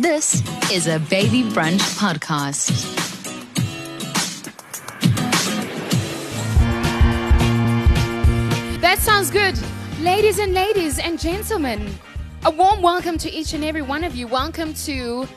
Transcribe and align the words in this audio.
This 0.00 0.42
is 0.72 0.86
a 0.86 0.98
Baby 0.98 1.42
Brunch 1.42 1.82
podcast. 1.98 2.70
That 8.80 8.98
sounds 9.00 9.30
good. 9.30 9.58
Ladies 10.00 10.38
and 10.38 10.54
ladies 10.54 10.98
and 10.98 11.20
gentlemen, 11.20 11.86
a 12.46 12.50
warm 12.50 12.80
welcome 12.80 13.18
to 13.18 13.30
each 13.30 13.52
and 13.52 13.62
every 13.62 13.82
one 13.82 14.02
of 14.02 14.16
you. 14.16 14.26
Welcome 14.26 14.72
to 14.86 15.28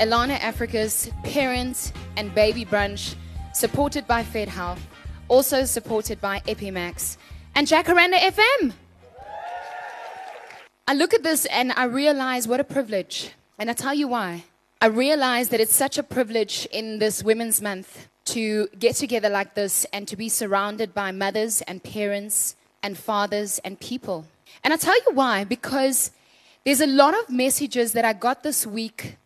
Elana 0.00 0.38
Afrika's 0.38 1.10
Parent 1.22 1.92
and 2.16 2.34
Baby 2.34 2.64
Brunch, 2.64 3.14
supported 3.52 4.06
by 4.06 4.22
Fedhealth, 4.22 4.80
also 5.28 5.66
supported 5.66 6.18
by 6.18 6.40
Epimax 6.46 7.18
and 7.54 7.66
Jacaranda 7.66 8.16
FM. 8.16 8.72
I 10.88 10.94
look 10.94 11.12
at 11.12 11.22
this 11.22 11.44
and 11.44 11.72
I 11.72 11.84
realize 11.84 12.48
what 12.48 12.58
a 12.58 12.64
privilege. 12.64 13.32
And 13.62 13.70
I 13.70 13.74
tell 13.74 13.94
you 13.94 14.08
why. 14.08 14.42
I 14.80 14.86
realize 14.86 15.50
that 15.50 15.60
it's 15.60 15.72
such 15.72 15.96
a 15.96 16.02
privilege 16.02 16.66
in 16.72 16.98
this 16.98 17.22
Women's 17.22 17.62
Month 17.62 18.08
to 18.24 18.66
get 18.76 18.96
together 18.96 19.28
like 19.28 19.54
this 19.54 19.86
and 19.92 20.08
to 20.08 20.16
be 20.16 20.28
surrounded 20.28 20.92
by 20.92 21.12
mothers 21.12 21.62
and 21.62 21.80
parents 21.80 22.56
and 22.82 22.98
fathers 22.98 23.60
and 23.60 23.78
people. 23.78 24.26
And 24.64 24.74
I 24.74 24.76
tell 24.76 24.96
you 24.96 25.14
why, 25.14 25.44
because 25.44 26.10
there's 26.64 26.80
a 26.80 26.88
lot 26.88 27.14
of 27.14 27.30
messages 27.30 27.92
that 27.92 28.04
I 28.04 28.14
got 28.14 28.42
this 28.42 28.66
week 28.66 29.16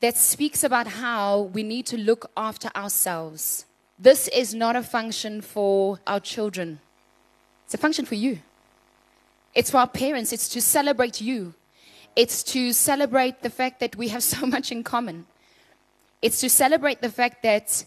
that 0.00 0.16
speaks 0.16 0.64
about 0.64 0.86
how 0.86 1.42
we 1.52 1.62
need 1.62 1.84
to 1.88 1.98
look 1.98 2.30
after 2.38 2.70
ourselves. 2.74 3.66
This 3.98 4.28
is 4.28 4.54
not 4.54 4.76
a 4.76 4.82
function 4.82 5.42
for 5.42 6.00
our 6.06 6.20
children, 6.20 6.80
it's 7.66 7.74
a 7.74 7.76
function 7.76 8.06
for 8.06 8.14
you. 8.14 8.38
It's 9.54 9.70
for 9.70 9.76
our 9.76 9.88
parents, 9.88 10.32
it's 10.32 10.48
to 10.48 10.62
celebrate 10.62 11.20
you. 11.20 11.52
It's 12.16 12.42
to 12.44 12.72
celebrate 12.72 13.42
the 13.42 13.50
fact 13.50 13.80
that 13.80 13.96
we 13.96 14.08
have 14.08 14.22
so 14.34 14.46
much 14.46 14.70
in 14.70 14.84
common. 14.84 15.26
It's 16.22 16.40
to 16.40 16.48
celebrate 16.48 17.00
the 17.00 17.10
fact 17.10 17.42
that 17.42 17.84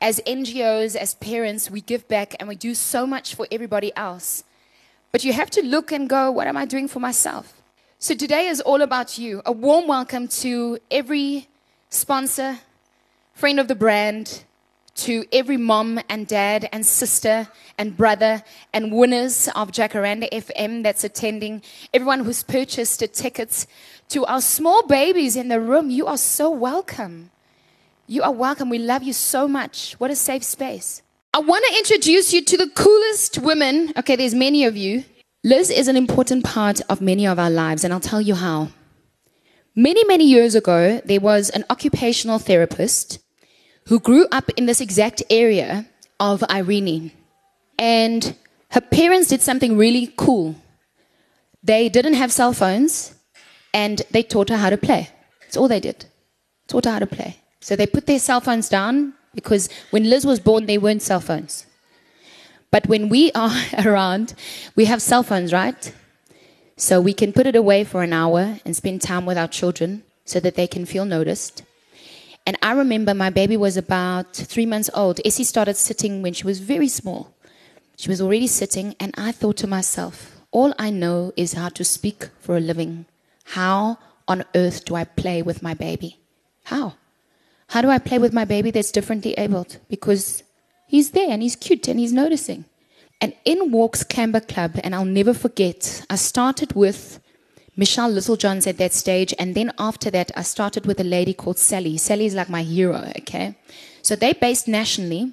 as 0.00 0.20
NGOs, 0.26 0.96
as 0.96 1.14
parents, 1.14 1.70
we 1.70 1.80
give 1.80 2.06
back 2.08 2.34
and 2.38 2.48
we 2.48 2.56
do 2.56 2.74
so 2.74 3.06
much 3.06 3.34
for 3.34 3.46
everybody 3.50 3.94
else. 3.96 4.44
But 5.12 5.24
you 5.24 5.32
have 5.32 5.50
to 5.50 5.62
look 5.62 5.92
and 5.92 6.08
go, 6.08 6.30
what 6.30 6.46
am 6.46 6.56
I 6.56 6.64
doing 6.64 6.88
for 6.88 7.00
myself? 7.00 7.62
So 7.98 8.14
today 8.14 8.48
is 8.48 8.60
all 8.60 8.82
about 8.82 9.16
you. 9.16 9.42
A 9.46 9.52
warm 9.52 9.86
welcome 9.86 10.26
to 10.42 10.78
every 10.90 11.48
sponsor, 11.88 12.58
friend 13.32 13.60
of 13.60 13.68
the 13.68 13.74
brand, 13.74 14.42
to 14.94 15.24
every 15.32 15.56
mom 15.56 16.00
and 16.08 16.26
dad 16.26 16.68
and 16.72 16.84
sister 16.84 17.48
and 17.78 17.96
brother 17.96 18.42
and 18.72 18.92
winners 18.92 19.48
of 19.56 19.72
Jacaranda 19.72 20.30
FM 20.30 20.82
that's 20.82 21.04
attending, 21.04 21.62
everyone 21.92 22.20
who's 22.24 22.42
purchased 22.42 23.00
the 23.00 23.08
tickets, 23.08 23.66
to 24.10 24.24
our 24.26 24.40
small 24.40 24.86
babies 24.86 25.36
in 25.36 25.48
the 25.48 25.60
room, 25.60 25.90
you 25.90 26.06
are 26.06 26.18
so 26.18 26.50
welcome. 26.50 27.30
You 28.06 28.22
are 28.22 28.32
welcome. 28.32 28.68
We 28.68 28.78
love 28.78 29.02
you 29.02 29.12
so 29.12 29.48
much. 29.48 29.94
What 29.94 30.10
a 30.10 30.16
safe 30.16 30.44
space. 30.44 31.02
I 31.32 31.38
want 31.38 31.64
to 31.66 31.78
introduce 31.78 32.34
you 32.34 32.44
to 32.44 32.56
the 32.58 32.68
coolest 32.74 33.38
women. 33.38 33.94
Okay, 33.96 34.16
there's 34.16 34.34
many 34.34 34.64
of 34.64 34.76
you. 34.76 35.04
Liz 35.42 35.70
is 35.70 35.88
an 35.88 35.96
important 35.96 36.44
part 36.44 36.82
of 36.90 37.00
many 37.00 37.26
of 37.26 37.38
our 37.38 37.48
lives, 37.48 37.84
and 37.84 37.92
I'll 37.92 38.00
tell 38.00 38.20
you 38.20 38.34
how. 38.34 38.68
Many, 39.74 40.04
many 40.04 40.24
years 40.24 40.54
ago, 40.54 41.00
there 41.06 41.20
was 41.20 41.48
an 41.48 41.64
occupational 41.70 42.38
therapist 42.38 43.18
who 43.86 44.00
grew 44.00 44.26
up 44.30 44.48
in 44.56 44.66
this 44.66 44.80
exact 44.80 45.22
area 45.30 45.86
of 46.20 46.44
Irene. 46.44 47.12
And 47.78 48.36
her 48.70 48.80
parents 48.80 49.28
did 49.28 49.42
something 49.42 49.76
really 49.76 50.12
cool. 50.16 50.54
They 51.62 51.88
didn't 51.88 52.14
have 52.14 52.32
cell 52.32 52.52
phones 52.52 53.14
and 53.74 54.02
they 54.10 54.22
taught 54.22 54.48
her 54.48 54.56
how 54.56 54.70
to 54.70 54.76
play. 54.76 55.08
That's 55.40 55.56
all 55.56 55.68
they 55.68 55.80
did. 55.80 56.06
Taught 56.68 56.84
her 56.86 56.90
how 56.92 56.98
to 57.00 57.06
play. 57.06 57.36
So 57.60 57.76
they 57.76 57.86
put 57.86 58.06
their 58.06 58.18
cell 58.18 58.40
phones 58.40 58.68
down 58.68 59.14
because 59.34 59.68
when 59.90 60.08
Liz 60.08 60.24
was 60.24 60.40
born, 60.40 60.66
there 60.66 60.80
weren't 60.80 61.02
cell 61.02 61.20
phones. 61.20 61.66
But 62.70 62.86
when 62.86 63.08
we 63.08 63.30
are 63.32 63.54
around, 63.84 64.34
we 64.74 64.86
have 64.86 65.02
cell 65.02 65.22
phones, 65.22 65.52
right? 65.52 65.92
So 66.76 67.00
we 67.00 67.14
can 67.14 67.32
put 67.32 67.46
it 67.46 67.54
away 67.54 67.84
for 67.84 68.02
an 68.02 68.12
hour 68.12 68.58
and 68.64 68.76
spend 68.76 69.02
time 69.02 69.26
with 69.26 69.38
our 69.38 69.48
children 69.48 70.02
so 70.24 70.40
that 70.40 70.54
they 70.54 70.66
can 70.66 70.86
feel 70.86 71.04
noticed. 71.04 71.62
And 72.46 72.56
I 72.62 72.72
remember 72.72 73.14
my 73.14 73.30
baby 73.30 73.56
was 73.56 73.76
about 73.76 74.34
three 74.34 74.66
months 74.66 74.90
old. 74.94 75.20
Essie 75.24 75.44
started 75.44 75.76
sitting 75.76 76.22
when 76.22 76.32
she 76.32 76.44
was 76.44 76.58
very 76.58 76.88
small. 76.88 77.34
She 77.96 78.08
was 78.08 78.20
already 78.20 78.48
sitting, 78.48 78.96
and 78.98 79.14
I 79.16 79.30
thought 79.32 79.56
to 79.58 79.66
myself, 79.66 80.40
all 80.50 80.74
I 80.78 80.90
know 80.90 81.32
is 81.36 81.52
how 81.52 81.68
to 81.70 81.84
speak 81.84 82.28
for 82.40 82.56
a 82.56 82.60
living. 82.60 83.06
How 83.44 83.98
on 84.26 84.44
earth 84.54 84.84
do 84.84 84.94
I 84.96 85.04
play 85.04 85.40
with 85.40 85.62
my 85.62 85.74
baby? 85.74 86.18
How? 86.64 86.94
How 87.68 87.80
do 87.80 87.88
I 87.88 87.98
play 87.98 88.18
with 88.18 88.32
my 88.32 88.44
baby 88.44 88.70
that's 88.70 88.92
differently 88.92 89.34
abled? 89.34 89.78
Because 89.88 90.42
he's 90.86 91.12
there 91.12 91.30
and 91.30 91.42
he's 91.42 91.56
cute 91.56 91.88
and 91.88 91.98
he's 91.98 92.12
noticing. 92.12 92.64
And 93.20 93.34
in 93.44 93.70
walks 93.70 94.02
Clamber 94.02 94.40
Club, 94.40 94.80
and 94.82 94.94
I'll 94.94 95.04
never 95.04 95.32
forget, 95.32 96.04
I 96.10 96.16
started 96.16 96.74
with 96.74 97.20
Michelle 97.76 98.10
Littlejohns 98.10 98.66
at 98.66 98.78
that 98.78 98.92
stage. 98.92 99.34
And 99.38 99.54
then 99.54 99.72
after 99.78 100.10
that, 100.10 100.30
I 100.36 100.42
started 100.42 100.86
with 100.86 101.00
a 101.00 101.04
lady 101.04 101.32
called 101.32 101.58
Sally. 101.58 101.96
Sally 101.96 102.26
is 102.26 102.34
like 102.34 102.48
my 102.50 102.62
hero, 102.62 103.12
okay? 103.18 103.54
So 104.02 104.16
they 104.16 104.32
based 104.32 104.68
nationally. 104.68 105.32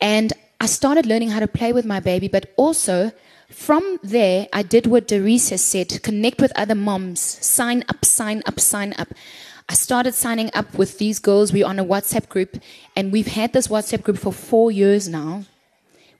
And 0.00 0.32
I 0.60 0.66
started 0.66 1.06
learning 1.06 1.30
how 1.30 1.40
to 1.40 1.48
play 1.48 1.72
with 1.72 1.84
my 1.84 2.00
baby, 2.00 2.28
but 2.28 2.52
also 2.56 3.12
from 3.50 3.98
there, 4.02 4.46
I 4.52 4.62
did 4.62 4.86
what 4.86 5.08
Doris 5.08 5.50
has 5.50 5.64
said 5.64 6.02
connect 6.02 6.40
with 6.40 6.52
other 6.54 6.74
moms, 6.74 7.20
sign 7.20 7.84
up, 7.88 8.04
sign 8.04 8.42
up, 8.46 8.60
sign 8.60 8.94
up. 8.98 9.08
I 9.68 9.74
started 9.74 10.14
signing 10.14 10.50
up 10.54 10.74
with 10.78 10.98
these 10.98 11.18
girls. 11.18 11.52
We're 11.52 11.66
on 11.66 11.78
a 11.78 11.84
WhatsApp 11.84 12.28
group, 12.28 12.58
and 12.96 13.12
we've 13.12 13.26
had 13.26 13.52
this 13.52 13.68
WhatsApp 13.68 14.02
group 14.02 14.18
for 14.18 14.32
four 14.32 14.70
years 14.70 15.08
now 15.08 15.44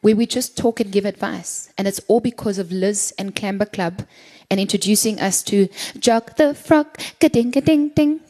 where 0.00 0.14
we 0.14 0.26
just 0.26 0.56
talk 0.56 0.80
and 0.80 0.92
give 0.92 1.04
advice. 1.04 1.72
And 1.76 1.88
it's 1.88 2.00
all 2.08 2.20
because 2.20 2.58
of 2.58 2.70
Liz 2.70 3.12
and 3.18 3.34
Clamber 3.34 3.66
Club 3.66 4.06
and 4.50 4.60
introducing 4.60 5.20
us 5.20 5.42
to 5.44 5.68
Jog 5.98 6.36
the 6.36 6.54
Frog, 6.54 6.86
ka-ding, 7.20 7.52
ka-ding, 7.52 7.90
ding. 7.90 8.20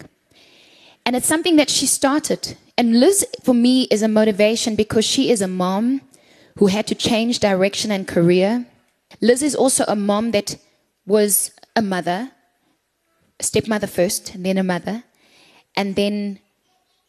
And 1.07 1.17
it's 1.17 1.27
something 1.27 1.57
that 1.57 1.71
she 1.71 1.87
started. 1.87 2.57
And 2.77 3.01
Liz, 3.01 3.27
for 3.43 3.55
me, 3.55 3.85
is 3.85 4.03
a 4.03 4.09
motivation 4.09 4.77
because 4.77 5.05
she 5.05 5.31
is 5.31 5.41
a 5.41 5.49
mom 5.49 6.03
who 6.59 6.67
had 6.67 6.87
to 6.89 6.95
change 6.95 7.39
direction 7.39 7.91
and 7.91 8.07
career. 8.07 8.67
Liz 9.21 9.43
is 9.43 9.55
also 9.55 9.85
a 9.89 9.97
mom 9.97 10.33
that 10.33 10.57
was 11.07 11.53
a 11.75 11.83
mother, 11.83 12.31
a 13.41 13.43
stepmother 13.43 13.87
first, 13.87 14.35
and 14.35 14.45
then 14.45 14.59
a 14.59 14.65
mother. 14.65 15.05
And 15.77 15.97
then 15.97 16.41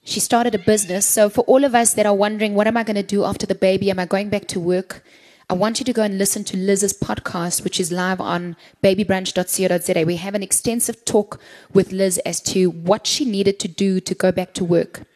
she 0.03 0.19
started 0.19 0.55
a 0.55 0.59
business. 0.59 1.05
So, 1.05 1.29
for 1.29 1.41
all 1.41 1.63
of 1.63 1.75
us 1.75 1.93
that 1.95 2.05
are 2.05 2.15
wondering, 2.15 2.53
what 2.53 2.67
am 2.67 2.77
I 2.77 2.83
going 2.83 2.95
to 2.95 3.03
do 3.03 3.25
after 3.25 3.45
the 3.45 3.55
baby? 3.55 3.89
Am 3.89 3.99
I 3.99 4.05
going 4.05 4.29
back 4.29 4.47
to 4.49 4.59
work? 4.59 5.03
I 5.51 5.55
want 5.55 5.79
you 5.79 5.85
to 5.85 5.93
go 5.93 6.03
and 6.03 6.19
listen 6.19 6.43
to 6.43 6.57
Liz's 6.57 6.93
podcast, 6.93 7.63
which 7.63 7.79
is 7.79 7.91
live 7.91 8.21
on 8.21 8.55
babybrunch.co.za. 8.83 10.05
We 10.05 10.17
have 10.17 10.35
an 10.35 10.43
extensive 10.43 11.03
talk 11.05 11.41
with 11.73 11.91
Liz 11.91 12.19
as 12.19 12.39
to 12.41 12.69
what 12.69 13.07
she 13.07 13.25
needed 13.25 13.59
to 13.61 13.67
do 13.67 13.99
to 13.99 14.13
go 14.13 14.31
back 14.31 14.53
to 14.53 14.63
work. 14.63 15.07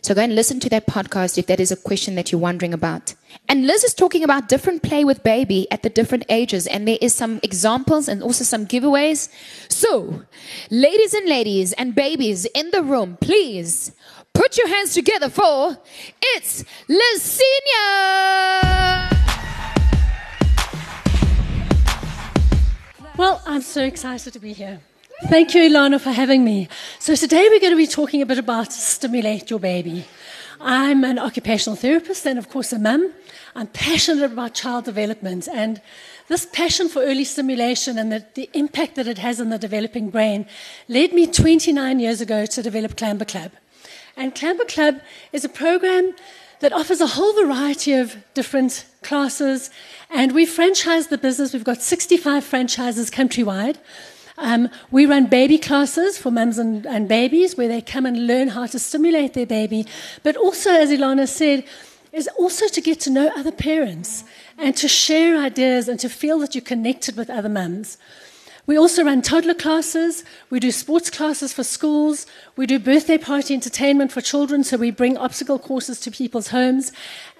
So 0.00 0.14
go 0.14 0.22
and 0.22 0.36
listen 0.36 0.60
to 0.60 0.68
that 0.68 0.86
podcast 0.86 1.36
if 1.36 1.46
that 1.46 1.58
is 1.58 1.72
a 1.72 1.76
question 1.76 2.14
that 2.14 2.30
you're 2.30 2.40
wondering 2.40 2.72
about. 2.72 3.16
And 3.48 3.66
Liz 3.66 3.82
is 3.82 3.92
talking 3.92 4.22
about 4.22 4.48
different 4.48 4.84
play 4.84 5.04
with 5.04 5.24
baby 5.24 5.68
at 5.72 5.82
the 5.82 5.90
different 5.90 6.26
ages, 6.28 6.68
and 6.68 6.86
there 6.86 6.98
is 7.00 7.12
some 7.12 7.40
examples 7.42 8.06
and 8.06 8.22
also 8.22 8.44
some 8.44 8.66
giveaways. 8.66 9.30
So, 9.68 10.22
ladies 10.70 11.12
and 11.12 11.28
ladies 11.28 11.72
and 11.72 11.92
babies 11.92 12.44
in 12.54 12.70
the 12.70 12.84
room, 12.84 13.18
please 13.20 13.90
put 14.32 14.56
your 14.56 14.68
hands 14.68 14.94
together 14.94 15.28
for 15.28 15.76
it's 16.20 16.64
Liz 16.88 17.22
Senior. 17.22 19.21
Well, 23.18 23.42
I'm 23.44 23.60
so 23.60 23.84
excited 23.84 24.32
to 24.32 24.38
be 24.38 24.54
here. 24.54 24.80
Thank 25.26 25.54
you, 25.54 25.68
Elana, 25.68 26.00
for 26.00 26.12
having 26.12 26.44
me. 26.44 26.68
So, 26.98 27.14
today 27.14 27.46
we're 27.50 27.60
going 27.60 27.74
to 27.74 27.76
be 27.76 27.86
talking 27.86 28.22
a 28.22 28.26
bit 28.26 28.38
about 28.38 28.72
stimulate 28.72 29.50
your 29.50 29.60
baby. 29.60 30.06
I'm 30.62 31.04
an 31.04 31.18
occupational 31.18 31.76
therapist 31.76 32.24
and, 32.26 32.38
of 32.38 32.48
course, 32.48 32.72
a 32.72 32.78
mum. 32.78 33.12
I'm 33.54 33.66
passionate 33.66 34.32
about 34.32 34.54
child 34.54 34.86
development, 34.86 35.46
and 35.46 35.82
this 36.28 36.46
passion 36.46 36.88
for 36.88 37.02
early 37.02 37.24
stimulation 37.24 37.98
and 37.98 38.10
the, 38.10 38.24
the 38.34 38.48
impact 38.54 38.94
that 38.94 39.06
it 39.06 39.18
has 39.18 39.42
on 39.42 39.50
the 39.50 39.58
developing 39.58 40.08
brain 40.08 40.46
led 40.88 41.12
me 41.12 41.26
29 41.26 42.00
years 42.00 42.22
ago 42.22 42.46
to 42.46 42.62
develop 42.62 42.96
Clamber 42.96 43.26
Club. 43.26 43.52
And 44.16 44.34
Clamber 44.34 44.64
Club 44.64 45.02
is 45.34 45.44
a 45.44 45.50
program 45.50 46.14
that 46.62 46.72
offers 46.72 47.00
a 47.00 47.08
whole 47.08 47.32
variety 47.34 47.92
of 47.92 48.16
different 48.34 48.86
classes. 49.02 49.68
And 50.10 50.30
we 50.30 50.46
franchise 50.46 51.08
the 51.08 51.18
business. 51.18 51.52
We've 51.52 51.64
got 51.64 51.82
65 51.82 52.44
franchises 52.44 53.10
countrywide. 53.10 53.78
Um, 54.38 54.68
we 54.92 55.04
run 55.04 55.26
baby 55.26 55.58
classes 55.58 56.18
for 56.18 56.30
mums 56.30 56.58
and, 56.58 56.86
and, 56.86 57.08
babies 57.08 57.56
where 57.56 57.68
they 57.68 57.80
come 57.80 58.06
and 58.06 58.28
learn 58.28 58.48
how 58.48 58.66
to 58.66 58.78
stimulate 58.78 59.34
their 59.34 59.46
baby. 59.46 59.86
But 60.22 60.36
also, 60.36 60.70
as 60.70 60.90
Elana 60.90 61.28
said, 61.28 61.64
is 62.12 62.28
also 62.38 62.68
to 62.68 62.80
get 62.80 63.00
to 63.00 63.10
know 63.10 63.30
other 63.36 63.52
parents 63.52 64.24
and 64.56 64.76
to 64.76 64.86
share 64.86 65.36
ideas 65.36 65.88
and 65.88 65.98
to 66.00 66.08
feel 66.08 66.38
that 66.38 66.54
you're 66.54 66.62
connected 66.62 67.16
with 67.16 67.28
other 67.28 67.48
mums. 67.48 67.98
We 68.72 68.78
also 68.78 69.04
run 69.04 69.20
toddler 69.20 69.52
classes. 69.52 70.24
We 70.48 70.58
do 70.58 70.70
sports 70.70 71.10
classes 71.10 71.52
for 71.52 71.62
schools. 71.62 72.24
We 72.56 72.64
do 72.64 72.78
birthday 72.78 73.18
party 73.18 73.52
entertainment 73.52 74.12
for 74.12 74.22
children, 74.22 74.64
so 74.64 74.78
we 74.78 74.90
bring 74.90 75.18
obstacle 75.18 75.58
courses 75.58 76.00
to 76.00 76.10
people's 76.10 76.48
homes. 76.48 76.90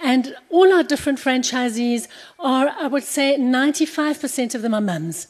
And 0.03 0.37
all 0.51 0.71
our 0.75 0.83
different 0.83 1.19
franchisees 1.19 2.07
are, 2.39 2.69
I 2.79 2.87
would 2.87 3.05
say, 3.05 3.39
95% 3.39 4.55
of 4.55 4.61
them 4.61 4.75
are 4.75 4.83
mums. 4.83 5.29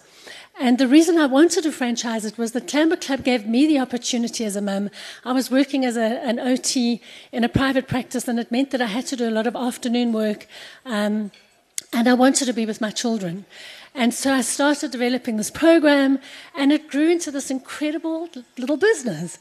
And 0.58 0.76
the 0.76 0.88
reason 0.88 1.18
I 1.18 1.26
wanted 1.26 1.62
to 1.62 1.70
franchise 1.70 2.24
it 2.24 2.36
was 2.36 2.50
the 2.50 2.60
Clamber 2.60 2.96
Club 2.96 3.22
gave 3.22 3.46
me 3.46 3.68
the 3.68 3.78
opportunity 3.78 4.44
as 4.44 4.56
a 4.56 4.60
mum. 4.60 4.90
I 5.24 5.30
was 5.30 5.52
working 5.52 5.84
as 5.84 5.96
a, 5.96 6.18
an 6.26 6.40
OT 6.40 7.00
in 7.30 7.44
a 7.44 7.48
private 7.48 7.86
practice, 7.86 8.26
and 8.26 8.40
it 8.40 8.50
meant 8.50 8.72
that 8.72 8.82
I 8.82 8.86
had 8.86 9.06
to 9.06 9.14
do 9.14 9.28
a 9.28 9.30
lot 9.30 9.46
of 9.46 9.54
afternoon 9.54 10.12
work. 10.12 10.48
Um, 10.84 11.30
and 11.92 12.08
I 12.08 12.14
wanted 12.14 12.46
to 12.46 12.52
be 12.52 12.66
with 12.66 12.80
my 12.80 12.90
children. 12.90 13.44
And 13.94 14.14
so 14.14 14.32
I 14.32 14.40
started 14.40 14.90
developing 14.90 15.36
this 15.36 15.50
program, 15.50 16.18
and 16.54 16.72
it 16.72 16.88
grew 16.88 17.10
into 17.10 17.30
this 17.30 17.50
incredible 17.50 18.28
little 18.56 18.78
business. 18.78 19.38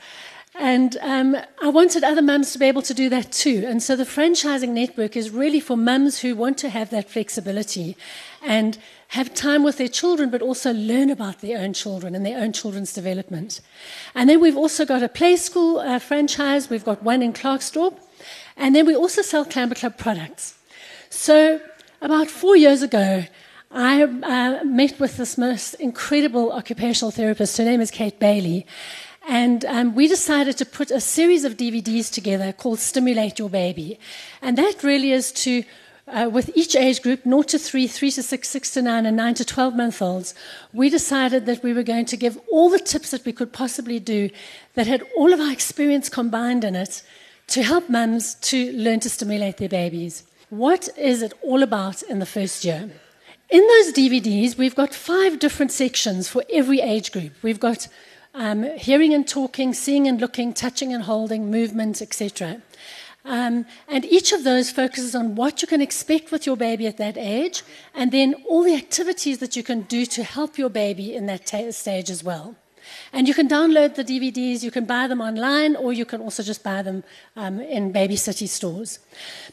And 0.55 0.97
um, 1.01 1.37
I 1.63 1.69
wanted 1.69 2.03
other 2.03 2.21
mums 2.21 2.51
to 2.51 2.59
be 2.59 2.65
able 2.65 2.81
to 2.81 2.93
do 2.93 3.07
that 3.09 3.31
too. 3.31 3.63
And 3.65 3.81
so 3.81 3.95
the 3.95 4.03
franchising 4.03 4.69
network 4.69 5.15
is 5.15 5.29
really 5.29 5.61
for 5.61 5.77
mums 5.77 6.19
who 6.19 6.35
want 6.35 6.57
to 6.57 6.69
have 6.69 6.89
that 6.89 7.09
flexibility 7.09 7.95
and 8.45 8.77
have 9.09 9.33
time 9.33 9.63
with 9.63 9.77
their 9.77 9.87
children, 9.87 10.29
but 10.29 10.41
also 10.41 10.73
learn 10.73 11.09
about 11.09 11.39
their 11.39 11.59
own 11.59 11.71
children 11.71 12.15
and 12.15 12.25
their 12.25 12.37
own 12.37 12.51
children's 12.51 12.91
development. 12.91 13.61
And 14.13 14.29
then 14.29 14.41
we've 14.41 14.57
also 14.57 14.85
got 14.85 15.01
a 15.01 15.07
play 15.07 15.37
school 15.37 15.79
uh, 15.79 15.99
franchise. 15.99 16.69
We've 16.69 16.83
got 16.83 17.01
one 17.01 17.21
in 17.21 17.31
Klerksdorp. 17.31 17.97
And 18.57 18.75
then 18.75 18.85
we 18.85 18.95
also 18.95 19.21
sell 19.21 19.45
Clamber 19.45 19.75
Club 19.75 19.97
products. 19.97 20.55
So 21.09 21.61
about 22.01 22.29
four 22.29 22.55
years 22.55 22.81
ago, 22.81 23.25
I 23.69 24.03
uh, 24.03 24.63
met 24.65 24.99
with 24.99 25.17
this 25.17 25.37
most 25.37 25.75
incredible 25.75 26.51
occupational 26.51 27.11
therapist. 27.11 27.57
Her 27.57 27.63
name 27.63 27.79
is 27.79 27.91
Kate 27.91 28.19
Bailey. 28.19 28.65
And 29.27 29.63
um, 29.65 29.93
we 29.93 30.07
decided 30.07 30.57
to 30.57 30.65
put 30.65 30.89
a 30.89 30.99
series 30.99 31.45
of 31.45 31.57
DVDs 31.57 32.11
together 32.11 32.51
called 32.53 32.79
Stimulate 32.79 33.37
Your 33.37 33.49
Baby. 33.49 33.99
And 34.41 34.57
that 34.57 34.83
really 34.83 35.11
is 35.11 35.31
to, 35.33 35.63
uh, 36.07 36.29
with 36.33 36.49
each 36.57 36.75
age 36.75 37.03
group, 37.03 37.23
0 37.23 37.43
to 37.43 37.59
3, 37.59 37.85
3 37.85 38.11
to 38.11 38.23
6, 38.23 38.49
6 38.49 38.71
to 38.71 38.81
9, 38.81 39.05
and 39.05 39.15
9 39.15 39.33
to 39.35 39.45
12 39.45 39.75
month 39.75 40.01
olds, 40.01 40.33
we 40.73 40.89
decided 40.89 41.45
that 41.45 41.61
we 41.61 41.71
were 41.71 41.83
going 41.83 42.05
to 42.05 42.17
give 42.17 42.39
all 42.51 42.71
the 42.71 42.79
tips 42.79 43.11
that 43.11 43.23
we 43.25 43.31
could 43.31 43.53
possibly 43.53 43.99
do 43.99 44.31
that 44.73 44.87
had 44.87 45.03
all 45.15 45.31
of 45.31 45.39
our 45.39 45.51
experience 45.51 46.09
combined 46.09 46.63
in 46.63 46.75
it 46.75 47.03
to 47.47 47.61
help 47.61 47.89
mums 47.89 48.35
to 48.35 48.73
learn 48.73 48.99
to 49.01 49.09
stimulate 49.09 49.57
their 49.57 49.69
babies. 49.69 50.23
What 50.51 50.89
is 50.97 51.21
it 51.21 51.31
all 51.41 51.63
about 51.63 52.03
in 52.03 52.19
the 52.19 52.25
first 52.25 52.65
year? 52.65 52.89
In 53.49 53.67
those 53.67 53.93
DVDs, 53.93 54.57
we've 54.57 54.75
got 54.75 54.93
five 54.93 55.39
different 55.39 55.71
sections 55.71 56.27
for 56.27 56.43
every 56.51 56.81
age 56.81 57.13
group. 57.13 57.31
We've 57.41 57.57
got 57.57 57.87
um, 58.33 58.63
hearing 58.77 59.13
and 59.13 59.25
talking, 59.25 59.73
seeing 59.73 60.09
and 60.09 60.19
looking, 60.19 60.53
touching 60.53 60.93
and 60.93 61.03
holding, 61.03 61.49
movement, 61.49 62.01
etc. 62.01 62.61
Um, 63.23 63.65
and 63.87 64.03
each 64.03 64.33
of 64.33 64.43
those 64.43 64.71
focuses 64.71 65.15
on 65.15 65.35
what 65.35 65.61
you 65.61 65.69
can 65.69 65.79
expect 65.81 66.33
with 66.33 66.45
your 66.45 66.57
baby 66.57 66.85
at 66.85 66.97
that 66.97 67.17
age, 67.17 67.63
and 67.95 68.11
then 68.11 68.33
all 68.45 68.63
the 68.63 68.75
activities 68.75 69.37
that 69.37 69.55
you 69.55 69.63
can 69.63 69.83
do 69.83 70.05
to 70.07 70.21
help 70.21 70.57
your 70.57 70.69
baby 70.69 71.15
in 71.15 71.27
that 71.27 71.45
t- 71.45 71.71
stage 71.71 72.09
as 72.09 72.25
well. 72.25 72.57
And 73.13 73.27
you 73.27 73.33
can 73.33 73.47
download 73.47 73.95
the 73.95 74.03
DVDs, 74.03 74.63
you 74.63 74.71
can 74.71 74.85
buy 74.85 75.07
them 75.07 75.21
online, 75.21 75.75
or 75.75 75.93
you 75.93 76.05
can 76.05 76.21
also 76.21 76.43
just 76.43 76.63
buy 76.63 76.81
them 76.81 77.03
um, 77.35 77.59
in 77.59 77.91
Baby 77.91 78.15
City 78.15 78.47
stores. 78.47 78.99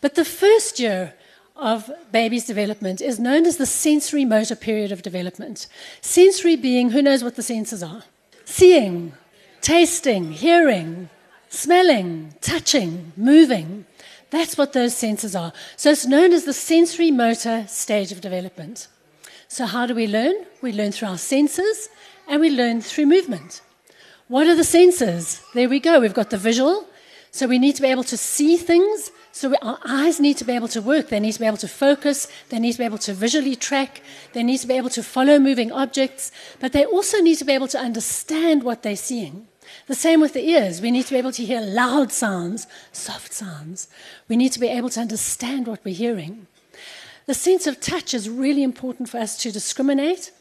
But 0.00 0.14
the 0.14 0.24
first 0.24 0.78
year 0.78 1.14
of 1.58 1.90
baby's 2.12 2.46
development 2.46 3.00
is 3.00 3.18
known 3.18 3.44
as 3.44 3.56
the 3.56 3.66
sensory 3.66 4.24
motor 4.24 4.54
period 4.54 4.92
of 4.92 5.02
development. 5.02 5.66
Sensory 6.00 6.56
being, 6.56 6.90
who 6.90 7.02
knows 7.02 7.24
what 7.24 7.34
the 7.34 7.42
senses 7.42 7.82
are? 7.82 8.04
Seeing, 8.44 9.12
tasting, 9.60 10.32
hearing, 10.32 11.10
smelling, 11.48 12.34
touching, 12.40 13.12
moving. 13.16 13.86
That's 14.30 14.56
what 14.56 14.72
those 14.72 14.96
senses 14.96 15.34
are. 15.34 15.52
So 15.76 15.90
it's 15.90 16.06
known 16.06 16.32
as 16.32 16.44
the 16.44 16.52
sensory 16.52 17.10
motor 17.10 17.64
stage 17.66 18.12
of 18.12 18.20
development. 18.20 18.88
So, 19.48 19.64
how 19.64 19.86
do 19.86 19.94
we 19.94 20.06
learn? 20.06 20.34
We 20.60 20.72
learn 20.72 20.92
through 20.92 21.08
our 21.08 21.18
senses 21.18 21.88
and 22.28 22.40
we 22.40 22.50
learn 22.50 22.80
through 22.80 23.06
movement. 23.06 23.62
What 24.28 24.46
are 24.46 24.54
the 24.54 24.64
senses? 24.64 25.42
There 25.54 25.68
we 25.68 25.80
go. 25.80 26.00
We've 26.00 26.14
got 26.14 26.30
the 26.30 26.36
visual. 26.36 26.86
So, 27.30 27.46
we 27.46 27.58
need 27.58 27.76
to 27.76 27.82
be 27.82 27.88
able 27.88 28.04
to 28.04 28.16
see 28.16 28.56
things 28.56 29.10
so 29.38 29.54
our 29.62 29.78
eyes 29.84 30.18
need 30.18 30.36
to 30.38 30.44
be 30.44 30.54
able 30.54 30.66
to 30.68 30.82
work. 30.82 31.10
They 31.10 31.20
need 31.20 31.32
to 31.32 31.38
be 31.38 31.46
able 31.46 31.58
to 31.58 31.68
focus. 31.68 32.26
They 32.48 32.58
need 32.58 32.72
to 32.72 32.78
be 32.78 32.84
able 32.84 32.98
to 32.98 33.12
visually 33.12 33.54
track. 33.54 34.02
They 34.32 34.42
need 34.42 34.58
to 34.58 34.66
be 34.66 34.74
able 34.74 34.90
to 34.90 35.02
follow 35.02 35.38
moving 35.38 35.70
objects. 35.70 36.32
But 36.58 36.72
they 36.72 36.84
also 36.84 37.20
need 37.20 37.36
to 37.36 37.44
be 37.44 37.52
able 37.52 37.68
to 37.68 37.78
understand 37.78 38.64
what 38.64 38.82
they're 38.82 38.96
seeing. 38.96 39.46
The 39.86 39.94
same 39.94 40.20
with 40.20 40.32
the 40.32 40.48
ears. 40.48 40.80
We 40.80 40.90
need 40.90 41.06
to 41.06 41.12
be 41.12 41.18
able 41.18 41.30
to 41.30 41.44
hear 41.44 41.60
loud 41.60 42.10
sounds, 42.10 42.66
soft 42.90 43.32
sounds. 43.32 43.86
We 44.26 44.36
need 44.36 44.50
to 44.52 44.60
be 44.60 44.68
able 44.68 44.90
to 44.90 45.00
understand 45.00 45.68
what 45.68 45.84
we're 45.84 45.94
hearing. 45.94 46.48
The 47.26 47.34
sense 47.34 47.68
of 47.68 47.80
touch 47.80 48.14
is 48.14 48.28
really 48.28 48.64
important 48.64 49.08
for 49.08 49.18
us 49.18 49.36
to 49.42 49.52
discriminate. 49.52 50.32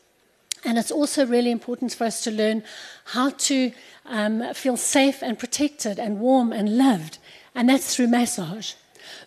And 0.67 0.77
it's 0.77 0.91
also 0.91 1.25
really 1.25 1.49
important 1.49 1.93
for 1.93 2.03
us 2.03 2.21
to 2.25 2.29
learn 2.29 2.61
how 3.05 3.29
to 3.29 3.71
um, 4.05 4.53
feel 4.53 4.75
safe 4.75 5.23
and 5.23 5.39
protected 5.39 5.97
and 5.97 6.19
warm 6.19 6.51
and 6.51 6.77
loved. 6.77 7.19
And 7.55 7.69
that's 7.69 7.95
through 7.95 8.09
massage. 8.09 8.73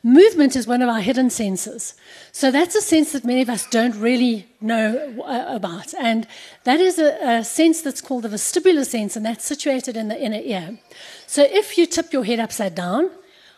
Movement 0.02 0.54
is 0.54 0.66
one 0.66 0.82
of 0.82 0.90
our 0.90 1.00
hidden 1.00 1.30
senses. 1.30 1.94
So 2.30 2.50
that's 2.50 2.74
a 2.74 2.82
sense 2.82 3.12
that 3.12 3.24
many 3.24 3.40
of 3.40 3.48
us 3.48 3.66
don't 3.70 3.96
really 3.96 4.48
know 4.60 5.22
uh, 5.24 5.46
about. 5.48 5.94
And 5.94 6.26
that 6.64 6.78
is 6.78 6.98
a, 6.98 7.38
a, 7.38 7.42
sense 7.42 7.80
that's 7.80 8.02
called 8.02 8.24
the 8.24 8.28
vestibular 8.28 8.84
sense, 8.84 9.16
and 9.16 9.24
that's 9.24 9.46
situated 9.46 9.96
in 9.96 10.08
the 10.08 10.20
inner 10.20 10.40
ear. 10.42 10.78
So 11.26 11.42
if 11.42 11.78
you 11.78 11.86
tip 11.86 12.12
your 12.12 12.24
head 12.24 12.38
upside 12.38 12.74
down, 12.74 13.10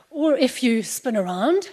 or 0.08 0.36
if 0.36 0.62
you 0.62 0.84
spin 0.84 1.16
around, 1.16 1.70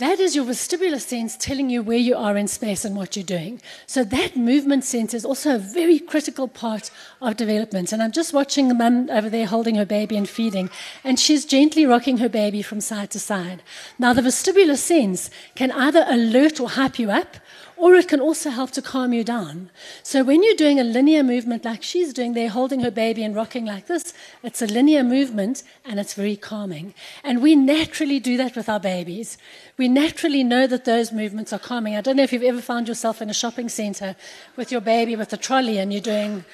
that 0.00 0.18
is 0.18 0.34
your 0.34 0.46
vestibular 0.46 1.00
sense 1.00 1.36
telling 1.36 1.68
you 1.68 1.82
where 1.82 1.98
you 1.98 2.16
are 2.16 2.36
in 2.36 2.48
space 2.48 2.84
and 2.84 2.96
what 2.96 3.16
you're 3.16 3.24
doing. 3.24 3.60
So 3.86 4.02
that 4.04 4.34
movement 4.34 4.84
sense 4.84 5.12
is 5.12 5.24
also 5.24 5.54
a 5.54 5.58
very 5.58 5.98
critical 5.98 6.48
part 6.48 6.90
of 7.20 7.36
development. 7.36 7.92
And 7.92 8.02
I'm 8.02 8.10
just 8.10 8.32
watching 8.32 8.68
the 8.68 8.74
mum 8.74 9.10
over 9.10 9.28
there 9.28 9.46
holding 9.46 9.74
her 9.74 9.84
baby 9.84 10.16
and 10.16 10.28
feeding, 10.28 10.70
and 11.04 11.20
she's 11.20 11.44
gently 11.44 11.84
rocking 11.84 12.18
her 12.18 12.28
baby 12.28 12.62
from 12.62 12.80
side 12.80 13.10
to 13.10 13.20
side. 13.20 13.62
Now, 13.98 14.12
the 14.12 14.22
vestibular 14.22 14.78
sense 14.78 15.30
can 15.54 15.70
either 15.70 16.04
alert 16.08 16.60
or 16.60 16.70
hype 16.70 16.98
you 16.98 17.10
up, 17.10 17.36
or 17.80 17.94
it 17.94 18.08
can 18.08 18.20
also 18.20 18.50
help 18.50 18.70
to 18.72 18.82
calm 18.82 19.12
you 19.14 19.24
down. 19.24 19.70
So 20.02 20.22
when 20.22 20.42
you're 20.42 20.54
doing 20.54 20.78
a 20.78 20.84
linear 20.84 21.22
movement 21.22 21.64
like 21.64 21.82
she's 21.82 22.12
doing 22.12 22.34
there, 22.34 22.50
holding 22.50 22.80
her 22.80 22.90
baby 22.90 23.22
and 23.22 23.34
rocking 23.34 23.64
like 23.64 23.86
this, 23.86 24.12
it's 24.42 24.60
a 24.60 24.66
linear 24.66 25.02
movement 25.02 25.62
and 25.84 25.98
it's 25.98 26.12
very 26.12 26.36
calming. 26.36 26.92
And 27.24 27.42
we 27.42 27.56
naturally 27.56 28.20
do 28.20 28.36
that 28.36 28.54
with 28.54 28.68
our 28.68 28.80
babies. 28.80 29.38
We 29.78 29.88
naturally 29.88 30.44
know 30.44 30.66
that 30.66 30.84
those 30.84 31.10
movements 31.10 31.54
are 31.54 31.58
calming. 31.58 31.96
I 31.96 32.02
don't 32.02 32.16
know 32.16 32.22
if 32.22 32.34
you've 32.34 32.42
ever 32.42 32.60
found 32.60 32.86
yourself 32.86 33.22
in 33.22 33.30
a 33.30 33.34
shopping 33.34 33.70
center 33.70 34.14
with 34.56 34.70
your 34.70 34.82
baby 34.82 35.16
with 35.16 35.32
a 35.32 35.38
trolley 35.38 35.78
and 35.78 35.90
you're 35.90 36.02
doing, 36.02 36.44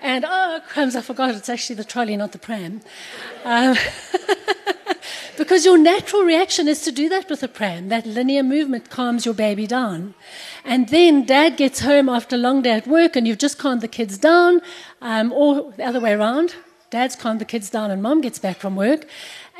and 0.00 0.24
oh, 0.26 0.60
crumbs, 0.66 0.96
I 0.96 1.02
forgot, 1.02 1.34
it's 1.34 1.50
actually 1.50 1.76
the 1.76 1.84
trolley, 1.84 2.16
not 2.16 2.32
the 2.32 2.38
pram. 2.38 2.80
Um, 3.44 3.76
Because 5.40 5.64
your 5.64 5.78
natural 5.78 6.22
reaction 6.22 6.68
is 6.68 6.82
to 6.82 6.92
do 6.92 7.08
that 7.08 7.30
with 7.30 7.42
a 7.42 7.48
pram. 7.48 7.88
That 7.88 8.04
linear 8.04 8.42
movement 8.42 8.90
calms 8.90 9.24
your 9.24 9.32
baby 9.32 9.66
down. 9.66 10.12
And 10.64 10.88
then 10.88 11.24
dad 11.24 11.56
gets 11.56 11.80
home 11.80 12.08
after 12.08 12.36
a 12.36 12.38
long 12.38 12.62
day 12.62 12.72
at 12.72 12.86
work 12.86 13.16
and 13.16 13.26
you've 13.26 13.38
just 13.38 13.58
calmed 13.58 13.80
the 13.80 13.88
kids 13.88 14.18
down, 14.18 14.60
um, 15.00 15.32
or 15.32 15.72
the 15.72 15.84
other 15.84 16.00
way 16.00 16.12
around. 16.12 16.54
Dad's 16.90 17.14
calmed 17.14 17.40
the 17.40 17.44
kids 17.44 17.70
down 17.70 17.90
and 17.90 18.02
mom 18.02 18.20
gets 18.20 18.38
back 18.38 18.56
from 18.58 18.74
work. 18.74 19.06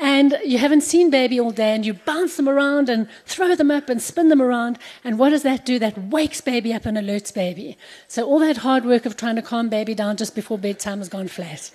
And 0.01 0.37
you 0.43 0.57
haven't 0.57 0.81
seen 0.81 1.09
baby 1.09 1.39
all 1.39 1.51
day 1.51 1.73
and 1.73 1.85
you 1.85 1.93
bounce 1.93 2.35
them 2.35 2.49
around 2.49 2.89
and 2.89 3.07
throw 3.25 3.55
them 3.55 3.71
up 3.71 3.87
and 3.87 4.01
spin 4.01 4.29
them 4.29 4.41
around. 4.41 4.77
And 5.03 5.17
what 5.17 5.29
does 5.29 5.43
that 5.43 5.65
do? 5.65 5.79
That 5.79 5.97
wakes 5.97 6.41
baby 6.41 6.73
up 6.73 6.85
and 6.85 6.97
alerts 6.97 7.33
baby. 7.33 7.77
So 8.07 8.25
all 8.25 8.39
that 8.39 8.57
hard 8.57 8.83
work 8.83 9.05
of 9.05 9.15
trying 9.15 9.37
to 9.37 9.41
calm 9.41 9.69
baby 9.69 9.95
down 9.95 10.17
just 10.17 10.35
before 10.35 10.57
bedtime 10.57 10.97
has 10.97 11.07
gone 11.07 11.29
flat. 11.29 11.71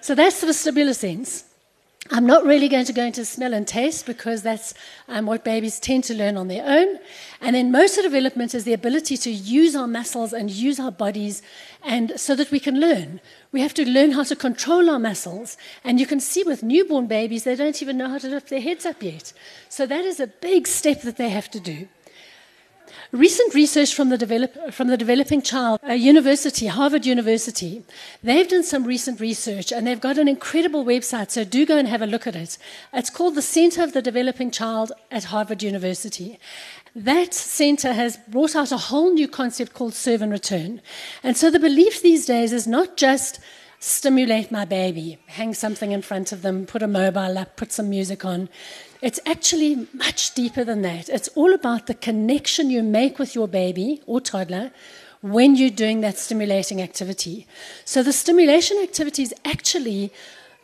So 0.00 0.14
that's 0.14 0.40
the 0.40 0.46
vestibular 0.46 0.94
sense. 0.94 1.44
I'm 2.10 2.26
not 2.26 2.44
really 2.44 2.68
going 2.68 2.86
to 2.86 2.92
go 2.92 3.04
into 3.04 3.24
smell 3.24 3.52
and 3.52 3.68
taste 3.68 4.06
because 4.06 4.42
that's 4.42 4.72
um, 5.08 5.26
what 5.26 5.44
babies 5.44 5.78
tend 5.78 6.04
to 6.04 6.14
learn 6.14 6.38
on 6.38 6.48
their 6.48 6.66
own. 6.66 6.98
And 7.40 7.54
then 7.54 7.70
motor 7.70 8.00
development 8.00 8.54
is 8.54 8.64
the 8.64 8.72
ability 8.72 9.16
to 9.18 9.30
use 9.30 9.76
our 9.76 9.86
muscles 9.86 10.32
and 10.32 10.50
use 10.50 10.80
our 10.80 10.90
bodies 10.90 11.42
and 11.82 12.18
so 12.18 12.34
that 12.34 12.50
we 12.50 12.60
can 12.60 12.80
learn. 12.80 13.20
We 13.52 13.60
have 13.60 13.74
to 13.74 13.88
learn 13.88 14.12
how 14.12 14.22
to 14.24 14.36
control 14.36 14.88
our 14.88 14.98
muscles. 14.98 15.58
And 15.84 16.00
you 16.00 16.06
can 16.06 16.20
see 16.20 16.42
with 16.42 16.62
newborn 16.62 17.08
babies, 17.08 17.44
they 17.44 17.56
don't 17.56 17.80
even 17.82 17.98
know 17.98 18.08
how 18.08 18.18
to 18.18 18.28
lift 18.28 18.48
their 18.48 18.60
heads 18.60 18.86
up 18.86 19.02
yet. 19.02 19.32
So 19.68 19.86
that 19.86 20.04
is 20.04 20.18
a 20.18 20.26
big 20.26 20.66
step 20.66 21.02
that 21.02 21.18
they 21.18 21.28
have 21.28 21.50
to 21.50 21.60
do. 21.60 21.88
Recent 23.12 23.54
research 23.54 23.94
from 23.94 24.10
the, 24.10 24.18
develop, 24.18 24.72
from 24.72 24.88
the 24.88 24.96
Developing 24.96 25.40
Child 25.40 25.80
uh, 25.88 25.92
University, 25.92 26.66
Harvard 26.66 27.06
University, 27.06 27.82
they've 28.22 28.48
done 28.48 28.62
some 28.62 28.84
recent 28.84 29.18
research 29.18 29.72
and 29.72 29.86
they've 29.86 30.00
got 30.00 30.18
an 30.18 30.28
incredible 30.28 30.84
website, 30.84 31.30
so 31.30 31.44
do 31.44 31.64
go 31.64 31.78
and 31.78 31.88
have 31.88 32.02
a 32.02 32.06
look 32.06 32.26
at 32.26 32.36
it. 32.36 32.58
It's 32.92 33.10
called 33.10 33.34
the 33.34 33.42
Center 33.42 33.82
of 33.82 33.92
the 33.94 34.02
Developing 34.02 34.50
Child 34.50 34.92
at 35.10 35.24
Harvard 35.24 35.62
University. 35.62 36.38
That 36.94 37.32
center 37.32 37.92
has 37.92 38.18
brought 38.28 38.56
out 38.56 38.72
a 38.72 38.76
whole 38.76 39.12
new 39.12 39.28
concept 39.28 39.72
called 39.72 39.94
serve 39.94 40.20
and 40.20 40.32
return. 40.32 40.80
And 41.22 41.36
so 41.36 41.50
the 41.50 41.60
belief 41.60 42.02
these 42.02 42.26
days 42.26 42.52
is 42.52 42.66
not 42.66 42.96
just 42.96 43.40
stimulate 43.80 44.50
my 44.50 44.64
baby, 44.64 45.18
hang 45.26 45.54
something 45.54 45.92
in 45.92 46.02
front 46.02 46.32
of 46.32 46.42
them, 46.42 46.66
put 46.66 46.82
a 46.82 46.88
mobile 46.88 47.38
up, 47.38 47.56
put 47.56 47.72
some 47.72 47.88
music 47.88 48.24
on. 48.24 48.48
It's 49.00 49.20
actually 49.24 49.86
much 49.92 50.34
deeper 50.34 50.64
than 50.64 50.82
that. 50.82 51.08
It's 51.08 51.28
all 51.28 51.54
about 51.54 51.86
the 51.86 51.94
connection 51.94 52.70
you 52.70 52.82
make 52.82 53.18
with 53.18 53.34
your 53.34 53.46
baby 53.46 54.02
or 54.06 54.20
toddler 54.20 54.72
when 55.20 55.56
you're 55.56 55.70
doing 55.70 56.00
that 56.00 56.18
stimulating 56.18 56.82
activity. 56.82 57.46
So 57.84 58.02
the 58.02 58.12
stimulation 58.12 58.78
activity 58.78 59.22
is 59.22 59.34
actually 59.44 60.12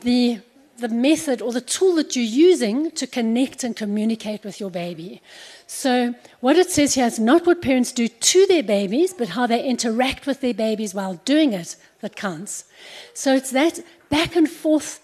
the 0.01 0.41
the 0.79 0.89
method 0.89 1.41
or 1.41 1.53
the 1.53 1.61
tool 1.61 1.95
that 1.95 2.17
you're 2.17 2.25
using 2.25 2.91
to 2.93 3.07
connect 3.07 3.63
and 3.63 3.77
communicate 3.77 4.43
with 4.45 4.59
your 4.59 4.71
baby. 4.71 5.23
So, 5.67 6.15
what 6.41 6.57
it 6.57 6.71
says 6.71 6.95
here 6.95 7.07
is 7.07 7.19
not 7.19 7.47
what 7.47 7.63
parents 7.63 7.93
do 7.93 8.09
to 8.09 8.47
their 8.47 8.63
babies, 8.63 9.15
but 9.15 9.31
how 9.31 9.47
they 9.47 9.65
interact 9.65 10.27
with 10.27 10.41
their 10.41 10.55
babies 10.55 10.95
while 10.95 11.15
doing 11.25 11.53
it 11.53 11.77
that 12.01 12.17
counts. 12.17 12.65
So, 13.13 13.35
it's 13.37 13.53
that 13.53 13.81
back 14.11 14.37
and 14.37 14.51
forth 14.51 15.01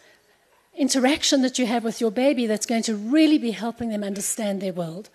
interaction 0.80 1.42
that 1.42 1.58
you 1.58 1.66
have 1.66 1.84
with 1.84 2.00
your 2.00 2.10
baby 2.10 2.46
that's 2.46 2.64
going 2.64 2.82
to 2.82 2.96
really 2.96 3.36
be 3.36 3.50
helping 3.50 3.90
them 3.90 4.02
understand 4.02 4.60
their 4.62 4.72
world. 4.72 5.10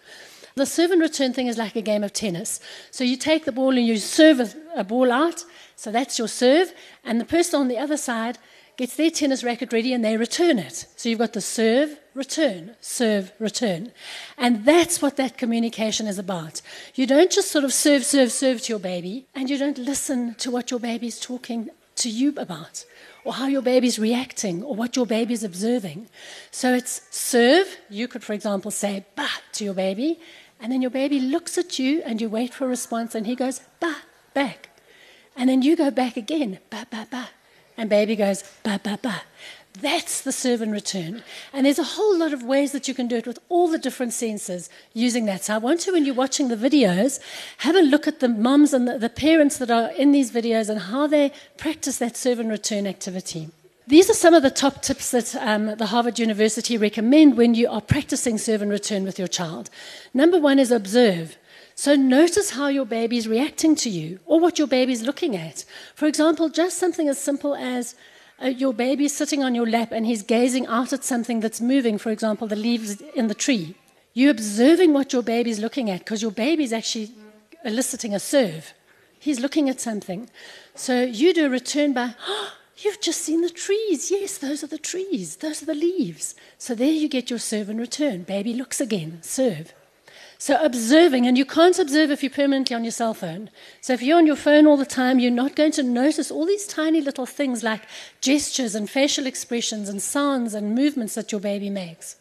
The 0.53 0.65
serve 0.65 0.91
and 0.91 1.01
return 1.01 1.33
thing 1.33 1.47
is 1.47 1.57
like 1.57 1.75
a 1.75 1.81
game 1.81 2.03
of 2.03 2.13
tennis. 2.13 2.59
So 2.91 3.03
you 3.03 3.17
take 3.17 3.45
the 3.45 3.51
ball 3.51 3.75
and 3.75 3.85
you 3.85 3.97
serve 3.97 4.55
a, 4.75 4.83
ball 4.83 5.11
out, 5.11 5.43
so 5.75 5.91
that's 5.91 6.19
your 6.19 6.27
serve, 6.27 6.71
and 7.03 7.19
the 7.19 7.25
person 7.25 7.59
on 7.59 7.67
the 7.67 7.79
other 7.79 7.97
side 7.97 8.37
gets 8.77 8.95
their 8.95 9.09
tennis 9.09 9.43
racket 9.43 9.73
ready 9.73 9.91
and 9.91 10.05
they 10.05 10.17
return 10.17 10.59
it. 10.59 10.85
So 10.95 11.09
you've 11.09 11.19
got 11.19 11.33
the 11.33 11.41
serve, 11.41 11.97
return, 12.13 12.75
serve, 12.79 13.31
return. 13.39 13.91
And 14.37 14.65
that's 14.65 15.01
what 15.01 15.17
that 15.17 15.37
communication 15.37 16.05
is 16.05 16.19
about. 16.19 16.61
You 16.93 17.07
don't 17.07 17.31
just 17.31 17.49
sort 17.49 17.65
of 17.65 17.73
serve, 17.73 18.05
serve, 18.05 18.31
serve 18.31 18.61
to 18.61 18.73
your 18.73 18.79
baby, 18.79 19.25
and 19.33 19.49
you 19.49 19.57
don't 19.57 19.79
listen 19.79 20.35
to 20.35 20.51
what 20.51 20.69
your 20.69 20.79
baby's 20.79 21.19
talking 21.19 21.69
to 21.95 22.09
you 22.09 22.33
about 22.37 22.85
or 23.25 23.33
how 23.33 23.47
your 23.47 23.63
baby's 23.63 23.99
reacting 23.99 24.63
or 24.63 24.75
what 24.75 24.95
your 24.95 25.05
baby's 25.05 25.43
observing. 25.43 26.07
So 26.51 26.73
it's 26.73 27.01
serve. 27.09 27.67
You 27.89 28.07
could, 28.07 28.23
for 28.23 28.33
example, 28.33 28.71
say 28.71 29.03
ba 29.15 29.27
to 29.53 29.65
your 29.65 29.73
baby, 29.73 30.19
and 30.61 30.71
then 30.71 30.81
your 30.81 30.91
baby 30.91 31.19
looks 31.19 31.57
at 31.57 31.77
you 31.79 32.01
and 32.05 32.21
you 32.21 32.29
wait 32.29 32.53
for 32.53 32.65
a 32.65 32.69
response, 32.69 33.15
and 33.15 33.25
he 33.25 33.35
goes 33.35 33.59
ba 33.81 33.95
back. 34.33 34.69
And 35.35 35.49
then 35.49 35.63
you 35.63 35.75
go 35.75 35.91
back 35.91 36.15
again, 36.15 36.59
ba 36.69 36.87
ba 36.89 37.07
ba. 37.11 37.29
And 37.75 37.89
baby 37.89 38.15
goes 38.15 38.43
ba 38.63 38.79
ba 38.81 38.97
ba. 39.01 39.23
That's 39.81 40.21
the 40.21 40.31
serve 40.31 40.61
and 40.61 40.71
return. 40.71 41.23
And 41.51 41.65
there's 41.65 41.79
a 41.79 41.83
whole 41.83 42.17
lot 42.17 42.33
of 42.33 42.43
ways 42.43 42.71
that 42.71 42.87
you 42.87 42.93
can 42.93 43.07
do 43.07 43.17
it 43.17 43.27
with 43.27 43.39
all 43.49 43.67
the 43.67 43.77
different 43.77 44.13
senses 44.13 44.69
using 44.93 45.25
that. 45.25 45.43
So 45.43 45.55
I 45.55 45.57
want 45.57 45.81
to, 45.81 45.91
when 45.91 46.05
you're 46.05 46.15
watching 46.15 46.47
the 46.47 46.55
videos, 46.55 47.19
have 47.59 47.75
a 47.75 47.81
look 47.81 48.07
at 48.07 48.19
the 48.19 48.29
moms 48.29 48.73
and 48.73 48.87
the, 48.87 48.97
the 48.97 49.09
parents 49.09 49.57
that 49.57 49.69
are 49.69 49.91
in 49.91 50.11
these 50.11 50.31
videos 50.31 50.69
and 50.69 50.79
how 50.79 51.07
they 51.07 51.33
practice 51.57 51.97
that 51.97 52.15
serve 52.15 52.39
and 52.39 52.49
return 52.49 52.87
activity. 52.87 53.49
These 53.87 54.09
are 54.09 54.15
some 54.15 54.33
of 54.33 54.41
the 54.41 54.49
top 54.49 54.81
tips 54.81 55.11
that 55.11 55.35
um, 55.35 55.75
the 55.75 55.87
Harvard 55.87 56.17
University 56.17 56.77
recommend 56.77 57.37
when 57.37 57.53
you 57.53 57.69
are 57.69 57.81
practicing 57.81 58.37
serve 58.37 58.63
and 58.63 58.71
return 58.71 59.03
with 59.03 59.19
your 59.19 59.27
child. 59.27 59.69
Number 60.13 60.39
one 60.39 60.57
is 60.57 60.71
observe. 60.71 61.37
So 61.75 61.95
notice 61.95 62.51
how 62.51 62.67
your 62.67 62.85
baby 62.85 63.17
is 63.17 63.27
reacting 63.27 63.75
to 63.75 63.89
you 63.89 64.19
or 64.25 64.39
what 64.39 64.57
your 64.57 64.67
baby 64.67 64.93
is 64.93 65.03
looking 65.03 65.35
at. 65.35 65.65
For 65.93 66.07
example, 66.07 66.49
just 66.49 66.77
something 66.77 67.09
as 67.09 67.19
simple 67.19 67.53
as 67.53 67.95
uh, 68.41 68.47
your 68.47 68.73
baby 68.73 69.07
sitting 69.07 69.43
on 69.43 69.55
your 69.55 69.67
lap 69.67 69.91
and 69.91 70.05
he's 70.05 70.23
gazing 70.23 70.67
out 70.67 70.93
at 70.93 71.03
something 71.03 71.39
that's 71.39 71.61
moving, 71.61 71.97
for 71.97 72.11
example, 72.11 72.47
the 72.47 72.55
leaves 72.55 73.01
in 73.15 73.27
the 73.27 73.35
tree. 73.35 73.75
You're 74.13 74.31
observing 74.31 74.93
what 74.93 75.13
your 75.13 75.23
baby's 75.23 75.59
looking 75.59 75.89
at 75.89 75.99
because 75.99 76.21
your 76.21 76.31
baby's 76.31 76.73
actually 76.73 77.11
eliciting 77.63 78.13
a 78.13 78.19
serve. 78.19 78.73
He's 79.19 79.39
looking 79.39 79.69
at 79.69 79.81
something. 79.81 80.29
So 80.75 81.03
you 81.03 81.33
do 81.33 81.47
a 81.47 81.49
return 81.49 81.93
by, 81.93 82.15
oh, 82.27 82.53
you've 82.77 83.01
just 83.01 83.21
seen 83.21 83.41
the 83.41 83.49
trees. 83.49 84.11
Yes, 84.11 84.37
those 84.37 84.63
are 84.63 84.67
the 84.67 84.77
trees. 84.77 85.37
Those 85.37 85.63
are 85.63 85.65
the 85.65 85.73
leaves. 85.73 86.35
So 86.57 86.75
there 86.75 86.91
you 86.91 87.09
get 87.09 87.29
your 87.29 87.39
serve 87.39 87.69
and 87.69 87.79
return. 87.79 88.23
Baby 88.23 88.53
looks 88.53 88.79
again, 88.79 89.19
serve. 89.21 89.73
So, 90.37 90.61
observing, 90.61 91.25
and 91.25 91.37
you 91.37 91.45
can't 91.45 91.79
observe 91.79 92.11
if 92.11 92.21
you're 92.21 92.29
permanently 92.29 92.75
on 92.75 92.83
your 92.83 92.91
cell 92.91 93.13
phone. 93.13 93.49
So, 93.81 93.93
if 93.93 94.01
you're 94.01 94.17
on 94.17 94.27
your 94.27 94.35
phone 94.35 94.67
all 94.67 94.77
the 94.77 94.85
time, 94.85 95.19
you're 95.19 95.31
not 95.31 95.55
going 95.55 95.71
to 95.73 95.83
notice 95.83 96.29
all 96.29 96.45
these 96.45 96.67
tiny 96.67 97.01
little 97.01 97.25
things 97.25 97.63
like 97.63 97.83
gestures 98.21 98.75
and 98.75 98.89
facial 98.89 99.25
expressions 99.25 99.87
and 99.87 100.01
sounds 100.01 100.53
and 100.53 100.75
movements 100.75 101.15
that 101.15 101.31
your 101.31 101.41
baby 101.41 101.69
makes. 101.69 102.17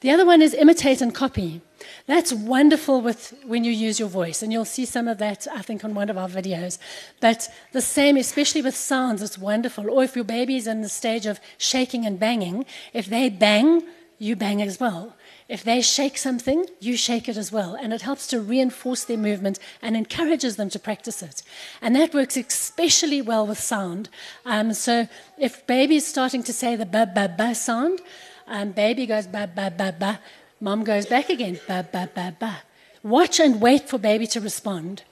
The 0.00 0.10
other 0.10 0.26
one 0.26 0.42
is 0.42 0.52
imitate 0.52 1.00
and 1.00 1.14
copy. 1.14 1.62
That's 2.06 2.32
wonderful 2.32 3.00
with 3.00 3.32
when 3.46 3.64
you 3.64 3.72
use 3.72 3.98
your 3.98 4.08
voice, 4.08 4.42
and 4.42 4.52
you'll 4.52 4.64
see 4.64 4.84
some 4.84 5.08
of 5.08 5.18
that, 5.18 5.46
I 5.50 5.62
think, 5.62 5.84
on 5.84 5.94
one 5.94 6.10
of 6.10 6.18
our 6.18 6.28
videos. 6.28 6.78
But 7.20 7.48
the 7.72 7.80
same, 7.80 8.16
especially 8.16 8.62
with 8.62 8.76
sounds, 8.76 9.22
it's 9.22 9.38
wonderful. 9.38 9.90
Or 9.90 10.04
if 10.04 10.14
your 10.14 10.24
baby's 10.24 10.66
in 10.66 10.82
the 10.82 10.88
stage 10.88 11.24
of 11.24 11.40
shaking 11.56 12.04
and 12.04 12.18
banging, 12.18 12.66
if 12.92 13.06
they 13.06 13.28
bang, 13.30 13.82
you 14.18 14.36
bang 14.36 14.60
as 14.60 14.78
well. 14.78 15.16
If 15.46 15.62
they 15.62 15.82
shake 15.82 16.16
something, 16.16 16.66
you 16.80 16.96
shake 16.96 17.28
it 17.28 17.36
as 17.36 17.52
well. 17.52 17.74
And 17.74 17.92
it 17.92 18.02
helps 18.02 18.26
to 18.28 18.40
reinforce 18.40 19.04
their 19.04 19.18
movement 19.18 19.58
and 19.82 19.96
encourages 19.96 20.56
them 20.56 20.70
to 20.70 20.78
practice 20.78 21.22
it. 21.22 21.42
And 21.82 21.94
that 21.96 22.14
works 22.14 22.36
especially 22.36 23.20
well 23.20 23.46
with 23.46 23.60
sound. 23.60 24.08
Um, 24.46 24.72
so 24.72 25.06
if 25.36 25.66
baby 25.66 25.96
is 25.96 26.06
starting 26.06 26.42
to 26.44 26.52
say 26.52 26.76
the 26.76 26.86
ba 26.86 27.10
ba 27.14 27.32
ba 27.36 27.54
sound, 27.54 28.00
um, 28.46 28.72
baby 28.72 29.04
goes 29.06 29.26
ba 29.26 29.48
ba 29.54 29.70
ba 29.76 29.94
ba, 29.98 30.20
mom 30.60 30.82
goes 30.82 31.06
back 31.06 31.28
again, 31.28 31.60
ba 31.68 31.86
ba 31.92 32.08
ba 32.14 32.34
ba. 32.38 32.62
Watch 33.02 33.38
and 33.38 33.60
wait 33.60 33.86
for 33.86 33.98
baby 33.98 34.26
to 34.28 34.40
respond. 34.40 35.02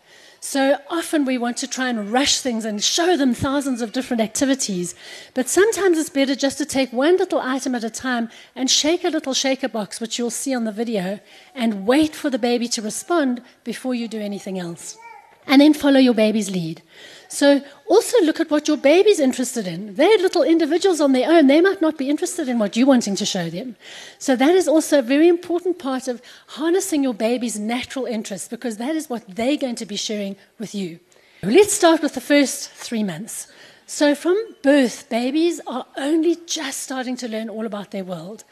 So 0.44 0.76
often 0.90 1.24
we 1.24 1.38
want 1.38 1.56
to 1.58 1.68
try 1.68 1.88
and 1.88 2.12
rush 2.12 2.40
things 2.40 2.64
and 2.64 2.82
show 2.82 3.16
them 3.16 3.32
thousands 3.32 3.80
of 3.80 3.92
different 3.92 4.20
activities. 4.20 4.92
But 5.34 5.48
sometimes 5.48 5.96
it's 5.98 6.10
better 6.10 6.34
just 6.34 6.58
to 6.58 6.66
take 6.66 6.92
one 6.92 7.16
little 7.16 7.38
item 7.38 7.76
at 7.76 7.84
a 7.84 7.90
time 7.90 8.28
and 8.56 8.68
shake 8.68 9.04
a 9.04 9.08
little 9.08 9.34
shaker 9.34 9.68
box, 9.68 10.00
which 10.00 10.18
you'll 10.18 10.30
see 10.30 10.52
on 10.52 10.64
the 10.64 10.72
video, 10.72 11.20
and 11.54 11.86
wait 11.86 12.16
for 12.16 12.28
the 12.28 12.40
baby 12.40 12.66
to 12.68 12.82
respond 12.82 13.40
before 13.62 13.94
you 13.94 14.08
do 14.08 14.20
anything 14.20 14.58
else. 14.58 14.98
And 15.46 15.60
then 15.60 15.74
follow 15.74 15.98
your 15.98 16.14
baby's 16.14 16.50
lead. 16.50 16.82
So 17.28 17.62
also 17.86 18.20
look 18.22 18.40
at 18.40 18.50
what 18.50 18.68
your 18.68 18.76
baby's 18.76 19.18
interested 19.18 19.66
in. 19.66 19.94
They're 19.94 20.18
little 20.18 20.42
individuals 20.42 21.00
on 21.00 21.12
their 21.12 21.30
own. 21.30 21.46
They 21.46 21.62
might 21.62 21.80
not 21.80 21.96
be 21.96 22.10
interested 22.10 22.46
in 22.46 22.58
what 22.58 22.76
you're 22.76 22.86
wanting 22.86 23.16
to 23.16 23.24
show 23.24 23.48
them. 23.48 23.76
So 24.18 24.36
that 24.36 24.54
is 24.54 24.68
also 24.68 24.98
a 24.98 25.02
very 25.02 25.28
important 25.28 25.78
part 25.78 26.08
of 26.08 26.20
harnessing 26.48 27.02
your 27.02 27.14
baby's 27.14 27.58
natural 27.58 28.04
interests 28.04 28.48
because 28.48 28.76
that 28.76 28.94
is 28.94 29.08
what 29.08 29.24
they're 29.26 29.56
going 29.56 29.76
to 29.76 29.86
be 29.86 29.96
sharing 29.96 30.36
with 30.58 30.74
you. 30.74 31.00
Let's 31.42 31.72
start 31.72 32.02
with 32.02 32.14
the 32.14 32.20
first 32.20 32.70
three 32.70 33.02
months. 33.02 33.50
So 33.86 34.14
from 34.14 34.36
birth, 34.62 35.08
babies 35.08 35.60
are 35.66 35.86
only 35.96 36.36
just 36.46 36.82
starting 36.82 37.16
to 37.16 37.28
learn 37.28 37.48
all 37.48 37.66
about 37.66 37.90
their 37.90 38.04
world. 38.04 38.44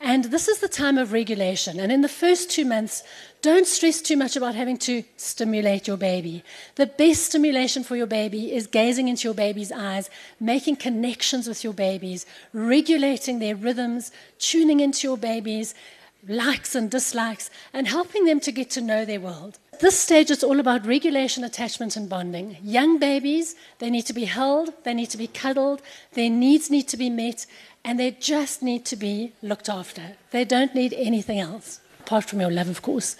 And 0.00 0.24
this 0.24 0.48
is 0.48 0.60
the 0.60 0.68
time 0.68 0.96
of 0.96 1.12
regulation. 1.12 1.78
And 1.78 1.92
in 1.92 2.00
the 2.00 2.08
first 2.08 2.50
two 2.50 2.64
months, 2.64 3.02
don't 3.42 3.66
stress 3.66 4.00
too 4.00 4.16
much 4.16 4.36
about 4.36 4.54
having 4.54 4.76
to 4.78 5.02
stimulate 5.16 5.86
your 5.86 5.96
baby. 5.96 6.44
The 6.74 6.86
best 6.86 7.24
stimulation 7.24 7.82
for 7.82 7.96
your 7.96 8.06
baby 8.06 8.52
is 8.52 8.66
gazing 8.66 9.08
into 9.08 9.28
your 9.28 9.34
baby's 9.34 9.72
eyes, 9.72 10.10
making 10.38 10.76
connections 10.76 11.48
with 11.48 11.64
your 11.64 11.72
babies, 11.72 12.26
regulating 12.52 13.38
their 13.38 13.56
rhythms, 13.56 14.12
tuning 14.38 14.80
into 14.80 15.06
your 15.06 15.18
baby's 15.18 15.74
likes 16.28 16.74
and 16.74 16.90
dislikes, 16.90 17.50
and 17.72 17.88
helping 17.88 18.26
them 18.26 18.40
to 18.40 18.52
get 18.52 18.70
to 18.70 18.80
know 18.80 19.04
their 19.04 19.20
world. 19.20 19.58
This 19.80 19.98
stage, 19.98 20.30
it's 20.30 20.44
all 20.44 20.60
about 20.60 20.84
regulation, 20.84 21.42
attachment, 21.42 21.96
and 21.96 22.06
bonding. 22.06 22.58
Young 22.62 22.98
babies, 22.98 23.54
they 23.78 23.88
need 23.88 24.04
to 24.06 24.12
be 24.12 24.26
held, 24.26 24.74
they 24.84 24.92
need 24.92 25.08
to 25.10 25.16
be 25.16 25.26
cuddled, 25.26 25.80
their 26.12 26.28
needs 26.28 26.70
need 26.70 26.86
to 26.88 26.98
be 26.98 27.08
met, 27.08 27.46
and 27.82 27.98
they 27.98 28.10
just 28.10 28.62
need 28.62 28.84
to 28.84 28.96
be 28.96 29.32
looked 29.40 29.70
after. 29.70 30.02
They 30.32 30.44
don't 30.44 30.74
need 30.74 30.92
anything 30.92 31.38
else, 31.38 31.80
apart 32.10 32.24
from 32.24 32.40
your 32.40 32.50
love, 32.50 32.68
of 32.68 32.82
course. 32.82 33.14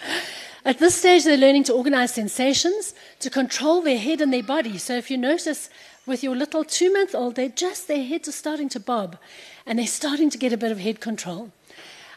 At 0.64 0.80
this 0.80 0.96
stage, 0.96 1.22
they're 1.22 1.36
learning 1.36 1.62
to 1.64 1.72
organize 1.72 2.12
sensations, 2.12 2.92
to 3.20 3.30
control 3.30 3.82
their 3.82 3.96
head 3.96 4.20
and 4.20 4.32
their 4.32 4.42
body. 4.42 4.78
So 4.78 4.96
if 4.96 5.12
you 5.12 5.16
notice 5.16 5.70
with 6.06 6.24
your 6.24 6.34
little 6.34 6.64
two 6.64 6.92
month 6.92 7.14
old, 7.14 7.36
they're 7.36 7.50
just, 7.50 7.86
their 7.86 8.02
heads 8.02 8.26
are 8.26 8.32
starting 8.32 8.68
to 8.70 8.80
bob 8.80 9.16
and 9.64 9.78
they're 9.78 9.86
starting 9.86 10.28
to 10.30 10.38
get 10.38 10.52
a 10.52 10.56
bit 10.56 10.72
of 10.72 10.80
head 10.80 10.98
control. 11.00 11.52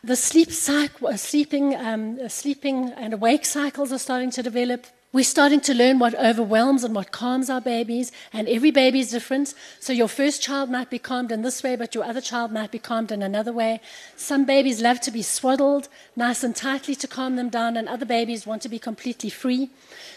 The 0.03 0.15
sleep 0.15 0.51
cycle, 0.51 1.09
uh, 1.09 1.15
sleeping, 1.15 1.75
um, 1.75 2.17
uh, 2.19 2.27
sleeping 2.27 2.91
and 2.97 3.13
awake 3.13 3.45
cycles 3.45 3.93
are 3.93 3.99
starting 3.99 4.31
to 4.31 4.41
develop. 4.41 4.87
We're 5.13 5.23
starting 5.23 5.61
to 5.61 5.75
learn 5.75 5.99
what 5.99 6.15
overwhelms 6.15 6.83
and 6.83 6.95
what 6.95 7.11
calms 7.11 7.47
our 7.47 7.61
babies, 7.61 8.11
and 8.33 8.49
every 8.49 8.71
baby 8.71 8.99
is 8.99 9.11
different. 9.11 9.53
So, 9.79 9.93
your 9.93 10.07
first 10.07 10.41
child 10.41 10.71
might 10.71 10.89
be 10.89 10.97
calmed 10.97 11.31
in 11.31 11.43
this 11.43 11.61
way, 11.61 11.75
but 11.75 11.93
your 11.93 12.03
other 12.03 12.19
child 12.19 12.51
might 12.51 12.71
be 12.71 12.79
calmed 12.79 13.11
in 13.11 13.21
another 13.21 13.53
way. 13.53 13.79
Some 14.15 14.43
babies 14.43 14.81
love 14.81 14.99
to 15.01 15.11
be 15.11 15.21
swaddled 15.21 15.87
nice 16.15 16.43
and 16.43 16.55
tightly 16.55 16.95
to 16.95 17.07
calm 17.07 17.35
them 17.35 17.49
down, 17.49 17.77
and 17.77 17.87
other 17.87 18.07
babies 18.07 18.47
want 18.47 18.63
to 18.63 18.69
be 18.69 18.79
completely 18.79 19.29
free. 19.29 19.69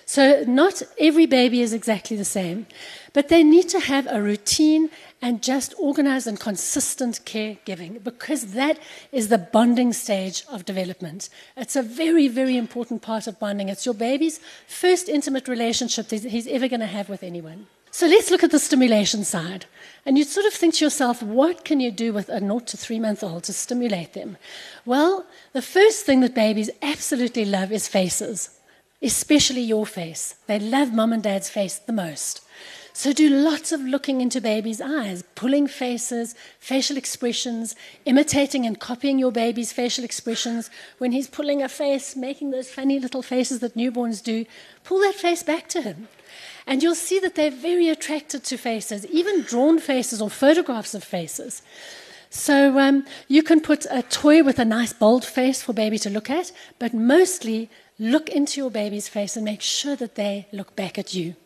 So, 0.07 0.45
not 0.47 0.81
every 0.99 1.27
baby 1.27 1.61
is 1.61 1.75
exactly 1.75 2.17
the 2.17 2.25
same, 2.25 2.67
but 3.13 3.29
they 3.29 3.45
need 3.45 3.69
to 3.69 3.81
have 3.81 4.07
a 4.09 4.23
routine 4.23 4.89
and 5.23 5.43
just 5.43 5.75
organized 5.79 6.27
and 6.27 6.39
consistent 6.39 7.21
caregiving 7.25 8.03
because 8.05 8.53
that 8.53 8.79
is 9.13 9.29
the 9.29 9.39
bonding 9.39 9.93
stage 9.93 10.45
of 10.51 10.65
development. 10.65 11.29
It's 11.57 11.77
a 11.77 11.83
very, 11.83 12.29
very 12.29 12.57
important 12.57 13.03
part 13.03 13.27
of 13.27 13.39
bonding. 13.39 13.69
It's 13.69 13.87
your 13.87 13.95
baby's 13.95 14.41
first 14.67 15.09
intimate 15.09 15.49
relationship 15.49 16.09
that 16.09 16.25
he's 16.25 16.47
ever 16.47 16.69
going 16.69 16.81
to 16.81 16.87
have 16.87 17.09
with 17.09 17.23
anyone. 17.23 17.67
So 17.91 18.07
let's 18.07 18.31
look 18.31 18.45
at 18.45 18.51
the 18.51 18.59
stimulation 18.59 19.25
side. 19.25 19.65
And 20.05 20.19
you 20.19 20.25
sort 20.25 20.45
of 20.45 20.53
think 20.53 20.75
to 20.75 20.85
yourself, 20.85 21.23
what 21.23 21.65
can 21.65 21.81
you 21.81 21.91
do 21.91 22.13
with 22.13 22.29
a 22.29 22.41
0 22.41 22.59
to 22.59 22.77
3 22.77 23.01
month 23.01 23.25
old 23.25 23.45
to 23.45 23.55
stimulate 23.55 24.13
them? 24.13 24.37
Well, 24.85 25.25
the 25.55 25.63
first 25.63 26.05
thing 26.05 26.21
that 26.21 26.35
babies 26.35 26.69
absolutely 26.83 27.47
love 27.47 27.73
is 27.73 27.89
faces, 27.89 28.51
especially 29.01 29.63
your 29.63 29.87
face. 29.87 30.35
They 30.47 30.59
love 30.59 30.93
mom 30.93 31.15
and 31.15 31.23
dad's 31.23 31.49
face 31.49 31.79
the 31.79 31.95
most. 31.95 32.43
So 32.99 33.13
do 33.13 33.29
lots 33.29 33.73
of 33.73 33.83
looking 33.83 34.23
into 34.23 34.41
babies' 34.41 34.81
eyes, 34.81 35.23
pulling 35.35 35.67
faces, 35.67 36.35
facial 36.59 36.97
expressions, 36.97 37.77
imitating 38.07 38.65
and 38.65 38.81
copying 38.81 39.19
your 39.19 39.31
baby's 39.31 39.71
facial 39.71 40.03
expressions. 40.03 40.71
When 40.97 41.13
he's 41.13 41.29
pulling 41.29 41.63
a 41.63 41.69
face, 41.69 42.17
making 42.17 42.53
those 42.53 42.71
funny 42.71 42.99
little 42.99 43.21
faces 43.21 43.59
that 43.59 43.77
newborns 43.77 44.25
do, 44.25 44.47
pull 44.83 44.99
that 45.01 45.15
face 45.15 45.43
back 45.43 45.69
to 45.69 45.83
him. 45.83 46.09
And 46.67 46.83
you'll 46.83 46.95
see 46.95 47.19
that 47.19 47.35
they're 47.35 47.51
very 47.51 47.91
attracted 47.91 48.45
to 48.45 48.57
faces, 48.57 49.05
even 49.09 49.43
drawn 49.43 49.79
faces 49.79 50.23
or 50.23 50.31
photographs 50.31 50.95
of 50.95 51.05
faces. 51.05 51.61
So 52.31 52.79
um, 52.79 53.05
you 53.29 53.43
can 53.43 53.61
put 53.61 53.85
a 53.91 54.05
toy 54.05 54.43
with 54.43 54.59
a 54.59 54.65
nice 54.65 54.95
bold 54.95 55.27
face 55.27 55.61
for 55.61 55.75
baby 55.75 55.99
to 55.99 56.09
look 56.09 56.31
at, 56.31 56.51
but 56.79 56.95
mostly 56.95 57.69
look 57.99 58.31
into 58.31 58.59
your 58.59 58.71
baby's 58.71 59.07
face 59.07 59.37
and 59.37 59.45
make 59.45 59.61
sure 59.61 59.97
that 59.97 60.15
they 60.15 60.49
look 60.51 60.75
back 60.75 60.99
at 60.99 61.13
you. 61.13 61.37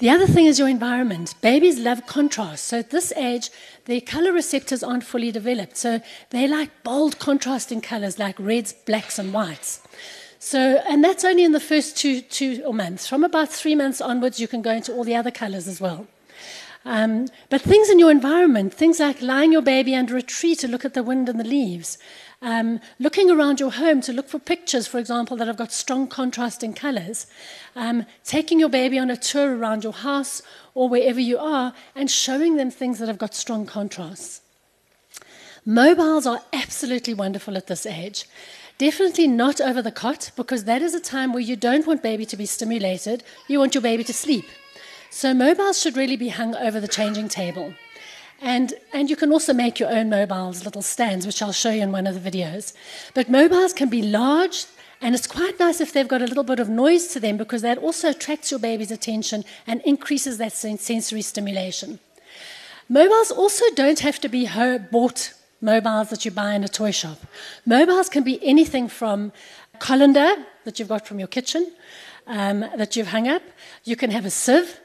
The 0.00 0.08
other 0.08 0.26
thing 0.26 0.46
is 0.46 0.58
your 0.58 0.66
environment. 0.66 1.34
Babies 1.42 1.78
love 1.78 2.06
contrast. 2.06 2.64
So 2.64 2.78
at 2.78 2.88
this 2.88 3.12
age, 3.12 3.50
their 3.84 4.00
color 4.00 4.32
receptors 4.32 4.82
aren't 4.82 5.04
fully 5.04 5.30
developed. 5.30 5.76
So 5.76 6.00
they 6.30 6.48
like 6.48 6.70
bold 6.82 7.18
contrasting 7.18 7.82
colors 7.82 8.18
like 8.18 8.36
reds, 8.38 8.72
blacks, 8.72 9.18
and 9.18 9.30
whites. 9.30 9.82
So, 10.38 10.82
and 10.88 11.04
that's 11.04 11.22
only 11.22 11.44
in 11.44 11.52
the 11.52 11.60
first 11.60 11.98
two, 11.98 12.22
two 12.22 12.72
months. 12.72 13.06
From 13.06 13.24
about 13.24 13.50
three 13.50 13.74
months 13.74 14.00
onwards, 14.00 14.40
you 14.40 14.48
can 14.48 14.62
go 14.62 14.70
into 14.70 14.90
all 14.94 15.04
the 15.04 15.14
other 15.14 15.30
colors 15.30 15.68
as 15.68 15.82
well. 15.82 16.06
Um, 16.86 17.26
but 17.50 17.60
things 17.60 17.90
in 17.90 17.98
your 17.98 18.10
environment, 18.10 18.72
things 18.72 19.00
like 19.00 19.20
lying 19.20 19.52
your 19.52 19.60
baby 19.60 19.94
under 19.94 20.16
a 20.16 20.22
tree 20.22 20.54
to 20.56 20.66
look 20.66 20.86
at 20.86 20.94
the 20.94 21.02
wind 21.02 21.28
and 21.28 21.38
the 21.38 21.44
leaves, 21.44 21.98
um, 22.42 22.80
looking 22.98 23.30
around 23.30 23.60
your 23.60 23.72
home 23.72 24.00
to 24.02 24.12
look 24.12 24.28
for 24.28 24.38
pictures, 24.38 24.86
for 24.86 24.98
example, 24.98 25.36
that 25.36 25.46
have 25.46 25.56
got 25.56 25.72
strong 25.72 26.06
contrasting 26.06 26.72
colors, 26.72 27.26
um, 27.76 28.06
taking 28.24 28.58
your 28.58 28.70
baby 28.70 28.98
on 28.98 29.10
a 29.10 29.16
tour 29.16 29.56
around 29.56 29.84
your 29.84 29.92
house 29.92 30.42
or 30.74 30.88
wherever 30.88 31.20
you 31.20 31.38
are, 31.38 31.74
and 31.94 32.10
showing 32.10 32.56
them 32.56 32.70
things 32.70 32.98
that 32.98 33.08
have 33.08 33.18
got 33.18 33.34
strong 33.34 33.66
contrasts. 33.66 34.40
Mobiles 35.66 36.26
are 36.26 36.42
absolutely 36.52 37.12
wonderful 37.12 37.56
at 37.56 37.66
this 37.66 37.84
age. 37.84 38.24
Definitely 38.78 39.26
not 39.26 39.60
over 39.60 39.82
the 39.82 39.92
cot, 39.92 40.30
because 40.36 40.64
that 40.64 40.80
is 40.80 40.94
a 40.94 41.00
time 41.00 41.34
where 41.34 41.42
you 41.42 41.56
don't 41.56 41.86
want 41.86 42.02
baby 42.02 42.24
to 42.24 42.36
be 42.36 42.46
stimulated, 42.46 43.22
you 43.46 43.58
want 43.58 43.74
your 43.74 43.82
baby 43.82 44.04
to 44.04 44.14
sleep. 44.14 44.46
So 45.10 45.34
mobiles 45.34 45.78
should 45.78 45.96
really 45.96 46.16
be 46.16 46.28
hung 46.28 46.54
over 46.54 46.80
the 46.80 46.88
changing 46.88 47.28
table. 47.28 47.74
And, 48.42 48.72
and 48.92 49.10
you 49.10 49.16
can 49.16 49.32
also 49.32 49.52
make 49.52 49.78
your 49.78 49.90
own 49.90 50.08
mobiles, 50.08 50.64
little 50.64 50.82
stands, 50.82 51.26
which 51.26 51.42
I'll 51.42 51.52
show 51.52 51.70
you 51.70 51.82
in 51.82 51.92
one 51.92 52.06
of 52.06 52.22
the 52.22 52.30
videos. 52.30 52.72
But 53.14 53.28
mobiles 53.28 53.72
can 53.74 53.90
be 53.90 54.02
large, 54.02 54.64
and 55.02 55.14
it's 55.14 55.26
quite 55.26 55.58
nice 55.58 55.80
if 55.80 55.92
they've 55.92 56.08
got 56.08 56.22
a 56.22 56.26
little 56.26 56.44
bit 56.44 56.58
of 56.58 56.68
noise 56.68 57.08
to 57.08 57.20
them 57.20 57.36
because 57.36 57.62
that 57.62 57.78
also 57.78 58.10
attracts 58.10 58.50
your 58.50 58.60
baby's 58.60 58.90
attention 58.90 59.44
and 59.66 59.82
increases 59.82 60.38
that 60.38 60.52
sensory 60.52 61.22
stimulation. 61.22 61.98
Mobiles 62.88 63.30
also 63.30 63.64
don't 63.74 64.00
have 64.00 64.20
to 64.20 64.28
be 64.28 64.48
bought 64.90 65.32
mobiles 65.60 66.08
that 66.10 66.24
you 66.24 66.30
buy 66.30 66.54
in 66.54 66.64
a 66.64 66.68
toy 66.68 66.90
shop. 66.90 67.18
Mobiles 67.66 68.08
can 68.08 68.24
be 68.24 68.44
anything 68.44 68.88
from 68.88 69.32
a 69.74 69.78
colander 69.78 70.34
that 70.64 70.78
you've 70.78 70.88
got 70.88 71.06
from 71.06 71.18
your 71.18 71.28
kitchen 71.28 71.70
um, 72.26 72.60
that 72.76 72.96
you've 72.96 73.08
hung 73.08 73.28
up. 73.28 73.42
You 73.84 73.96
can 73.96 74.10
have 74.10 74.24
a 74.24 74.30
sieve. 74.30 74.80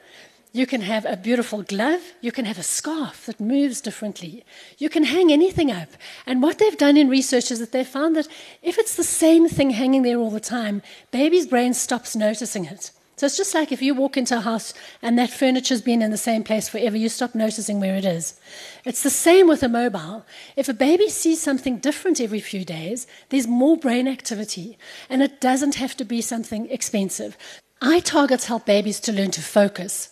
You 0.56 0.66
can 0.66 0.80
have 0.80 1.04
a 1.04 1.18
beautiful 1.18 1.62
glove. 1.62 2.00
You 2.22 2.32
can 2.32 2.46
have 2.46 2.58
a 2.58 2.62
scarf 2.62 3.26
that 3.26 3.38
moves 3.38 3.82
differently. 3.82 4.42
You 4.78 4.88
can 4.88 5.04
hang 5.04 5.30
anything 5.30 5.70
up. 5.70 5.90
And 6.24 6.42
what 6.42 6.56
they've 6.56 6.78
done 6.78 6.96
in 6.96 7.10
research 7.10 7.50
is 7.50 7.58
that 7.58 7.72
they've 7.72 7.86
found 7.86 8.16
that 8.16 8.26
if 8.62 8.78
it's 8.78 8.96
the 8.96 9.04
same 9.04 9.50
thing 9.50 9.68
hanging 9.68 10.00
there 10.00 10.16
all 10.16 10.30
the 10.30 10.40
time, 10.40 10.80
baby's 11.10 11.46
brain 11.46 11.74
stops 11.74 12.16
noticing 12.16 12.64
it. 12.64 12.90
So 13.16 13.26
it's 13.26 13.36
just 13.36 13.54
like 13.54 13.70
if 13.70 13.82
you 13.82 13.94
walk 13.94 14.16
into 14.16 14.38
a 14.38 14.40
house 14.40 14.72
and 15.02 15.18
that 15.18 15.28
furniture's 15.28 15.82
been 15.82 16.00
in 16.00 16.10
the 16.10 16.16
same 16.16 16.42
place 16.42 16.70
forever, 16.70 16.96
you 16.96 17.10
stop 17.10 17.34
noticing 17.34 17.78
where 17.78 17.96
it 17.96 18.06
is. 18.06 18.40
It's 18.86 19.02
the 19.02 19.10
same 19.10 19.48
with 19.48 19.62
a 19.62 19.68
mobile. 19.68 20.24
If 20.56 20.70
a 20.70 20.74
baby 20.74 21.10
sees 21.10 21.42
something 21.42 21.80
different 21.80 22.18
every 22.18 22.40
few 22.40 22.64
days, 22.64 23.06
there's 23.28 23.46
more 23.46 23.76
brain 23.76 24.08
activity, 24.08 24.78
and 25.10 25.22
it 25.22 25.38
doesn't 25.38 25.74
have 25.74 25.98
to 25.98 26.04
be 26.06 26.22
something 26.22 26.70
expensive. 26.70 27.36
Eye 27.82 28.00
targets 28.00 28.46
help 28.46 28.64
babies 28.64 29.00
to 29.00 29.12
learn 29.12 29.30
to 29.32 29.42
focus. 29.42 30.08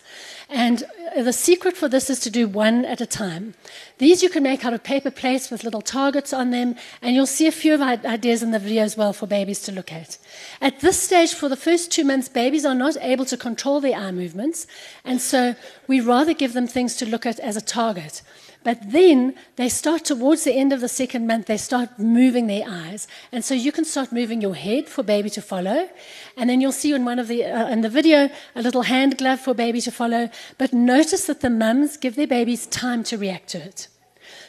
And 0.50 0.85
uh, 1.16 1.22
the 1.22 1.33
secret 1.33 1.77
for 1.77 1.88
this 1.88 2.11
is 2.11 2.20
to 2.20 2.31
do 2.31 2.46
one 2.46 2.85
at 2.85 3.00
a 3.00 3.07
time. 3.07 3.55
These 3.96 4.22
you 4.22 4.29
can 4.29 4.42
make 4.42 4.66
out 4.66 4.74
of 4.74 4.85
paper 4.85 5.11
plates 5.11 5.50
with 5.50 5.64
little 5.64 5.81
targets 5.81 6.35
on 6.35 6.50
them, 6.50 6.77
and 7.00 7.14
you'll 7.14 7.27
see 7.27 7.46
a 7.46 7.53
few 7.53 7.72
of 7.72 7.81
our 7.81 7.98
ideas 8.05 8.42
in 8.42 8.50
the 8.50 8.59
video 8.59 8.83
as 8.83 8.98
well 8.98 9.14
for 9.14 9.27
babies 9.27 9.62
to 9.62 9.72
look 9.72 9.92
at. 9.92 10.18
At 10.61 10.81
this 10.81 11.00
stage, 11.00 11.33
for 11.33 11.48
the 11.48 11.57
first 11.57 11.90
two 11.90 12.05
months, 12.05 12.29
babies 12.29 12.66
are 12.66 12.74
not 12.74 12.98
able 13.00 13.24
to 13.24 13.37
control 13.37 13.81
their 13.81 13.98
eye 13.98 14.12
movements, 14.12 14.66
and 15.03 15.20
so 15.20 15.57
we 15.87 16.00
rather 16.00 16.35
give 16.35 16.53
them 16.53 16.66
things 16.66 16.96
to 16.96 17.07
look 17.07 17.24
at 17.24 17.40
as 17.40 17.57
a 17.57 17.62
target. 17.62 18.20
But 18.64 18.90
then 18.90 19.35
they 19.57 19.68
start 19.68 20.05
towards 20.07 20.44
the 20.44 20.55
end 20.55 20.72
of 20.72 20.81
the 20.81 20.88
second 20.88 21.27
month, 21.27 21.46
they 21.46 21.59
start 21.59 21.98
moving 21.98 22.46
their 22.46 22.64
eyes. 22.66 23.07
And 23.31 23.44
so 23.44 23.55
you 23.55 23.70
can 23.70 23.85
start 23.85 24.11
moving 24.11 24.40
your 24.40 24.55
head 24.55 24.88
for 24.88 25.03
baby 25.03 25.31
to 25.31 25.42
follow. 25.42 25.88
And 26.37 26.50
then 26.50 26.61
you'll 26.61 26.72
see 26.72 26.92
in 26.94 27.05
one 27.05 27.18
of 27.18 27.29
the, 27.29 27.44
uh, 27.44 27.68
in 27.68 27.83
the 27.83 27.88
video 27.88 28.31
a 28.57 28.62
little 28.62 28.83
hand 28.83 29.18
glove 29.18 29.40
for 29.40 29.55
baby 29.55 29.81
to 29.83 29.92
follow. 29.92 30.31
But 30.59 30.72
notice 30.72 31.27
that 31.27 31.42
the 31.42 31.50
mums 31.50 31.98
give 31.98 32.16
their 32.16 32.27
babies 32.27 32.66
time 32.66 33.05
to 33.05 33.18
react 33.18 33.48
to 33.50 33.59
it. 33.59 33.88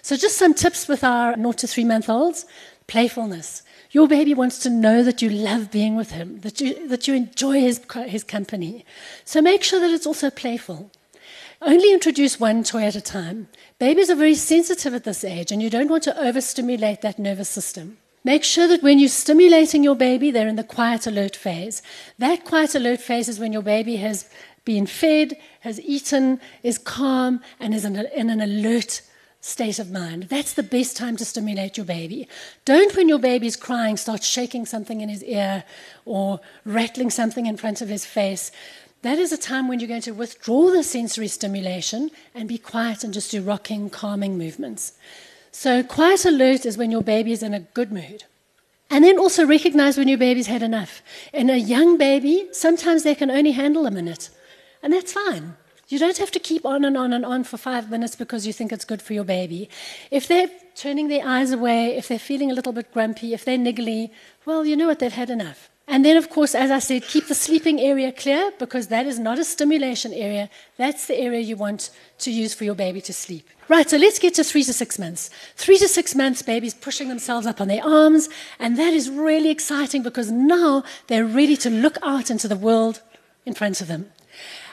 So 0.01 0.15
just 0.15 0.38
some 0.38 0.54
tips 0.54 0.88
with 0.88 1.04
our 1.04 1.36
0 1.36 1.51
to 1.51 1.67
3 1.67 1.84
month 1.84 2.10
olds 2.10 2.45
playfulness. 2.88 3.63
Your 3.91 4.08
baby 4.08 4.34
wants 4.34 4.60
to 4.60 4.69
know 4.69 5.04
that 5.04 5.21
you 5.21 5.30
love 5.30 5.71
being 5.71 5.95
with 5.95 6.12
him, 6.12 6.39
that 6.41 6.62
you, 6.62 6.88
that 6.88 7.08
you 7.08 7.15
enjoy 7.15 7.60
his, 7.62 7.82
his 8.06 8.23
company. 8.23 8.86
So 9.23 9.41
make 9.41 9.63
sure 9.63 9.80
that 9.80 9.91
it's 9.91 10.06
also 10.06 10.30
playful. 10.30 10.91
Only 11.62 11.94
introduce 11.94 12.39
one 12.39 12.63
toy 12.63 12.84
at 12.84 12.96
a 12.96 13.02
time. 13.02 13.48
Babies 13.80 14.10
are 14.10 14.15
very 14.15 14.36
sensitive 14.36 14.94
at 14.94 15.04
this 15.04 15.24
age, 15.24 15.52
and 15.52 15.62
you 15.62 15.70
don't 15.70 15.89
want 15.89 16.04
to 16.04 16.22
overstimulate 16.22 17.02
that 17.02 17.20
nervous 17.20 17.50
system. 17.50 17.98
Make 18.24 18.44
sure 18.44 18.68
that 18.68 18.84
when 18.84 19.00
you're 19.00 19.08
stimulating 19.08 19.84
your 19.84 19.96
baby, 19.96 20.32
they're 20.32 20.48
in 20.48 20.56
the 20.56 20.63
quiet 20.63 21.06
alert 21.06 21.36
phase. 21.36 21.82
That 22.18 22.44
quiet 22.44 22.74
alert 22.76 23.00
phase 23.00 23.30
is 23.30 23.39
when 23.39 23.54
your 23.54 23.62
baby 23.62 23.98
has 23.98 24.28
been 24.65 24.88
fed, 24.88 25.38
has 25.62 25.80
eaten, 25.82 26.41
is 26.63 26.78
calm, 26.80 27.41
and 27.60 27.74
is 27.74 27.86
in, 27.86 27.96
an 27.96 28.41
alert 28.41 29.02
state 29.41 29.78
of 29.78 29.91
mind. 29.91 30.24
That's 30.24 30.54
the 30.54 30.63
best 30.63 30.98
time 30.98 31.18
to 31.18 31.26
stimulate 31.26 31.78
your 31.78 31.86
baby. 31.86 32.28
Don't, 32.65 32.96
when 32.96 33.08
your 33.08 33.20
baby's 33.20 33.56
crying, 33.56 33.96
start 33.96 34.24
shaking 34.24 34.65
something 34.65 35.02
in 35.02 35.10
his 35.10 35.24
ear 35.24 35.63
or 36.04 36.39
rattling 36.65 37.12
something 37.12 37.46
in 37.46 37.58
front 37.58 37.80
of 37.80 37.89
his 37.89 38.06
face. 38.06 38.52
That 39.06 39.20
is 39.20 39.32
a 39.32 39.38
time 39.38 39.68
when 39.68 39.80
you're 39.80 39.88
going 39.88 40.02
to 40.02 40.15
withdraw 40.15 40.72
the 40.72 40.82
sensory 40.82 41.28
stimulation 41.28 42.10
and 42.34 42.50
be 42.50 42.58
quiet 42.58 43.04
and 43.04 43.13
just 43.13 43.30
do 43.30 43.39
rocking, 43.39 43.91
calming 43.91 44.36
movements. 44.36 44.94
So, 45.52 45.84
quiet 45.84 46.26
alert 46.26 46.65
is 46.65 46.76
when 46.76 46.89
your 46.89 47.04
baby 47.04 47.32
is 47.32 47.44
in 47.44 47.54
a 47.54 47.60
good 47.60 47.91
mood. 47.91 48.24
And 48.89 49.04
then 49.04 49.20
also 49.20 49.46
recognize 49.46 49.96
when 49.96 50.08
your 50.08 50.18
baby's 50.18 50.48
had 50.48 50.63
enough. 50.63 51.04
In 51.32 51.52
a 51.52 51.56
young 51.56 52.00
baby, 52.00 52.48
sometimes 52.52 53.04
they 53.04 53.13
can 53.13 53.30
only 53.30 53.52
handle 53.52 53.86
a 53.86 53.91
minute, 53.91 54.32
and 54.82 54.91
that's 54.91 55.13
fine. 55.13 55.56
You 55.88 56.00
don't 56.00 56.18
have 56.18 56.32
to 56.32 56.39
keep 56.39 56.65
on 56.65 56.84
and 56.84 56.98
on 56.98 57.13
and 57.13 57.24
on 57.24 57.44
for 57.44 57.58
five 57.58 57.91
minutes 57.91 58.15
because 58.15 58.48
you 58.48 58.54
think 58.54 58.72
it's 58.72 58.86
good 58.86 59.04
for 59.04 59.13
your 59.13 59.24
baby. 59.24 59.70
If 60.10 60.28
they're 60.28 60.50
turning 60.74 61.10
their 61.10 61.28
eyes 61.28 61.52
away, 61.52 61.96
if 61.96 62.08
they're 62.08 62.18
feeling 62.18 62.50
a 62.50 62.56
little 62.56 62.74
bit 62.74 62.91
grumpy, 62.91 63.36
if 63.36 63.46
they're 63.46 63.60
niggly, 63.60 64.10
well, 64.46 64.65
you 64.65 64.76
know 64.76 64.88
what, 64.88 64.98
they've 64.98 65.13
had 65.13 65.30
enough. 65.30 65.70
And 65.88 66.04
then, 66.04 66.17
of 66.17 66.30
course, 66.30 66.56
as 66.56 66.71
I 66.71 66.80
said, 66.80 67.04
keep 67.04 67.28
the 67.28 67.36
sleeping 67.36 67.80
area 67.80 68.12
clear 68.12 68.52
because 68.58 68.88
that 68.88 69.06
is 69.06 69.19
not 69.19 69.38
a 69.38 69.43
stimulation 69.43 70.13
area. 70.13 70.50
That's 70.78 71.06
the 71.06 71.19
area 71.19 71.41
you 71.41 71.56
want 71.56 71.91
to 72.19 72.32
use 72.32 72.56
for 72.56 72.63
your 72.63 72.74
baby 72.74 73.02
to 73.02 73.13
sleep. 73.13 73.48
Right, 73.67 73.88
so 73.89 73.98
let's 73.98 74.19
get 74.19 74.34
to 74.36 74.43
three 74.43 74.63
to 74.63 74.74
six 74.74 74.98
months. 74.98 75.30
Three 75.56 75.78
to 75.78 75.88
six 75.88 76.15
months, 76.15 76.41
babies 76.41 76.74
pushing 76.74 77.08
themselves 77.08 77.45
up 77.45 77.62
on 77.62 77.67
their 77.67 77.84
arms, 77.84 78.30
and 78.60 78.78
that 78.78 78.93
is 78.93 79.10
really 79.10 79.50
exciting 79.50 80.02
because 80.02 80.32
now 80.32 80.84
they're 81.08 81.26
ready 81.26 81.58
to 81.58 81.69
look 81.69 81.98
out 82.04 82.30
into 82.32 82.48
the 82.48 82.56
world 82.56 83.02
in 83.45 83.54
front 83.54 83.82
of 83.82 83.88
them. 83.88 84.12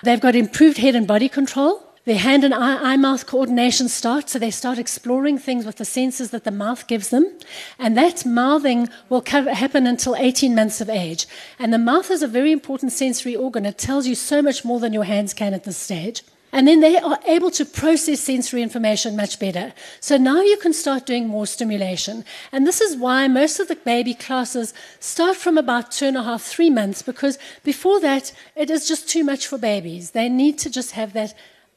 They've 0.02 0.20
got 0.20 0.34
improved 0.34 0.78
head 0.78 0.94
and 0.94 1.06
body 1.06 1.28
control. 1.28 1.91
Their 2.04 2.18
hand 2.18 2.42
and 2.42 2.52
eye, 2.52 2.96
mouth 2.96 3.26
coordination 3.26 3.88
starts, 3.88 4.32
so 4.32 4.38
they 4.40 4.50
start 4.50 4.76
exploring 4.76 5.38
things 5.38 5.64
with 5.64 5.76
the 5.76 5.84
senses 5.84 6.30
that 6.30 6.42
the 6.42 6.50
mouth 6.50 6.88
gives 6.88 7.10
them. 7.10 7.38
And 7.78 7.96
that 7.96 8.26
mouthing 8.26 8.88
will 9.08 9.22
happen 9.24 9.86
until 9.86 10.16
18 10.16 10.52
months 10.52 10.80
of 10.80 10.90
age. 10.90 11.28
And 11.60 11.72
the 11.72 11.78
mouth 11.78 12.10
is 12.10 12.22
a 12.22 12.26
very 12.26 12.50
important 12.50 12.90
sensory 12.90 13.36
organ. 13.36 13.64
It 13.64 13.78
tells 13.78 14.08
you 14.08 14.16
so 14.16 14.42
much 14.42 14.64
more 14.64 14.80
than 14.80 14.92
your 14.92 15.04
hands 15.04 15.32
can 15.32 15.54
at 15.54 15.62
this 15.62 15.76
stage. 15.76 16.24
And 16.54 16.68
then 16.68 16.80
they 16.80 16.98
are 16.98 17.18
able 17.26 17.50
to 17.52 17.64
process 17.64 18.20
sensory 18.20 18.62
information 18.62 19.16
much 19.16 19.38
better. 19.38 19.72
So 20.00 20.18
now 20.18 20.42
you 20.42 20.58
can 20.58 20.74
start 20.74 21.06
doing 21.06 21.26
more 21.26 21.46
stimulation. 21.46 22.26
And 22.50 22.66
this 22.66 22.82
is 22.82 22.96
why 22.96 23.26
most 23.26 23.58
of 23.58 23.68
the 23.68 23.76
baby 23.76 24.12
classes 24.12 24.74
start 25.00 25.36
from 25.36 25.56
about 25.56 25.92
two 25.92 26.06
and 26.06 26.16
a 26.16 26.22
half, 26.22 26.42
three 26.42 26.68
months, 26.68 27.00
because 27.00 27.38
before 27.64 28.00
that, 28.00 28.32
it 28.54 28.70
is 28.70 28.86
just 28.86 29.08
too 29.08 29.24
much 29.24 29.46
for 29.46 29.56
babies. 29.56 30.10
They 30.10 30.28
need 30.28 30.58
to 30.58 30.68
just 30.68 30.90
have 30.92 31.14
that 31.14 31.32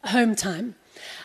home 0.07 0.35
time. 0.35 0.75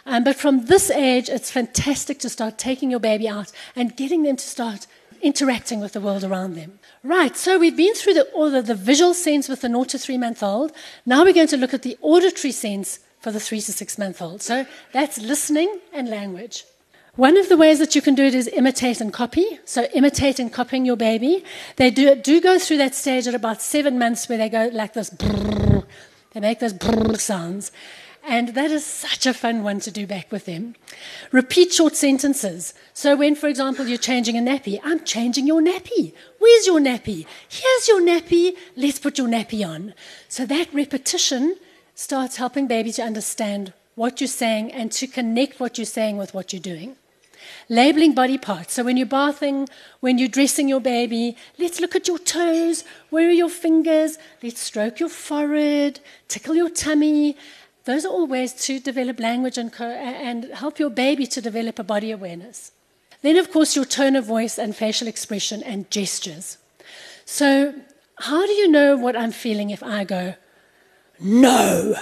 Um, 0.07 0.25
but 0.25 0.37
from 0.37 0.67
this 0.67 0.91
age, 0.91 1.29
it's 1.29 1.51
fantastic 1.51 2.19
to 2.21 2.29
start 2.29 2.59
taking 2.59 2.91
your 2.91 3.01
baby 3.01 3.29
out 3.29 3.53
and 3.77 3.97
getting 3.97 4.23
them 4.23 4.37
to 4.37 4.47
start 4.47 4.87
interacting 5.23 5.81
with 5.81 5.93
the 5.93 6.01
world 6.01 6.25
around 6.25 6.55
them. 6.55 6.79
Right, 7.05 7.37
so 7.37 7.59
we've 7.59 7.77
been 7.77 7.95
through 7.95 8.15
the, 8.15 8.25
all 8.33 8.51
the, 8.51 8.63
the 8.63 8.75
visual 8.75 9.15
sense 9.15 9.49
with 9.49 9.61
the 9.61 9.69
0 9.69 9.85
to 9.85 9.99
3 9.99 10.19
month 10.19 10.43
old. 10.43 10.73
Now 11.05 11.25
we're 11.25 11.35
going 11.35 11.47
to 11.49 11.57
look 11.57 11.75
at 11.75 11.83
the 11.83 11.99
auditory 12.01 12.53
sense 12.53 13.01
for 13.21 13.31
the 13.31 13.41
three 13.41 13.61
to 13.61 13.73
six 13.73 13.99
month 13.99 14.21
old. 14.21 14.43
So 14.43 14.67
that's 14.93 15.19
listening 15.19 15.81
and 15.93 16.09
language. 16.09 16.65
One 17.17 17.37
of 17.37 17.49
the 17.49 17.57
ways 17.57 17.79
that 17.81 17.95
you 17.95 18.03
can 18.03 18.15
do 18.15 18.25
it 18.25 18.35
is 18.35 18.49
imitate 18.49 19.01
and 19.01 19.13
copy. 19.13 19.59
So 19.65 19.85
imitate 19.95 20.39
and 20.39 20.53
copying 20.53 20.87
your 20.87 20.97
baby. 20.97 21.45
They 21.77 21.91
do, 21.91 22.15
do 22.15 22.41
go 22.41 22.59
through 22.59 22.79
that 22.79 22.95
stage 22.95 23.27
at 23.27 23.35
about 23.35 23.61
seven 23.61 23.99
months 23.99 24.29
where 24.29 24.39
they 24.39 24.49
go 24.49 24.71
like 24.73 24.95
this. 24.95 25.11
Brrr, 25.11 25.85
they 26.33 26.41
make 26.41 26.61
those 26.61 26.73
brrr 26.73 27.19
sounds. 27.19 27.73
And 28.23 28.51
that 28.51 28.71
is 28.71 28.85
such 28.85 29.27
a 29.27 29.35
fun 29.35 29.63
one 29.63 29.81
to 29.81 29.91
do 29.91 30.07
back 30.07 30.31
with 30.31 30.45
them. 30.45 30.77
Repeat 31.33 31.73
short 31.73 31.97
sentences. 31.97 32.75
So, 32.93 33.17
when, 33.17 33.35
for 33.35 33.49
example, 33.49 33.87
you're 33.87 33.99
changing 33.99 34.37
a 34.37 34.41
nappy, 34.41 34.79
I'm 34.85 35.05
changing 35.05 35.47
your 35.47 35.63
nappy. 35.63 36.13
Where's 36.39 36.67
your 36.67 36.81
nappy? 36.81 37.27
Here's 37.49 37.89
your 37.89 38.03
nappy. 38.03 38.57
Let's 38.77 38.99
put 38.99 39.19
your 39.19 39.29
nappy 39.29 39.67
on. 39.67 39.95
So, 40.29 40.45
that 40.47 40.73
repetition 40.75 41.57
starts 41.95 42.37
helping 42.37 42.67
baby 42.67 42.93
to 42.93 43.03
understand 43.03 43.73
what 43.95 44.21
you're 44.21 44.29
saying 44.29 44.73
and 44.73 44.93
to 44.93 45.07
connect 45.07 45.61
what 45.61 45.77
you're 45.77 45.85
saying 45.85 46.17
with 46.17 46.33
what 46.33 46.53
you're 46.53 46.61
doing. 46.61 46.97
Labeling 47.69 48.15
body 48.15 48.39
parts. 48.39 48.75
So 48.75 48.85
when 48.85 48.97
you're 48.97 49.07
bathing, 49.07 49.69
when 50.01 50.19
you're 50.19 50.29
dressing 50.29 50.69
your 50.69 50.81
baby, 50.81 51.37
let's 51.59 51.81
look 51.81 51.95
at 51.95 52.09
your 52.09 52.19
toes. 52.19 52.85
Where 53.11 53.29
are 53.29 53.33
your 53.33 53.49
fingers? 53.49 54.19
Let's 54.43 54.61
stroke 54.61 55.01
your 55.01 55.09
forehead, 55.09 56.01
tickle 56.29 56.55
your 56.55 56.71
tummy. 56.71 57.37
Those 57.85 58.05
are 58.05 58.09
all 58.09 58.27
ways 58.27 58.53
to 58.67 58.79
develop 58.79 59.19
language 59.19 59.57
and, 59.57 59.73
co- 59.73 59.85
and 59.85 60.45
help 60.53 60.79
your 60.79 60.91
baby 60.91 61.27
to 61.29 61.41
develop 61.41 61.79
a 61.79 61.85
body 61.85 62.11
awareness. 62.11 62.73
Then, 63.23 63.37
of 63.37 63.51
course, 63.51 63.77
your 63.77 63.85
tone 63.85 64.17
of 64.17 64.25
voice 64.25 64.59
and 64.59 64.75
facial 64.75 65.09
expression 65.09 65.63
and 65.63 65.91
gestures. 65.91 66.59
So, 67.25 67.75
how 68.17 68.47
do 68.47 68.53
you 68.53 68.69
know 68.69 68.97
what 68.97 69.17
I'm 69.17 69.33
feeling 69.33 69.71
if 69.71 69.83
I 69.83 70.05
go, 70.05 70.35
no. 71.19 71.95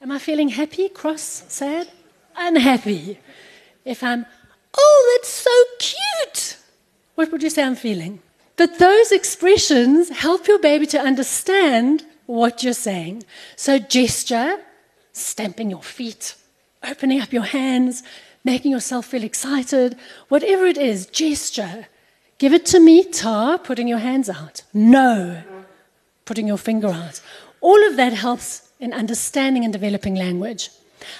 Am 0.00 0.10
I 0.10 0.18
feeling 0.18 0.48
happy, 0.48 0.88
cross, 0.88 1.44
sad? 1.48 1.88
Unhappy. 2.36 3.18
If 3.84 4.02
I'm, 4.02 4.24
oh, 4.76 5.16
that's 5.16 5.28
so 5.28 5.50
cute, 5.78 6.56
what 7.16 7.30
would 7.32 7.42
you 7.42 7.50
say 7.50 7.64
I'm 7.64 7.74
feeling? 7.74 8.20
But 8.56 8.78
those 8.78 9.10
expressions 9.10 10.08
help 10.10 10.46
your 10.46 10.58
baby 10.58 10.86
to 10.86 11.00
understand 11.00 12.04
what 12.26 12.62
you're 12.62 12.72
saying. 12.72 13.24
So, 13.56 13.78
gesture, 13.78 14.58
stamping 15.12 15.70
your 15.70 15.82
feet, 15.82 16.34
opening 16.82 17.20
up 17.20 17.32
your 17.32 17.44
hands, 17.44 18.02
making 18.44 18.70
yourself 18.70 19.06
feel 19.06 19.24
excited, 19.24 19.96
whatever 20.28 20.66
it 20.66 20.78
is, 20.78 21.06
gesture. 21.06 21.86
Give 22.38 22.54
it 22.54 22.64
to 22.66 22.80
me, 22.80 23.04
ta, 23.04 23.58
putting 23.58 23.86
your 23.86 23.98
hands 23.98 24.30
out. 24.30 24.62
No, 24.72 25.42
putting 26.24 26.46
your 26.46 26.56
finger 26.58 26.88
out. 26.88 27.20
All 27.60 27.86
of 27.86 27.96
that 27.96 28.14
helps 28.14 28.72
in 28.80 28.92
understanding 28.92 29.64
and 29.64 29.72
developing 29.72 30.14
language. 30.14 30.70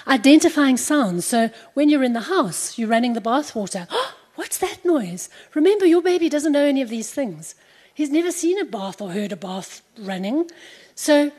Identifying 0.07 0.77
sounds. 0.77 1.25
So 1.25 1.49
when 1.73 1.89
you're 1.89 2.03
in 2.03 2.13
the 2.13 2.21
house, 2.21 2.77
you're 2.77 2.89
running 2.89 3.13
the 3.13 3.21
bathwater. 3.21 3.87
Oh, 3.89 4.15
what's 4.35 4.57
that 4.57 4.83
noise? 4.83 5.29
Remember, 5.53 5.85
your 5.85 6.01
baby 6.01 6.29
doesn't 6.29 6.51
know 6.51 6.65
any 6.65 6.81
of 6.81 6.89
these 6.89 7.11
things. 7.11 7.55
He's 7.93 8.09
never 8.09 8.31
seen 8.31 8.59
a 8.59 8.65
bath 8.65 9.01
or 9.01 9.11
heard 9.11 9.31
a 9.31 9.35
bath 9.35 9.81
running. 9.99 10.49
So 10.95 11.31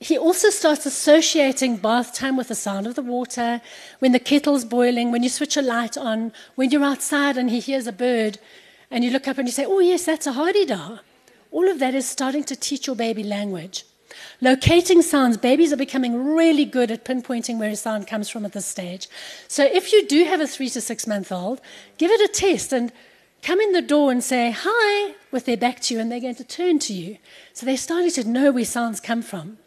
he 0.00 0.16
also 0.16 0.50
starts 0.50 0.86
associating 0.86 1.76
bath 1.76 2.14
time 2.14 2.36
with 2.36 2.48
the 2.48 2.54
sound 2.54 2.86
of 2.86 2.94
the 2.94 3.02
water, 3.02 3.60
when 3.98 4.12
the 4.12 4.20
kettle's 4.20 4.64
boiling, 4.64 5.10
when 5.10 5.24
you 5.24 5.28
switch 5.28 5.56
a 5.56 5.62
light 5.62 5.96
on, 5.96 6.32
when 6.54 6.70
you're 6.70 6.84
outside 6.84 7.36
and 7.36 7.50
he 7.50 7.58
hears 7.58 7.86
a 7.88 7.92
bird, 7.92 8.38
and 8.90 9.02
you 9.02 9.10
look 9.10 9.26
up 9.26 9.38
and 9.38 9.48
you 9.48 9.52
say, 9.52 9.66
Oh, 9.66 9.80
yes, 9.80 10.04
that's 10.04 10.26
a 10.26 10.32
hadeda. 10.32 11.00
All 11.50 11.68
of 11.68 11.80
that 11.80 11.94
is 11.94 12.08
starting 12.08 12.44
to 12.44 12.54
teach 12.54 12.86
your 12.86 12.94
baby 12.94 13.24
language. 13.24 13.84
Locating 14.40 15.02
sounds, 15.02 15.36
babies 15.36 15.72
are 15.72 15.76
becoming 15.76 16.32
really 16.32 16.64
good 16.64 16.90
at 16.90 17.04
pinpointing 17.04 17.58
where 17.58 17.70
a 17.70 17.76
sound 17.76 18.06
comes 18.06 18.28
from 18.28 18.44
at 18.44 18.52
this 18.52 18.66
stage. 18.66 19.08
So 19.48 19.64
if 19.64 19.92
you 19.92 20.06
do 20.06 20.24
have 20.24 20.40
a 20.40 20.46
three 20.46 20.70
to 20.70 20.80
six 20.80 21.06
month 21.06 21.32
old, 21.32 21.60
give 21.98 22.10
it 22.10 22.20
a 22.20 22.32
test 22.32 22.72
and 22.72 22.92
come 23.42 23.60
in 23.60 23.72
the 23.72 23.82
door 23.82 24.10
and 24.12 24.22
say 24.22 24.54
hi 24.56 25.14
with 25.30 25.44
their 25.44 25.56
back 25.56 25.80
to 25.80 25.94
you, 25.94 26.00
and 26.00 26.10
they're 26.10 26.20
going 26.20 26.34
to 26.36 26.44
turn 26.44 26.78
to 26.80 26.92
you. 26.92 27.18
So 27.52 27.66
they're 27.66 27.76
starting 27.76 28.10
to 28.12 28.28
know 28.28 28.52
where 28.52 28.64
sounds 28.64 29.00
come 29.00 29.22
from. 29.22 29.58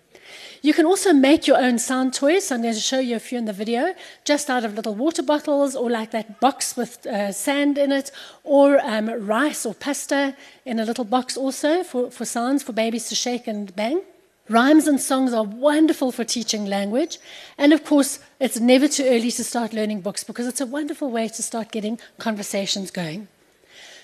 You 0.63 0.73
can 0.73 0.85
also 0.85 1.11
make 1.11 1.47
your 1.47 1.57
own 1.57 1.79
sound 1.79 2.13
toys. 2.13 2.47
So 2.47 2.55
I'm 2.55 2.61
going 2.61 2.75
to 2.75 2.79
show 2.79 2.99
you 2.99 3.15
a 3.15 3.19
few 3.19 3.37
in 3.37 3.45
the 3.45 3.53
video, 3.53 3.95
just 4.23 4.49
out 4.49 4.63
of 4.63 4.75
little 4.75 4.93
water 4.93 5.23
bottles 5.23 5.75
or 5.75 5.89
like 5.89 6.11
that 6.11 6.39
box 6.39 6.77
with 6.77 7.05
uh, 7.07 7.31
sand 7.31 7.77
in 7.79 7.91
it, 7.91 8.11
or 8.43 8.79
um, 8.85 9.09
rice 9.25 9.65
or 9.65 9.73
pasta 9.73 10.35
in 10.65 10.79
a 10.79 10.85
little 10.85 11.05
box 11.05 11.35
also 11.35 11.83
for, 11.83 12.11
for 12.11 12.25
sounds 12.25 12.61
for 12.61 12.73
babies 12.73 13.09
to 13.09 13.15
shake 13.15 13.47
and 13.47 13.75
bang. 13.75 14.01
Rhymes 14.49 14.87
and 14.87 14.99
songs 14.99 15.33
are 15.33 15.43
wonderful 15.43 16.11
for 16.11 16.23
teaching 16.25 16.65
language. 16.65 17.17
And 17.57 17.73
of 17.73 17.83
course, 17.83 18.19
it's 18.39 18.59
never 18.59 18.87
too 18.87 19.05
early 19.05 19.31
to 19.31 19.43
start 19.43 19.73
learning 19.73 20.01
books 20.01 20.23
because 20.23 20.45
it's 20.45 20.61
a 20.61 20.65
wonderful 20.65 21.09
way 21.09 21.27
to 21.29 21.43
start 21.43 21.71
getting 21.71 21.99
conversations 22.19 22.91
going. 22.91 23.29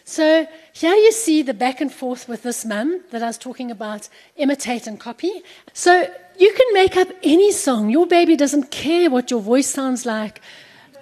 So 0.07 0.47
here 0.71 0.95
you 0.95 1.11
see 1.11 1.41
the 1.41 1.53
back 1.53 1.81
and 1.81 1.91
forth 1.91 2.29
with 2.29 2.43
this 2.43 2.63
mum 2.63 3.01
that 3.11 3.21
I 3.21 3.27
was 3.27 3.37
talking 3.37 3.69
about, 3.69 4.07
imitate 4.37 4.87
and 4.87 4.97
copy. 4.97 5.43
So 5.73 6.09
you 6.39 6.53
can 6.53 6.73
make 6.73 6.95
up 6.95 7.09
any 7.23 7.51
song. 7.51 7.89
Your 7.89 8.07
baby 8.07 8.37
doesn't 8.37 8.71
care 8.71 9.09
what 9.09 9.29
your 9.29 9.41
voice 9.41 9.67
sounds 9.67 10.05
like. 10.05 10.39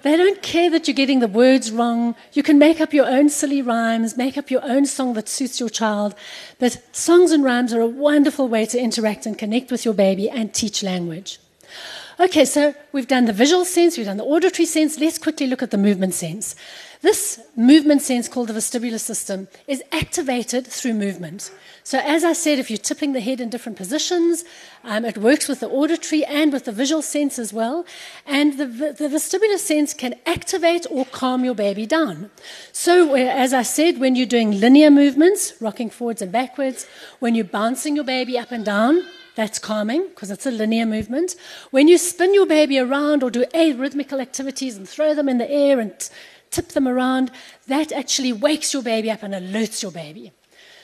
They 0.02 0.16
don't 0.16 0.42
care 0.42 0.70
that 0.70 0.88
you're 0.88 0.96
getting 0.96 1.20
the 1.20 1.28
words 1.28 1.70
wrong. 1.70 2.16
You 2.32 2.42
can 2.42 2.58
make 2.58 2.80
up 2.80 2.92
your 2.92 3.06
own 3.06 3.28
silly 3.28 3.62
rhymes, 3.62 4.16
make 4.16 4.36
up 4.36 4.50
your 4.50 4.64
own 4.64 4.86
song 4.86 5.14
that 5.14 5.28
suits 5.28 5.60
your 5.60 5.70
child. 5.70 6.16
But 6.58 6.84
songs 6.90 7.30
and 7.30 7.44
rhymes 7.44 7.72
are 7.72 7.80
a 7.80 7.86
wonderful 7.86 8.48
way 8.48 8.66
to 8.66 8.78
interact 8.78 9.24
and 9.24 9.38
connect 9.38 9.70
with 9.70 9.84
your 9.84 9.94
baby 9.94 10.28
and 10.28 10.52
teach 10.52 10.82
language. 10.82 11.38
Okay, 12.18 12.44
so 12.44 12.74
we've 12.90 13.06
done 13.06 13.26
the 13.26 13.32
visual 13.32 13.64
sense, 13.64 13.96
we've 13.96 14.06
done 14.06 14.16
the 14.16 14.24
auditory 14.24 14.66
sense. 14.66 14.98
Let's 14.98 15.18
quickly 15.18 15.46
look 15.46 15.62
at 15.62 15.70
the 15.70 15.78
movement 15.78 16.14
sense. 16.14 16.56
This 17.06 17.38
movement 17.54 18.02
sense 18.02 18.26
called 18.26 18.48
the 18.48 18.52
vestibular 18.52 18.98
system 18.98 19.46
is 19.68 19.80
activated 19.92 20.66
through 20.66 20.94
movement. 20.94 21.52
So, 21.84 22.00
as 22.00 22.24
I 22.24 22.32
said, 22.32 22.58
if 22.58 22.68
you're 22.68 22.78
tipping 22.78 23.12
the 23.12 23.20
head 23.20 23.40
in 23.40 23.48
different 23.48 23.78
positions, 23.78 24.42
um, 24.82 25.04
it 25.04 25.16
works 25.16 25.46
with 25.46 25.60
the 25.60 25.68
auditory 25.68 26.24
and 26.24 26.52
with 26.52 26.64
the 26.64 26.72
visual 26.72 27.02
sense 27.02 27.38
as 27.38 27.52
well. 27.52 27.86
And 28.26 28.58
the, 28.58 28.66
the 28.66 29.06
vestibular 29.06 29.56
sense 29.56 29.94
can 29.94 30.16
activate 30.26 30.84
or 30.90 31.04
calm 31.04 31.44
your 31.44 31.54
baby 31.54 31.86
down. 31.86 32.28
So, 32.72 33.14
as 33.14 33.54
I 33.54 33.62
said, 33.62 34.00
when 34.00 34.16
you're 34.16 34.26
doing 34.26 34.58
linear 34.58 34.90
movements, 34.90 35.52
rocking 35.60 35.90
forwards 35.90 36.22
and 36.22 36.32
backwards, 36.32 36.88
when 37.20 37.36
you're 37.36 37.44
bouncing 37.44 37.94
your 37.94 38.04
baby 38.04 38.36
up 38.36 38.50
and 38.50 38.64
down, 38.64 39.04
that's 39.36 39.58
calming 39.58 40.08
because 40.08 40.30
it's 40.30 40.46
a 40.46 40.50
linear 40.50 40.86
movement. 40.86 41.36
When 41.70 41.86
you 41.86 41.98
spin 41.98 42.34
your 42.34 42.46
baby 42.46 42.78
around 42.78 43.22
or 43.22 43.30
do 43.30 43.44
arrhythmical 43.54 44.20
activities 44.20 44.76
and 44.76 44.88
throw 44.88 45.14
them 45.14 45.28
in 45.28 45.36
the 45.38 45.48
air 45.48 45.78
and 45.78 45.92
tip 46.56 46.68
them 46.68 46.88
around, 46.88 47.30
that 47.66 47.92
actually 47.92 48.32
wakes 48.32 48.72
your 48.72 48.82
baby 48.82 49.10
up 49.10 49.22
and 49.22 49.34
alerts 49.34 49.82
your 49.82 49.92
baby. 49.92 50.32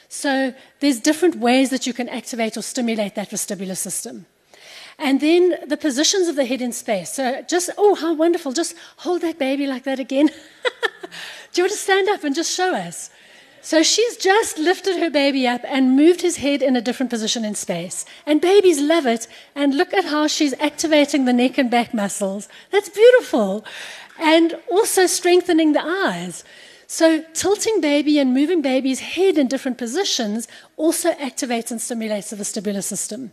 So 0.08 0.54
there's 0.80 1.00
different 1.00 1.36
ways 1.36 1.70
that 1.70 1.86
you 1.86 1.94
can 1.94 2.08
activate 2.08 2.56
or 2.58 2.62
stimulate 2.62 3.14
that 3.14 3.30
vestibular 3.30 3.76
system. 3.76 4.26
And 4.98 5.20
then 5.20 5.56
the 5.66 5.78
positions 5.78 6.28
of 6.28 6.36
the 6.36 6.44
head 6.44 6.60
in 6.60 6.72
space. 6.72 7.10
So 7.12 7.42
just, 7.48 7.70
oh, 7.78 7.94
how 7.94 8.12
wonderful. 8.12 8.52
Just 8.52 8.74
hold 8.98 9.22
that 9.22 9.38
baby 9.38 9.66
like 9.66 9.84
that 9.84 9.98
again. 9.98 10.26
Do 11.52 11.60
you 11.60 11.64
want 11.64 11.72
to 11.72 11.78
stand 11.78 12.08
up 12.10 12.24
and 12.24 12.34
just 12.34 12.54
show 12.54 12.74
us? 12.74 13.10
So 13.64 13.84
she's 13.84 14.16
just 14.16 14.58
lifted 14.58 14.96
her 14.96 15.08
baby 15.08 15.46
up 15.46 15.60
and 15.64 15.96
moved 15.96 16.20
his 16.20 16.38
head 16.38 16.62
in 16.62 16.74
a 16.74 16.80
different 16.80 17.10
position 17.10 17.44
in 17.44 17.54
space. 17.54 18.04
And 18.26 18.40
babies 18.40 18.80
love 18.80 19.06
it. 19.06 19.28
And 19.54 19.76
look 19.76 19.94
at 19.94 20.04
how 20.04 20.26
she's 20.26 20.52
activating 20.54 21.24
the 21.24 21.32
neck 21.32 21.58
and 21.58 21.70
back 21.70 21.94
muscles. 21.94 22.48
That's 22.72 22.88
beautiful. 22.88 23.64
And 24.18 24.56
also 24.70 25.06
strengthening 25.06 25.72
the 25.72 25.82
eyes. 25.82 26.44
So 26.86 27.24
tilting 27.32 27.80
baby 27.80 28.18
and 28.18 28.34
moving 28.34 28.60
baby's 28.60 29.00
head 29.00 29.38
in 29.38 29.48
different 29.48 29.78
positions 29.78 30.46
also 30.76 31.12
activates 31.12 31.70
and 31.70 31.80
stimulates 31.80 32.30
the 32.30 32.36
vestibular 32.36 32.84
system. 32.84 33.32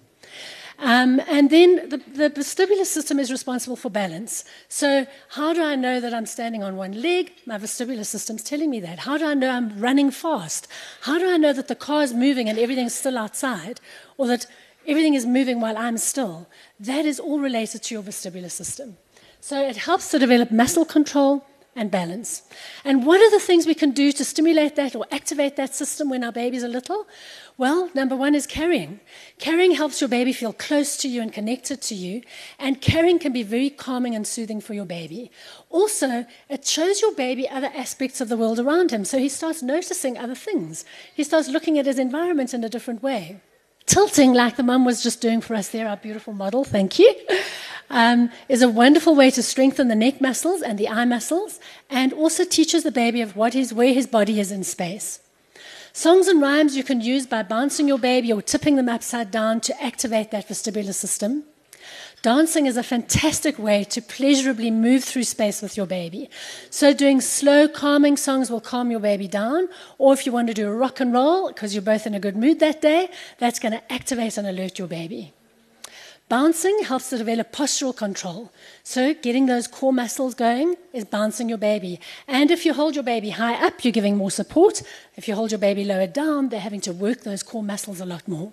Um, 0.82 1.20
and 1.28 1.50
then 1.50 1.90
the, 1.90 1.98
the, 1.98 2.30
vestibular 2.30 2.86
system 2.86 3.20
is 3.20 3.30
responsible 3.30 3.76
for 3.76 3.90
balance. 3.90 4.46
So, 4.70 5.06
how 5.30 5.54
do 5.54 5.62
I 5.62 5.76
know 5.76 6.00
that 6.00 6.14
I'm 6.14 6.26
standing 6.26 6.64
on 6.64 6.78
one 6.78 7.02
leg? 7.02 7.34
My 7.46 7.58
vestibular 7.58 8.06
system's 8.06 8.44
telling 8.44 8.70
me 8.70 8.80
that. 8.80 9.00
How 9.00 9.18
do 9.18 9.26
I 9.26 9.34
know 9.34 9.50
I'm 9.50 9.78
running 9.78 10.10
fast? 10.10 10.70
How 11.02 11.20
do 11.20 11.30
I 11.30 11.36
know 11.36 11.52
that 11.52 11.68
the 11.68 11.76
car 11.76 12.04
is 12.04 12.14
moving 12.14 12.48
and 12.48 12.58
everything's 12.58 12.96
still 12.96 13.18
outside? 13.18 13.82
Or 14.18 14.28
that 14.28 14.46
everything 14.88 15.16
is 15.16 15.26
moving 15.26 15.60
while 15.60 15.78
I'm 15.78 15.98
still? 15.98 16.48
That 16.80 17.06
is 17.06 17.20
all 17.20 17.40
related 17.40 17.84
to 17.84 17.96
your 17.96 18.04
vestibular 18.04 18.50
system. 18.50 18.96
So, 19.42 19.68
it 19.68 19.78
helps 19.78 20.12
to 20.12 20.20
develop 20.20 20.52
muscle 20.52 20.86
control, 20.86 21.46
and 21.80 21.90
balance. 21.90 22.44
And 22.84 23.06
what 23.06 23.22
are 23.22 23.32
the 23.32 23.40
things 23.40 23.66
we 23.66 23.74
can 23.74 23.92
do 23.92 24.12
to 24.12 24.26
stimulate 24.26 24.76
that 24.76 24.96
or 24.96 25.06
activate 25.12 25.56
that 25.56 25.74
system 25.74 26.10
when 26.10 26.26
our 26.26 26.32
babies 26.32 26.64
are 26.64 26.68
little? 26.68 27.08
Well, 27.58 27.90
number 27.94 28.18
one 28.18 28.36
is 28.36 28.46
carrying. 28.46 29.00
Carrying 29.38 29.72
helps 29.72 30.02
your 30.02 30.10
baby 30.10 30.34
feel 30.34 30.52
close 30.52 30.98
to 30.98 31.08
you 31.08 31.22
and 31.22 31.32
connected 31.32 31.82
to 31.84 31.96
you, 31.96 32.22
and 32.60 32.82
carrying 32.82 33.18
can 33.18 33.32
be 33.32 33.44
very 33.44 33.70
calming 33.70 34.14
and 34.14 34.28
soothing 34.28 34.60
for 34.60 34.74
your 34.74 34.86
baby. 34.86 35.32
Also, 35.70 36.26
it 36.50 36.68
shows 36.68 37.02
your 37.02 37.14
baby 37.16 37.48
other 37.48 37.72
aspects 37.74 38.20
of 38.20 38.28
the 38.28 38.38
world 38.38 38.60
around 38.60 38.92
him, 38.92 39.06
so 39.06 39.18
he 39.18 39.30
starts 39.30 39.64
noticing 39.64 40.18
other 40.18 40.36
things. 40.36 40.84
He 41.14 41.24
starts 41.24 41.48
looking 41.48 41.80
at 41.80 41.86
his 41.86 42.00
environment 42.00 42.54
in 42.54 42.64
a 42.64 42.70
different 42.70 43.02
way. 43.02 43.40
Tilting, 43.90 44.34
like 44.34 44.56
the 44.56 44.62
mum 44.62 44.86
was 44.86 45.02
just 45.02 45.20
doing 45.20 45.42
for 45.42 45.56
us 45.56 45.70
there, 45.70 45.88
our 45.88 45.98
beautiful 45.98 46.32
model, 46.32 46.64
thank 46.64 47.00
you, 47.00 47.12
um, 47.90 48.30
is 48.48 48.62
a 48.62 48.70
wonderful 48.70 49.16
way 49.16 49.32
to 49.32 49.42
strengthen 49.42 49.88
the 49.88 49.96
neck 49.96 50.22
muscles 50.22 50.62
and 50.62 50.78
the 50.78 50.88
eye 50.88 51.06
muscles, 51.06 51.60
and 51.90 52.14
also 52.14 52.46
teaches 52.46 52.84
the 52.84 52.92
baby 52.92 53.20
of 53.20 53.36
what 53.36 53.56
is, 53.56 53.74
where 53.74 53.92
his 53.92 54.06
body 54.06 54.40
is 54.40 54.52
in 54.52 54.64
space. 54.64 55.22
Songs 55.92 56.28
and 56.28 56.40
rhymes 56.40 56.78
you 56.78 56.84
can 56.84 57.02
use 57.02 57.26
by 57.26 57.42
bouncing 57.42 57.88
your 57.88 57.98
baby 57.98 58.32
or 58.32 58.44
tipping 58.44 58.76
them 58.76 58.88
upside 58.88 59.32
down 59.32 59.60
to 59.62 59.84
activate 59.84 60.30
that 60.30 60.48
vestibular 60.48 60.94
system. 60.94 61.46
Dancing 62.22 62.66
is 62.66 62.76
a 62.76 62.84
fantastic 62.84 63.58
way 63.58 63.86
to 63.86 64.02
pleasurably 64.02 64.70
move 64.72 65.06
through 65.06 65.24
space 65.24 65.62
with 65.62 65.78
your 65.78 65.86
baby. 65.86 66.30
So, 66.70 66.94
doing 66.94 67.22
slow, 67.22 67.70
calming 67.70 68.18
songs 68.18 68.52
will 68.52 68.60
calm 68.60 68.92
your 68.92 69.00
baby 69.00 69.26
down. 69.26 69.70
Or 69.98 70.12
if 70.12 70.26
you 70.26 70.34
want 70.34 70.50
to 70.50 70.54
do 70.54 70.68
a 70.68 70.76
rock 70.76 71.00
and 71.00 71.14
roll 71.14 71.48
because 71.48 71.74
you're 71.74 71.82
both 71.82 72.06
in 72.06 72.14
a 72.14 72.20
good 72.20 72.36
mood 72.36 72.60
that 72.60 72.82
day, 72.82 73.10
that's 73.38 73.58
going 73.58 73.72
to 73.72 73.94
activate 73.94 74.38
and 74.38 74.46
alert 74.46 74.78
your 74.78 74.90
baby. 74.90 75.32
Bouncing 76.28 76.84
helps 76.84 77.10
to 77.10 77.18
develop 77.18 77.54
postural 77.54 77.96
control. 77.96 78.52
So, 78.84 79.14
getting 79.14 79.46
those 79.46 79.66
core 79.70 79.94
muscles 79.94 80.36
going 80.36 80.76
is 80.92 81.06
bouncing 81.06 81.48
your 81.48 81.58
baby. 81.58 82.02
And 82.28 82.52
if 82.52 82.66
you 82.66 82.74
hold 82.74 82.96
your 82.96 83.06
baby 83.06 83.30
high 83.30 83.66
up, 83.66 83.86
you're 83.86 83.94
giving 83.94 84.18
more 84.18 84.30
support. 84.30 84.82
If 85.16 85.30
you 85.30 85.36
hold 85.36 85.52
your 85.52 85.58
baby 85.58 85.86
lower 85.86 86.08
down, 86.08 86.50
they're 86.50 86.60
having 86.60 86.82
to 86.82 86.92
work 86.92 87.22
those 87.22 87.44
core 87.44 87.64
muscles 87.64 88.02
a 88.02 88.06
lot 88.06 88.28
more. 88.28 88.52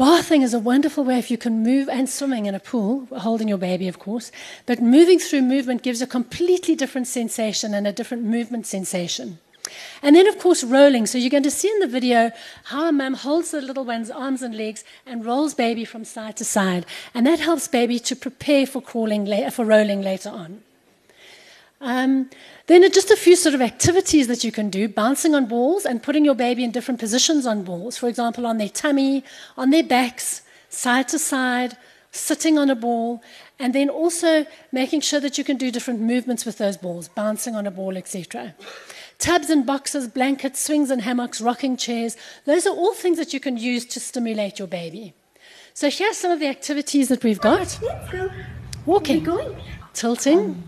Bathing 0.00 0.40
is 0.40 0.54
a 0.54 0.58
wonderful 0.58 1.04
way 1.04 1.18
if 1.18 1.30
you 1.30 1.36
can 1.36 1.62
move 1.62 1.86
and 1.86 2.08
swimming 2.08 2.46
in 2.46 2.54
a 2.54 2.58
pool, 2.58 3.06
holding 3.18 3.48
your 3.48 3.58
baby, 3.58 3.86
of 3.86 3.98
course. 3.98 4.32
But 4.64 4.80
moving 4.80 5.18
through 5.18 5.42
movement 5.42 5.82
gives 5.82 6.00
a 6.00 6.06
completely 6.06 6.74
different 6.74 7.06
sensation 7.06 7.74
and 7.74 7.86
a 7.86 7.92
different 7.92 8.22
movement 8.22 8.64
sensation. 8.64 9.40
And 10.02 10.16
then, 10.16 10.26
of 10.26 10.38
course, 10.38 10.64
rolling. 10.64 11.04
So 11.04 11.18
you're 11.18 11.28
going 11.28 11.42
to 11.42 11.50
see 11.50 11.68
in 11.68 11.80
the 11.80 11.86
video 11.86 12.30
how 12.64 12.88
a 12.88 12.92
mum 12.92 13.12
holds 13.12 13.50
the 13.50 13.60
little 13.60 13.84
one's 13.84 14.10
arms 14.10 14.40
and 14.40 14.56
legs 14.56 14.84
and 15.04 15.22
rolls 15.22 15.52
baby 15.52 15.84
from 15.84 16.06
side 16.06 16.38
to 16.38 16.46
side. 16.46 16.86
And 17.12 17.26
that 17.26 17.40
helps 17.40 17.68
baby 17.68 17.98
to 17.98 18.16
prepare 18.16 18.66
for 18.66 18.80
crawling, 18.80 19.26
for 19.50 19.66
rolling 19.66 20.00
later 20.00 20.30
on. 20.30 20.62
Um, 21.80 22.28
then 22.66 22.82
just 22.92 23.10
a 23.10 23.16
few 23.16 23.36
sort 23.36 23.54
of 23.54 23.62
activities 23.62 24.26
that 24.26 24.44
you 24.44 24.52
can 24.52 24.68
do, 24.68 24.86
bouncing 24.86 25.34
on 25.34 25.46
balls 25.46 25.86
and 25.86 26.02
putting 26.02 26.24
your 26.24 26.34
baby 26.34 26.62
in 26.62 26.70
different 26.70 27.00
positions 27.00 27.46
on 27.46 27.62
balls. 27.62 27.96
For 27.96 28.08
example, 28.08 28.46
on 28.46 28.58
their 28.58 28.68
tummy, 28.68 29.24
on 29.56 29.70
their 29.70 29.82
backs, 29.82 30.42
side 30.68 31.08
to 31.08 31.18
side, 31.18 31.76
sitting 32.12 32.58
on 32.58 32.68
a 32.68 32.74
ball, 32.74 33.22
and 33.58 33.74
then 33.74 33.88
also 33.88 34.46
making 34.72 35.00
sure 35.00 35.20
that 35.20 35.38
you 35.38 35.44
can 35.44 35.56
do 35.56 35.70
different 35.70 36.00
movements 36.00 36.44
with 36.44 36.58
those 36.58 36.76
balls, 36.76 37.08
bouncing 37.08 37.54
on 37.54 37.66
a 37.66 37.70
ball, 37.70 37.96
etc. 37.96 38.54
Tubs 39.18 39.48
and 39.48 39.64
boxes, 39.64 40.08
blankets, 40.08 40.60
swings 40.60 40.90
and 40.90 41.02
hammocks, 41.02 41.40
rocking 41.40 41.76
chairs, 41.76 42.16
those 42.44 42.66
are 42.66 42.74
all 42.74 42.94
things 42.94 43.18
that 43.18 43.32
you 43.32 43.40
can 43.40 43.56
use 43.56 43.84
to 43.86 44.00
stimulate 44.00 44.58
your 44.58 44.68
baby. 44.68 45.14
So 45.72 45.88
here's 45.88 46.16
some 46.16 46.30
of 46.30 46.40
the 46.40 46.46
activities 46.46 47.08
that 47.08 47.22
we've 47.22 47.40
got. 47.40 47.78
Walking, 48.86 49.26
tilting, 49.92 50.62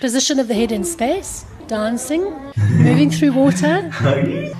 position 0.00 0.38
of 0.38 0.48
the 0.48 0.54
head 0.54 0.72
in 0.72 0.84
space, 0.84 1.44
dancing, 1.66 2.22
moving 2.78 3.10
through 3.10 3.32
water, 3.32 3.90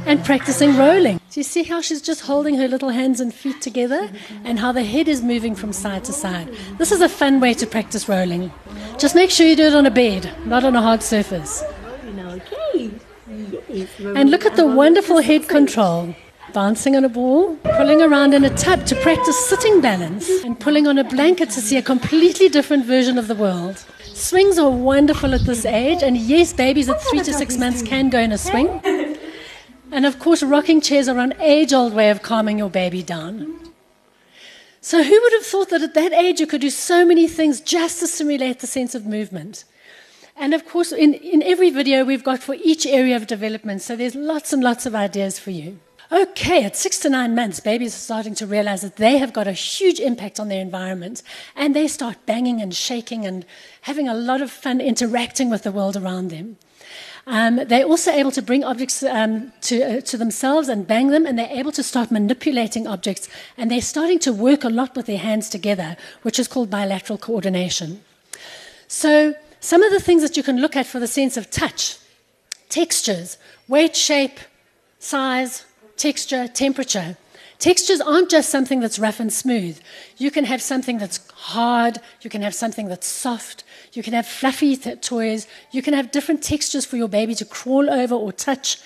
and 0.07 0.25
practicing 0.25 0.77
rolling. 0.77 1.21
Do 1.31 1.41
you 1.41 1.45
see 1.45 1.63
how 1.63 1.81
she's 1.81 2.03
just 2.03 2.23
holding 2.23 2.57
her 2.57 2.69
little 2.69 2.91
hands 2.91 3.21
and 3.21 3.33
feet 3.33 3.61
together 3.61 4.11
and 4.45 4.59
how 4.59 4.73
the 4.73 4.83
head 4.83 5.09
is 5.09 5.23
moving 5.23 5.55
from 5.55 5.73
side 5.73 6.05
to 6.05 6.13
side? 6.13 6.49
This 6.79 6.93
is 6.93 7.01
a 7.01 7.09
fun 7.09 7.41
way 7.41 7.55
to 7.55 7.67
practice 7.67 8.09
rolling. 8.09 8.51
Just 8.99 9.15
make 9.15 9.31
sure 9.31 9.47
you 9.47 9.57
do 9.57 9.67
it 9.67 9.75
on 9.75 9.87
a 9.87 9.91
bed, 9.91 10.31
not 10.47 10.65
on 10.65 10.75
a 10.75 10.83
hard 10.83 11.03
surface. 11.03 11.63
And 13.29 14.31
look 14.31 14.47
at 14.47 14.57
the 14.57 14.67
wonderful 14.67 15.19
head 15.21 15.49
control. 15.49 16.15
Bouncing 16.53 16.97
on 16.97 17.05
a 17.05 17.09
ball, 17.11 17.57
pulling 17.77 18.01
around 18.01 18.33
in 18.33 18.45
a 18.45 18.57
tub 18.57 18.87
to 18.87 18.95
practice 19.03 19.39
sitting 19.49 19.83
balance, 19.83 20.29
and 20.45 20.59
pulling 20.59 20.87
on 20.87 20.97
a 20.97 21.05
blanket 21.05 21.51
to 21.51 21.61
see 21.61 21.77
a 21.77 21.83
completely 21.83 22.49
different 22.49 22.87
version 22.87 23.19
of 23.19 23.29
the 23.29 23.35
world. 23.35 23.85
Swings 24.15 24.59
are 24.59 24.71
wonderful 24.71 25.35
at 25.35 25.43
this 25.43 25.67
age, 25.67 26.03
and 26.03 26.17
yes, 26.17 26.55
babies 26.55 26.89
at 26.89 27.03
three 27.03 27.21
to 27.21 27.35
six 27.35 27.59
months 27.59 27.83
can 27.83 28.09
go 28.09 28.19
in 28.19 28.33
a 28.33 28.39
swing. 28.39 28.81
And 29.93 30.07
of 30.07 30.19
course, 30.19 30.43
rocking 30.43 30.81
chairs 30.81 31.07
are 31.07 31.19
an 31.19 31.35
age 31.39 31.73
old 31.73 31.93
way 31.93 32.11
of 32.11 32.23
calming 32.23 32.59
your 32.59 32.71
baby 32.71 33.03
down. 33.03 33.61
So, 34.81 35.03
who 35.03 35.21
would 35.21 35.33
have 35.35 35.45
thought 35.45 35.69
that 35.69 35.83
at 35.83 35.95
that 35.95 36.13
age 36.13 36.41
you 36.41 36.47
could 36.47 36.63
do 36.63 36.71
so 36.71 37.05
many 37.05 37.29
things 37.29 37.61
just 37.61 38.01
to 38.01 38.07
stimulate 38.07 38.61
the 38.61 38.67
sense 38.67 38.95
of 38.95 39.05
movement? 39.05 39.65
And 40.35 40.55
of 40.55 40.67
course, 40.67 40.93
in, 40.93 41.15
in 41.15 41.43
every 41.43 41.69
video 41.69 42.05
we've 42.05 42.25
got 42.25 42.43
for 42.43 42.55
each 42.55 42.87
area 42.87 43.17
of 43.17 43.27
development, 43.27 43.83
so 43.83 43.97
there's 43.97 44.15
lots 44.15 44.53
and 44.53 44.63
lots 44.63 44.87
of 44.87 44.95
ideas 44.95 45.39
for 45.39 45.51
you. 45.51 45.79
Okay, 46.11 46.65
at 46.65 46.75
six 46.75 46.99
to 47.01 47.11
nine 47.11 47.35
months, 47.35 47.61
babies 47.61 47.95
are 47.95 47.99
starting 47.99 48.35
to 48.37 48.47
realize 48.47 48.81
that 48.81 48.97
they 48.97 49.19
have 49.19 49.35
got 49.35 49.47
a 49.47 49.53
huge 49.53 50.01
impact 50.01 50.41
on 50.41 50.49
their 50.49 50.63
environment, 50.63 51.23
and 51.55 51.77
they 51.77 51.87
start 51.87 52.17
banging 52.25 52.63
and 52.63 52.75
shaking 52.75 53.27
and 53.27 53.45
having 53.83 54.09
a 54.09 54.15
lot 54.15 54.41
of 54.41 54.51
fun 54.51 54.81
interacting 54.81 55.51
with 55.51 55.65
the 55.65 55.73
world 55.73 55.99
around 55.99 56.31
them. 56.31 56.57
Um, 57.27 57.57
they're 57.67 57.85
also 57.85 58.11
able 58.11 58.31
to 58.31 58.41
bring 58.41 58.65
objects 58.65 59.03
um, 59.03 59.53
to, 59.61 59.83
uh, 59.83 60.01
to 60.01 60.17
themselves 60.17 60.71
and 60.71 60.87
bang 60.87 61.09
them, 61.09 61.27
and 61.27 61.39
they're 61.39 61.51
able 61.51 61.73
to 61.73 61.83
start 61.83 62.11
manipulating 62.11 62.87
objects, 62.87 63.29
and 63.59 63.71
they're 63.71 63.83
starting 63.83 64.19
to 64.21 64.33
work 64.33 64.65
a 64.65 64.71
lot 64.71 64.97
with 64.97 65.05
their 65.05 65.19
hands 65.19 65.51
together, 65.51 65.95
which 66.23 66.39
is 66.39 66.49
called 66.49 66.71
bilateral 66.71 67.19
coordination. 67.19 68.03
So, 68.87 69.35
some 69.61 69.83
of 69.83 69.93
the 69.93 70.01
things 70.01 70.23
that 70.23 70.39
you 70.39 70.43
can 70.43 70.63
look 70.63 70.75
at 70.75 70.87
for 70.87 71.01
the 71.01 71.07
sense 71.07 71.37
of 71.37 71.51
touch 71.51 71.99
textures, 72.71 73.37
weight, 73.67 73.97
shape, 73.97 74.39
size, 74.99 75.65
texture, 75.99 76.49
temperature. 76.49 77.17
Textures 77.59 78.01
aren't 78.01 78.31
just 78.31 78.51
something 78.51 78.79
that's 78.79 79.01
rough 79.01 79.19
and 79.19 79.33
smooth. 79.33 79.81
You 80.17 80.31
can 80.31 80.45
have 80.45 80.63
something 80.63 80.99
that's 80.99 81.29
hard, 81.33 81.99
you 82.23 82.31
can 82.31 82.43
have 82.43 82.55
something 82.55 82.87
that's 82.87 83.07
soft, 83.07 83.65
you 83.93 84.03
can 84.03 84.13
have 84.13 84.27
fluffy 84.27 84.77
toys, 84.77 85.49
you 85.73 85.83
can 85.83 85.93
have 85.93 86.13
different 86.13 86.43
textures 86.43 86.85
for 86.85 86.97
your 86.97 87.09
baby 87.09 87.35
to 87.35 87.45
crawl 87.45 87.91
over 87.91 88.15
or 88.15 88.33
touch. 88.33 88.79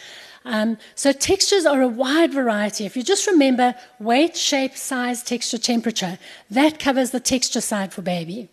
Um, 0.45 0.79
so, 0.95 1.13
textures 1.13 1.67
are 1.67 1.83
a 1.83 1.87
wide 1.87 2.33
variety. 2.33 2.85
If 2.85 2.97
you 2.97 3.03
just 3.03 3.27
remember 3.27 3.75
weight, 4.01 4.37
shape, 4.37 4.77
size, 4.77 5.23
texture, 5.23 5.59
temperature, 5.59 6.19
that 6.51 6.79
covers 6.79 7.11
the 7.11 7.21
texture 7.21 7.61
side 7.61 7.93
for 7.93 8.03
baby 8.03 8.49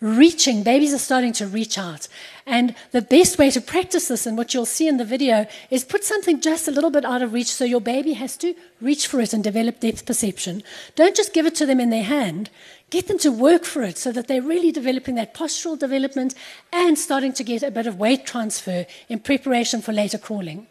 reaching. 0.00 0.62
Babies 0.62 0.94
are 0.94 0.98
starting 0.98 1.32
to 1.34 1.46
reach 1.46 1.78
out. 1.78 2.08
And 2.46 2.74
the 2.92 3.02
best 3.02 3.38
way 3.38 3.50
to 3.50 3.60
practice 3.60 4.08
this, 4.08 4.26
and 4.26 4.38
what 4.38 4.54
you'll 4.54 4.66
see 4.66 4.86
in 4.86 4.98
the 4.98 5.04
video, 5.04 5.46
is 5.70 5.84
put 5.84 6.04
something 6.04 6.40
just 6.40 6.68
a 6.68 6.70
little 6.70 6.90
bit 6.90 7.04
out 7.04 7.22
of 7.22 7.32
reach 7.32 7.52
so 7.52 7.64
your 7.64 7.80
baby 7.80 8.12
has 8.12 8.36
to 8.38 8.54
reach 8.80 9.08
for 9.08 9.20
it 9.20 9.32
and 9.32 9.42
develop 9.42 9.80
depth 9.80 10.06
perception. 10.06 10.62
Don't 10.94 11.16
just 11.16 11.34
give 11.34 11.46
it 11.46 11.56
to 11.56 11.66
them 11.66 11.80
in 11.80 11.90
their 11.90 12.04
hand. 12.04 12.50
Get 12.90 13.08
them 13.08 13.18
to 13.18 13.32
work 13.32 13.64
for 13.64 13.82
it 13.82 13.98
so 13.98 14.12
that 14.12 14.28
they're 14.28 14.42
really 14.42 14.70
developing 14.70 15.16
that 15.16 15.34
postural 15.34 15.76
development 15.76 16.34
and 16.72 16.96
starting 16.96 17.32
to 17.32 17.42
get 17.42 17.64
a 17.64 17.70
bit 17.70 17.88
of 17.88 17.98
weight 17.98 18.24
transfer 18.24 18.86
in 19.08 19.18
preparation 19.18 19.82
for 19.82 19.92
later 19.92 20.18
crawling. 20.18 20.68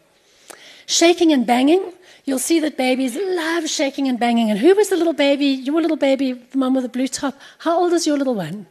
Shaking 0.86 1.32
and 1.32 1.46
banging. 1.46 1.92
You'll 2.24 2.38
see 2.38 2.58
that 2.60 2.76
babies 2.76 3.16
love 3.16 3.68
shaking 3.68 4.08
and 4.08 4.18
banging. 4.18 4.50
And 4.50 4.58
who 4.58 4.74
was 4.74 4.88
the 4.88 4.96
little 4.96 5.12
baby? 5.12 5.46
Your 5.46 5.82
little 5.82 5.96
baby, 5.96 6.32
the 6.32 6.58
mum 6.58 6.74
with 6.74 6.84
the 6.84 6.88
blue 6.88 7.08
top. 7.08 7.38
How 7.58 7.78
old 7.78 7.92
is 7.92 8.06
your 8.06 8.16
little 8.16 8.34
one? 8.34 8.66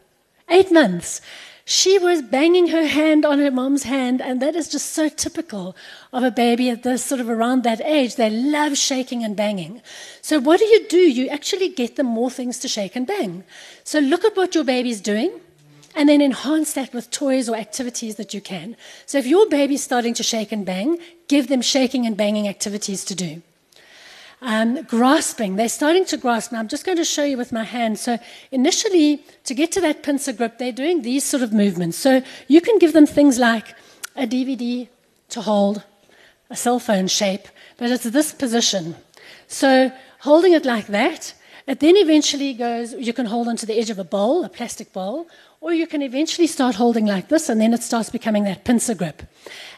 Eight 0.49 0.71
months. 0.71 1.21
She 1.67 1.97
was 1.97 2.21
banging 2.21 2.67
her 2.67 2.86
hand 2.86 3.25
on 3.25 3.39
her 3.39 3.49
mom's 3.49 3.84
hand, 3.84 4.21
and 4.21 4.39
that 4.39 4.55
is 4.55 4.67
just 4.67 4.91
so 4.91 5.10
typical 5.10 5.75
of 6.13 6.23
a 6.23 6.29
baby 6.29 6.69
at 6.69 6.84
this 6.84 7.03
sort 7.03 7.19
of 7.19 7.27
around 7.27 7.63
that 7.63 7.81
age. 7.81 8.15
They 8.15 8.29
love 8.29 8.77
shaking 8.77 9.23
and 9.23 9.36
banging. 9.36 9.81
So, 10.21 10.39
what 10.39 10.60
do 10.60 10.65
you 10.65 10.88
do? 10.88 10.97
You 10.97 11.27
actually 11.29 11.69
get 11.69 11.95
them 11.95 12.05
more 12.05 12.29
things 12.29 12.60
to 12.60 12.67
shake 12.67 12.95
and 12.95 13.08
bang. 13.08 13.43
So, 13.84 13.97
look 13.97 14.23
at 14.23 14.38
what 14.38 14.53
your 14.53 14.63
baby's 14.63 15.01
doing 15.01 15.41
and 15.95 16.10
then 16.10 16.21
enhance 16.21 16.73
that 16.73 16.93
with 16.93 17.10
toys 17.10 17.47
or 17.47 17.55
activities 17.55 18.17
that 18.17 18.34
you 18.34 18.41
can. 18.41 18.75
So 19.05 19.17
if 19.17 19.25
your 19.25 19.47
baby's 19.47 19.84
starting 19.84 20.13
to 20.15 20.23
shake 20.23 20.51
and 20.51 20.65
bang, 20.65 20.99
give 21.27 21.47
them 21.47 21.62
shaking 21.62 22.05
and 22.05 22.17
banging 22.17 22.47
activities 22.47 23.05
to 23.05 23.15
do. 23.15 23.41
Um, 24.41 24.84
grasping, 24.84 25.56
they're 25.56 25.69
starting 25.69 26.06
to 26.06 26.17
grasp. 26.17 26.52
Now 26.52 26.60
I'm 26.60 26.67
just 26.67 26.86
going 26.86 26.98
to 26.98 27.06
show 27.06 27.24
you 27.24 27.38
with 27.38 27.52
my 27.52 27.63
hand. 27.63 27.98
So 27.98 28.17
initially, 28.52 29.24
to 29.45 29.54
get 29.54 29.71
to 29.74 29.82
that 29.82 30.04
pincer 30.04 30.34
grip, 30.34 30.58
they're 30.58 30.71
doing 30.71 31.02
these 31.02 31.24
sort 31.24 31.41
of 31.41 31.54
movements. 31.54 31.98
So 31.98 32.21
you 32.48 32.62
can 32.62 32.78
give 32.78 32.93
them 32.93 33.06
things 33.06 33.39
like 33.39 33.76
a 34.15 34.28
DVD 34.28 34.88
to 35.30 35.41
hold, 35.41 35.84
a 36.50 36.56
cell 36.56 36.80
phone 36.80 37.08
shape, 37.08 37.48
but 37.78 37.89
it's 37.89 38.04
this 38.04 38.34
position. 38.34 38.95
So 39.48 39.91
holding 40.19 40.54
it 40.54 40.65
like 40.65 40.88
that, 40.88 41.34
it 41.67 41.80
then 41.80 41.98
eventually 41.98 42.54
goes, 42.54 42.93
you 42.93 43.13
can 43.13 43.26
hold 43.26 43.48
onto 43.48 43.65
the 43.65 43.78
edge 43.80 43.89
of 43.89 43.98
a 43.98 44.04
bowl, 44.04 44.43
a 44.43 44.50
plastic 44.50 44.93
bowl, 44.93 45.28
or 45.62 45.74
you 45.74 45.88
can 45.88 46.04
eventually 46.04 46.45
start 46.45 46.76
holding 46.76 47.08
like 47.08 47.30
this, 47.30 47.50
and 47.50 47.60
then 47.60 47.74
it 47.74 47.82
starts 47.82 48.12
becoming 48.12 48.43
that 48.43 48.65
pincer 48.65 48.93
grip. 48.93 49.24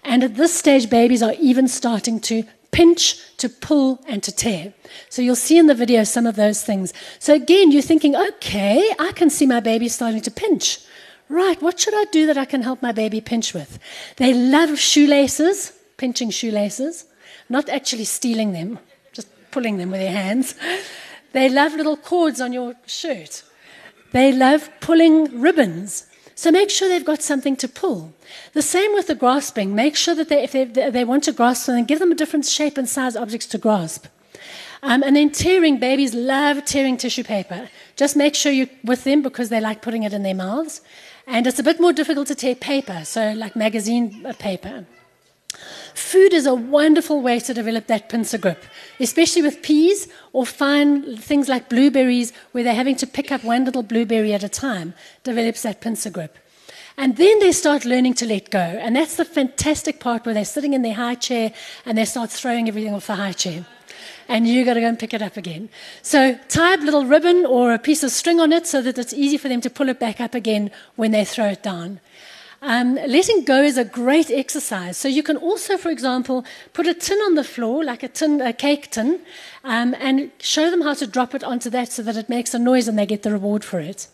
And 0.03 0.21
at 0.23 0.35
this 0.35 0.53
stage, 0.53 0.89
babies 0.89 1.23
are 1.23 1.33
even 1.39 1.69
starting 1.69 2.19
to 2.21 2.43
pinch, 2.71 3.37
to 3.37 3.49
pull, 3.49 3.99
and 4.07 4.21
to 4.23 4.31
tear. 4.31 4.73
So 5.09 5.21
you'll 5.21 5.35
see 5.35 5.57
in 5.57 5.67
the 5.67 5.75
video 5.75 6.03
some 6.03 6.25
of 6.25 6.35
those 6.35 6.63
things. 6.63 6.93
So 7.19 7.33
again, 7.33 7.71
you're 7.71 7.81
thinking, 7.81 8.15
okay, 8.15 8.93
I 8.99 9.11
can 9.13 9.29
see 9.29 9.45
my 9.45 9.59
baby 9.59 9.87
starting 9.87 10.21
to 10.21 10.31
pinch. 10.31 10.79
Right, 11.29 11.61
what 11.61 11.79
should 11.79 11.93
I 11.93 12.05
do 12.11 12.25
that 12.27 12.37
I 12.37 12.45
can 12.45 12.61
help 12.61 12.81
my 12.81 12.93
baby 12.93 13.19
pinch 13.19 13.53
with? 13.53 13.79
They 14.15 14.33
love 14.33 14.79
shoelaces, 14.79 15.73
pinching 15.97 16.29
shoelaces, 16.29 17.05
not 17.49 17.67
actually 17.67 18.05
stealing 18.05 18.53
them, 18.53 18.79
just 19.11 19.27
pulling 19.51 19.77
them 19.77 19.91
with 19.91 19.99
their 19.99 20.11
hands. 20.11 20.55
They 21.33 21.49
love 21.49 21.73
little 21.73 21.97
cords 21.97 22.39
on 22.39 22.53
your 22.53 22.75
shirt. 22.85 23.43
They 24.13 24.31
love 24.31 24.69
pulling 24.79 25.41
ribbons. 25.41 26.07
So 26.37 26.51
make 26.51 26.69
sure 26.69 26.87
they've 26.87 27.03
got 27.03 27.23
something 27.23 27.55
to 27.55 27.67
pull. 27.67 28.13
The 28.53 28.61
same 28.61 28.93
with 28.93 29.07
the 29.07 29.15
grasping. 29.15 29.73
Make 29.73 29.95
sure 29.95 30.13
that 30.13 30.29
they, 30.29 30.43
if 30.43 30.51
they, 30.51 30.65
they 30.65 31.03
want 31.03 31.23
to 31.23 31.31
grasp 31.31 31.65
something, 31.65 31.85
give 31.85 31.97
them 31.97 32.11
a 32.11 32.15
different 32.15 32.45
shape 32.45 32.77
and 32.77 32.87
size 32.87 33.15
objects 33.15 33.47
to 33.47 33.57
grasp. 33.57 34.05
Um, 34.83 35.01
and 35.01 35.15
then 35.15 35.31
tearing, 35.31 35.79
babies 35.79 36.13
love 36.13 36.63
tearing 36.63 36.95
tissue 36.95 37.23
paper. 37.23 37.69
Just 37.95 38.15
make 38.15 38.35
sure 38.35 38.51
you're 38.51 38.69
with 38.83 39.03
them 39.03 39.23
because 39.23 39.49
they 39.49 39.59
like 39.59 39.81
putting 39.81 40.03
it 40.03 40.13
in 40.13 40.21
their 40.21 40.35
mouths. 40.35 40.81
And 41.25 41.47
it's 41.47 41.57
a 41.57 41.63
bit 41.63 41.81
more 41.81 41.91
difficult 41.91 42.27
to 42.27 42.35
tear 42.35 42.53
paper, 42.53 43.03
so 43.03 43.33
like 43.33 43.55
magazine 43.55 44.23
paper. 44.37 44.85
Food 45.93 46.33
is 46.33 46.45
a 46.45 46.53
wonderful 46.53 47.21
way 47.21 47.39
to 47.39 47.53
develop 47.53 47.87
that 47.87 48.07
pincer 48.07 48.37
grip, 48.37 48.63
especially 48.99 49.41
with 49.41 49.61
peas 49.61 50.07
or 50.31 50.45
fine 50.45 51.17
things 51.17 51.49
like 51.49 51.69
blueberries, 51.69 52.33
where 52.51 52.63
they're 52.63 52.75
having 52.75 52.95
to 52.97 53.07
pick 53.07 53.31
up 53.31 53.43
one 53.43 53.65
little 53.65 53.83
blueberry 53.83 54.33
at 54.33 54.43
a 54.43 54.49
time, 54.49 54.93
develops 55.23 55.63
that 55.63 55.81
pincer 55.81 56.09
grip. 56.09 56.37
And 56.97 57.15
then 57.15 57.39
they 57.39 57.51
start 57.51 57.85
learning 57.85 58.15
to 58.15 58.25
let 58.25 58.49
go. 58.49 58.59
And 58.59 58.95
that's 58.95 59.17
the 59.17 59.25
fantastic 59.25 59.99
part 59.99 60.25
where 60.25 60.33
they're 60.33 60.45
sitting 60.45 60.73
in 60.73 60.81
their 60.81 60.95
high 60.95 61.15
chair 61.15 61.53
and 61.85 61.97
they 61.97 62.05
start 62.05 62.31
throwing 62.31 62.67
everything 62.67 62.93
off 62.93 63.07
the 63.07 63.15
high 63.15 63.33
chair. 63.33 63.65
And 64.27 64.47
you 64.47 64.65
got 64.65 64.73
to 64.73 64.81
go 64.81 64.87
and 64.87 64.99
pick 64.99 65.13
it 65.13 65.21
up 65.21 65.37
again. 65.37 65.69
So 66.01 66.37
tie 66.49 66.73
a 66.73 66.77
little 66.77 67.05
ribbon 67.05 67.45
or 67.45 67.71
a 67.73 67.79
piece 67.79 68.03
of 68.03 68.11
string 68.11 68.39
on 68.39 68.51
it 68.51 68.65
so 68.65 68.81
that 68.81 68.97
it's 68.97 69.13
easy 69.13 69.37
for 69.37 69.47
them 69.47 69.61
to 69.61 69.69
pull 69.69 69.89
it 69.89 69.99
back 69.99 70.19
up 70.19 70.33
again 70.33 70.71
when 70.95 71.11
they 71.11 71.23
throw 71.23 71.45
it 71.45 71.63
down. 71.63 71.99
Um, 72.61 72.95
letting 72.95 73.43
go 73.43 73.61
is 73.61 73.77
a 73.77 73.85
great 73.85 74.31
exercise. 74.31 74.97
So 74.97 75.07
you 75.07 75.21
can 75.21 75.37
also, 75.37 75.77
for 75.77 75.89
example, 75.89 76.43
put 76.73 76.87
a 76.87 76.93
tin 76.93 77.19
on 77.19 77.35
the 77.35 77.43
floor, 77.43 77.83
like 77.83 78.03
a 78.03 78.07
tin, 78.07 78.41
a 78.41 78.53
cake 78.53 78.91
tin, 78.91 79.19
um, 79.63 79.95
and 79.99 80.31
show 80.39 80.71
them 80.71 80.81
how 80.81 80.95
to 80.95 81.05
drop 81.05 81.35
it 81.35 81.43
onto 81.43 81.69
that 81.69 81.91
so 81.91 82.01
that 82.03 82.17
it 82.17 82.29
makes 82.29 82.53
a 82.53 82.59
noise 82.59 82.87
and 82.87 82.97
they 82.97 83.05
get 83.05 83.23
the 83.23 83.31
reward 83.31 83.63
for 83.63 83.79
it. 83.79 84.07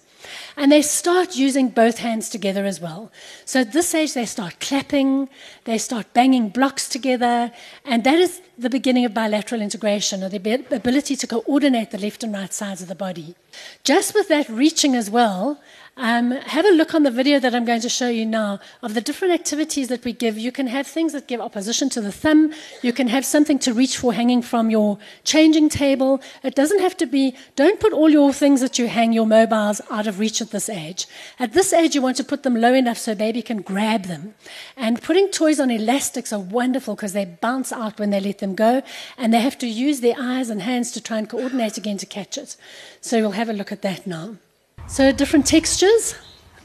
And 0.56 0.72
they 0.72 0.82
start 0.82 1.36
using 1.36 1.70
both 1.70 1.98
hands 1.98 2.30
together 2.30 2.66
as 2.66 2.80
well. 2.80 3.12
So 3.46 3.62
at 3.62 3.74
this 3.74 3.94
age, 3.94 4.14
they 4.14 4.26
start 4.26 4.60
clapping, 4.60 5.30
they 5.66 5.78
start 5.78 6.14
banging 6.14 6.50
blocks 6.50 6.88
together, 6.88 7.52
and 7.84 8.04
that 8.04 8.20
is 8.20 8.42
the 8.58 8.70
beginning 8.70 9.04
of 9.06 9.14
bilateral 9.14 9.62
integration, 9.62 10.24
or 10.24 10.30
the 10.30 10.66
ability 10.72 11.16
to 11.18 11.28
coordinate 11.28 11.92
the 11.92 11.98
left 11.98 12.24
and 12.24 12.34
right 12.34 12.54
sides 12.54 12.82
of 12.82 12.88
the 12.88 12.96
body. 12.96 13.36
Just 13.84 14.14
with 14.14 14.30
that 14.30 14.48
reaching 14.48 14.96
as 14.96 15.10
well, 15.10 15.60
um, 15.96 16.32
have 16.32 16.66
a 16.66 16.72
look 16.72 16.96
on 16.96 17.04
the 17.04 17.12
video 17.12 17.40
that 17.40 17.54
I'm 17.54 17.66
going 17.66 17.82
to 17.82 17.90
show 17.90 18.10
you 18.10 18.26
now 18.26 18.60
of 18.82 18.96
the 18.96 19.02
different 19.02 19.34
activities 19.34 19.90
that 19.90 20.04
we 20.04 20.12
give. 20.12 20.38
You 20.38 20.52
can 20.52 20.66
have 20.68 20.88
things 20.88 21.14
that 21.14 21.28
give 21.28 21.40
opposition 21.40 21.88
to 21.90 22.02
the 22.02 22.12
thumb. 22.12 22.52
You 22.82 22.94
can 22.94 23.08
have 23.10 23.26
something 23.26 23.60
to 23.60 23.74
reach 23.74 23.98
for 23.98 24.12
hanging 24.12 24.42
from 24.42 24.72
your 24.72 24.98
changing 25.24 25.70
table. 25.70 26.20
It 26.44 26.56
doesn't 26.56 26.80
have 26.80 26.98
to 26.98 27.06
be, 27.06 27.36
don't 27.56 27.80
put 27.80 27.94
all 27.94 28.10
your 28.10 28.34
things 28.34 28.60
that 28.62 28.80
you 28.80 28.88
hang, 28.88 29.14
your 29.14 29.28
mobiles, 29.28 29.82
out 29.92 30.08
of 30.08 30.20
reach 30.20 30.42
at 30.42 30.50
this 30.50 30.68
age. 30.68 31.06
At 31.38 31.54
this 31.54 31.72
age, 31.74 31.94
you 31.94 32.02
want 32.02 32.18
to 32.18 32.24
put 32.24 32.42
them 32.42 32.56
low 32.56 32.74
enough 32.74 32.98
so 32.98 33.14
baby 33.14 33.44
can 33.44 33.62
grab 33.62 34.06
them. 34.06 34.34
And 34.76 35.02
putting 35.02 35.30
toys 35.30 35.60
on 35.60 35.70
elastics 35.70 36.34
are 36.34 36.40
wonderful 36.40 36.96
because 36.96 37.14
they 37.14 37.26
bounce 37.26 37.72
out 37.72 38.00
when 38.00 38.10
they 38.10 38.20
let 38.20 38.40
them 38.40 38.56
go, 38.56 38.82
and 39.16 39.32
they 39.32 39.42
have 39.42 39.60
to 39.60 39.68
use 39.68 40.00
their 40.00 40.16
eyes 40.20 40.50
and 40.50 40.64
hands 40.64 40.92
to 40.94 41.02
try 41.02 41.20
and 41.20 41.30
coordinate 41.30 41.78
again 41.78 41.98
to 41.98 42.06
catch 42.08 42.38
it. 42.38 42.56
So 43.00 43.20
we'll 43.20 43.32
have 43.32 43.50
a 43.50 43.54
look 43.54 43.72
at 43.72 43.84
that 43.84 44.08
now. 44.08 44.38
So, 44.88 45.12
different 45.12 45.46
textures 45.48 46.16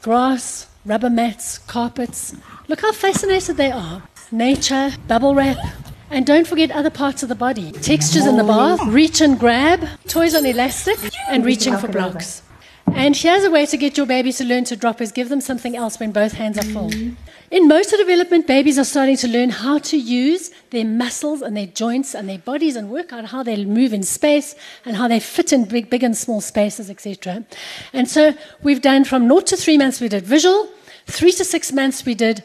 grass, 0.01 0.67
rubber 0.85 1.09
mats, 1.09 1.57
carpets. 1.57 2.35
Look 2.67 2.81
how 2.81 2.91
fascinated 2.93 3.57
they 3.57 3.71
are. 3.71 4.03
Nature, 4.31 4.91
bubble 5.07 5.35
wrap. 5.35 5.57
And 6.11 6.25
don't 6.25 6.47
forget 6.47 6.71
other 6.71 6.89
parts 6.89 7.21
of 7.21 7.29
the 7.29 7.35
body. 7.35 7.71
Textures 7.71 8.25
in 8.25 8.37
the 8.37 8.43
bath, 8.43 8.79
reach 8.87 9.21
and 9.21 9.39
grab, 9.39 9.87
toys 10.07 10.33
on 10.35 10.45
elastic, 10.45 10.97
and 11.29 11.45
reaching 11.45 11.77
for 11.77 11.87
blocks. 11.87 12.41
And 12.95 13.15
here's 13.15 13.43
a 13.43 13.51
way 13.51 13.65
to 13.65 13.77
get 13.77 13.97
your 13.97 14.05
baby 14.05 14.31
to 14.33 14.43
learn 14.43 14.63
to 14.65 14.75
drop 14.75 15.01
is 15.01 15.11
give 15.11 15.29
them 15.29 15.41
something 15.41 15.75
else 15.75 15.99
when 15.99 16.11
both 16.11 16.33
hands 16.33 16.57
are 16.57 16.63
full. 16.63 16.89
Mm-hmm. 16.89 17.15
In 17.51 17.67
motor 17.67 17.97
development, 17.97 18.45
babies 18.45 18.77
are 18.77 18.83
starting 18.83 19.17
to 19.17 19.27
learn 19.27 19.49
how 19.49 19.79
to 19.79 19.97
use 19.97 20.51
their 20.69 20.85
muscles 20.85 21.41
and 21.41 21.57
their 21.57 21.65
joints 21.65 22.13
and 22.13 22.29
their 22.29 22.37
bodies 22.37 22.75
and 22.75 22.91
work 22.91 23.11
out 23.11 23.25
how 23.25 23.41
they 23.41 23.65
move 23.65 23.91
in 23.91 24.03
space 24.03 24.53
and 24.85 24.95
how 24.95 25.07
they 25.07 25.19
fit 25.19 25.51
in 25.51 25.65
big, 25.65 25.89
big 25.89 26.03
and 26.03 26.15
small 26.15 26.41
spaces, 26.41 26.89
etc. 26.89 27.43
And 27.91 28.07
so 28.07 28.35
we've 28.61 28.81
done 28.81 29.03
from 29.03 29.27
naught 29.27 29.47
to 29.47 29.57
three 29.57 29.77
months, 29.77 29.99
we 29.99 30.09
did 30.09 30.25
visual, 30.25 30.69
three 31.07 31.31
to 31.31 31.43
six 31.43 31.71
months, 31.71 32.05
we 32.05 32.13
did 32.13 32.43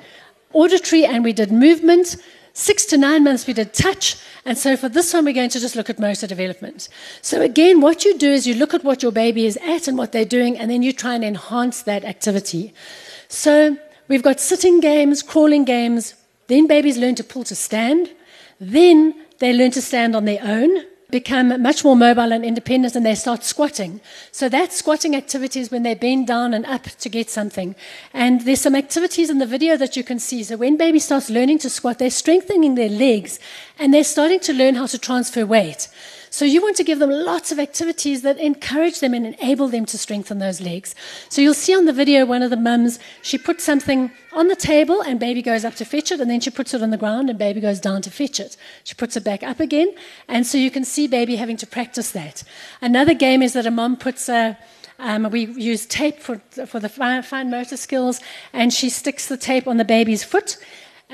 auditory 0.54 1.04
and 1.04 1.22
we 1.22 1.32
did 1.32 1.52
movement, 1.52 2.16
six 2.54 2.86
to 2.86 2.96
nine 2.96 3.24
months, 3.24 3.46
we 3.46 3.52
did 3.52 3.74
touch. 3.74 4.16
And 4.46 4.56
so 4.56 4.74
for 4.76 4.88
this 4.88 5.12
one, 5.12 5.26
we're 5.26 5.34
going 5.34 5.50
to 5.50 5.60
just 5.60 5.76
look 5.76 5.90
at 5.90 5.98
motor 5.98 6.26
development. 6.26 6.88
So 7.20 7.42
again, 7.42 7.82
what 7.82 8.06
you 8.06 8.16
do 8.16 8.32
is 8.32 8.46
you 8.46 8.54
look 8.54 8.72
at 8.72 8.84
what 8.84 9.02
your 9.02 9.12
baby 9.12 9.44
is 9.44 9.58
at 9.58 9.86
and 9.88 9.98
what 9.98 10.12
they're 10.12 10.24
doing, 10.24 10.56
and 10.56 10.70
then 10.70 10.82
you 10.82 10.94
try 10.94 11.14
and 11.14 11.24
enhance 11.24 11.82
that 11.82 12.04
activity. 12.04 12.72
So 13.28 13.76
We've 14.06 14.22
got 14.22 14.38
sitting 14.38 14.80
games, 14.80 15.22
crawling 15.22 15.64
games. 15.64 16.14
Then 16.46 16.66
babies 16.66 16.98
learn 16.98 17.14
to 17.16 17.24
pull 17.24 17.44
to 17.44 17.54
stand. 17.54 18.10
Then 18.60 19.14
they 19.38 19.52
learn 19.52 19.70
to 19.72 19.82
stand 19.82 20.14
on 20.14 20.26
their 20.26 20.40
own, 20.42 20.84
become 21.14 21.62
much 21.62 21.84
more 21.84 21.94
mobile 21.94 22.32
and 22.32 22.44
independent, 22.44 22.96
and 22.96 23.06
they 23.06 23.14
start 23.14 23.44
squatting. 23.44 24.00
So 24.32 24.48
that 24.48 24.72
squatting 24.72 25.14
activity 25.14 25.60
is 25.60 25.70
when 25.70 25.84
they 25.84 25.94
bend 25.94 26.26
down 26.26 26.52
and 26.52 26.66
up 26.66 26.82
to 26.82 27.08
get 27.08 27.30
something. 27.30 27.76
And 28.12 28.40
there's 28.40 28.60
some 28.60 28.74
activities 28.74 29.30
in 29.30 29.38
the 29.38 29.46
video 29.46 29.76
that 29.76 29.96
you 29.96 30.02
can 30.02 30.18
see. 30.18 30.42
So 30.42 30.56
when 30.56 30.76
baby 30.76 30.98
starts 30.98 31.30
learning 31.30 31.60
to 31.60 31.70
squat, 31.70 32.00
they're 32.00 32.10
strengthening 32.10 32.74
their 32.74 32.88
legs 32.88 33.38
and 33.78 33.94
they're 33.94 34.02
starting 34.02 34.40
to 34.40 34.52
learn 34.52 34.74
how 34.74 34.86
to 34.86 34.98
transfer 34.98 35.46
weight. 35.46 35.86
So 36.34 36.44
you 36.44 36.60
want 36.60 36.74
to 36.78 36.82
give 36.82 36.98
them 36.98 37.10
lots 37.10 37.52
of 37.52 37.60
activities 37.60 38.22
that 38.22 38.38
encourage 38.38 38.98
them 38.98 39.14
and 39.14 39.24
enable 39.24 39.68
them 39.68 39.86
to 39.86 39.96
strengthen 39.96 40.40
those 40.40 40.60
legs. 40.60 40.92
So 41.28 41.40
you'll 41.40 41.54
see 41.54 41.76
on 41.76 41.84
the 41.84 41.92
video 41.92 42.26
one 42.26 42.42
of 42.42 42.50
the 42.50 42.56
mums, 42.56 42.98
she 43.22 43.38
puts 43.38 43.62
something 43.62 44.10
on 44.32 44.48
the 44.48 44.56
table 44.56 45.00
and 45.00 45.20
baby 45.20 45.42
goes 45.42 45.64
up 45.64 45.76
to 45.76 45.84
fetch 45.84 46.10
it, 46.10 46.18
and 46.20 46.28
then 46.28 46.40
she 46.40 46.50
puts 46.50 46.74
it 46.74 46.82
on 46.82 46.90
the 46.90 46.96
ground 46.96 47.30
and 47.30 47.38
baby 47.38 47.60
goes 47.60 47.78
down 47.78 48.02
to 48.02 48.10
fetch 48.10 48.40
it. 48.40 48.56
She 48.82 48.96
puts 48.96 49.16
it 49.16 49.22
back 49.22 49.44
up 49.44 49.60
again, 49.60 49.94
and 50.26 50.44
so 50.44 50.58
you 50.58 50.72
can 50.72 50.84
see 50.84 51.06
baby 51.06 51.36
having 51.36 51.56
to 51.58 51.68
practice 51.68 52.10
that. 52.10 52.42
Another 52.80 53.14
game 53.14 53.40
is 53.40 53.52
that 53.52 53.64
a 53.64 53.70
mom 53.70 53.96
puts 53.96 54.28
a 54.28 54.58
um, 54.98 55.28
we 55.30 55.46
use 55.46 55.86
tape 55.86 56.20
for, 56.20 56.40
for 56.66 56.78
the 56.80 56.88
fine 56.88 57.50
motor 57.50 57.76
skills, 57.76 58.20
and 58.52 58.72
she 58.72 58.90
sticks 58.90 59.28
the 59.28 59.36
tape 59.36 59.66
on 59.66 59.76
the 59.76 59.84
baby's 59.84 60.24
foot, 60.24 60.56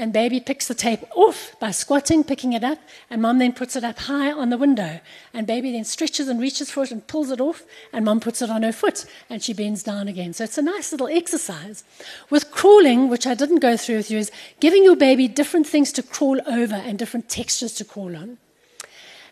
and 0.00 0.14
baby 0.14 0.40
picks 0.40 0.66
the 0.66 0.74
tape 0.74 1.04
off 1.14 1.54
by 1.60 1.70
squatting, 1.70 2.24
picking 2.24 2.54
it 2.54 2.64
up, 2.64 2.78
and 3.10 3.20
mom 3.20 3.38
then 3.38 3.52
puts 3.52 3.76
it 3.76 3.84
up 3.84 3.98
high 3.98 4.32
on 4.32 4.48
the 4.48 4.56
window. 4.56 4.98
And 5.34 5.46
baby 5.46 5.72
then 5.72 5.84
stretches 5.84 6.26
and 6.26 6.40
reaches 6.40 6.70
for 6.70 6.84
it 6.84 6.90
and 6.90 7.06
pulls 7.06 7.30
it 7.30 7.38
off, 7.38 7.64
and 7.92 8.04
mom 8.04 8.18
puts 8.18 8.40
it 8.40 8.48
on 8.48 8.62
her 8.62 8.72
foot, 8.72 9.04
and 9.28 9.42
she 9.42 9.52
bends 9.52 9.82
down 9.82 10.08
again. 10.08 10.32
So 10.32 10.44
it's 10.44 10.56
a 10.56 10.62
nice 10.62 10.90
little 10.90 11.08
exercise. 11.08 11.84
With 12.30 12.50
crawling, 12.50 13.10
which 13.10 13.26
I 13.26 13.34
didn't 13.34 13.58
go 13.58 13.76
through 13.76 13.98
with 13.98 14.10
you, 14.10 14.18
is 14.18 14.32
giving 14.58 14.84
your 14.84 14.96
baby 14.96 15.28
different 15.28 15.66
things 15.66 15.92
to 15.92 16.02
crawl 16.02 16.40
over 16.46 16.76
and 16.76 16.98
different 16.98 17.28
textures 17.28 17.74
to 17.74 17.84
crawl 17.84 18.16
on. 18.16 18.38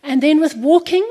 And 0.03 0.23
then 0.23 0.41
with 0.41 0.57
walking, 0.57 1.05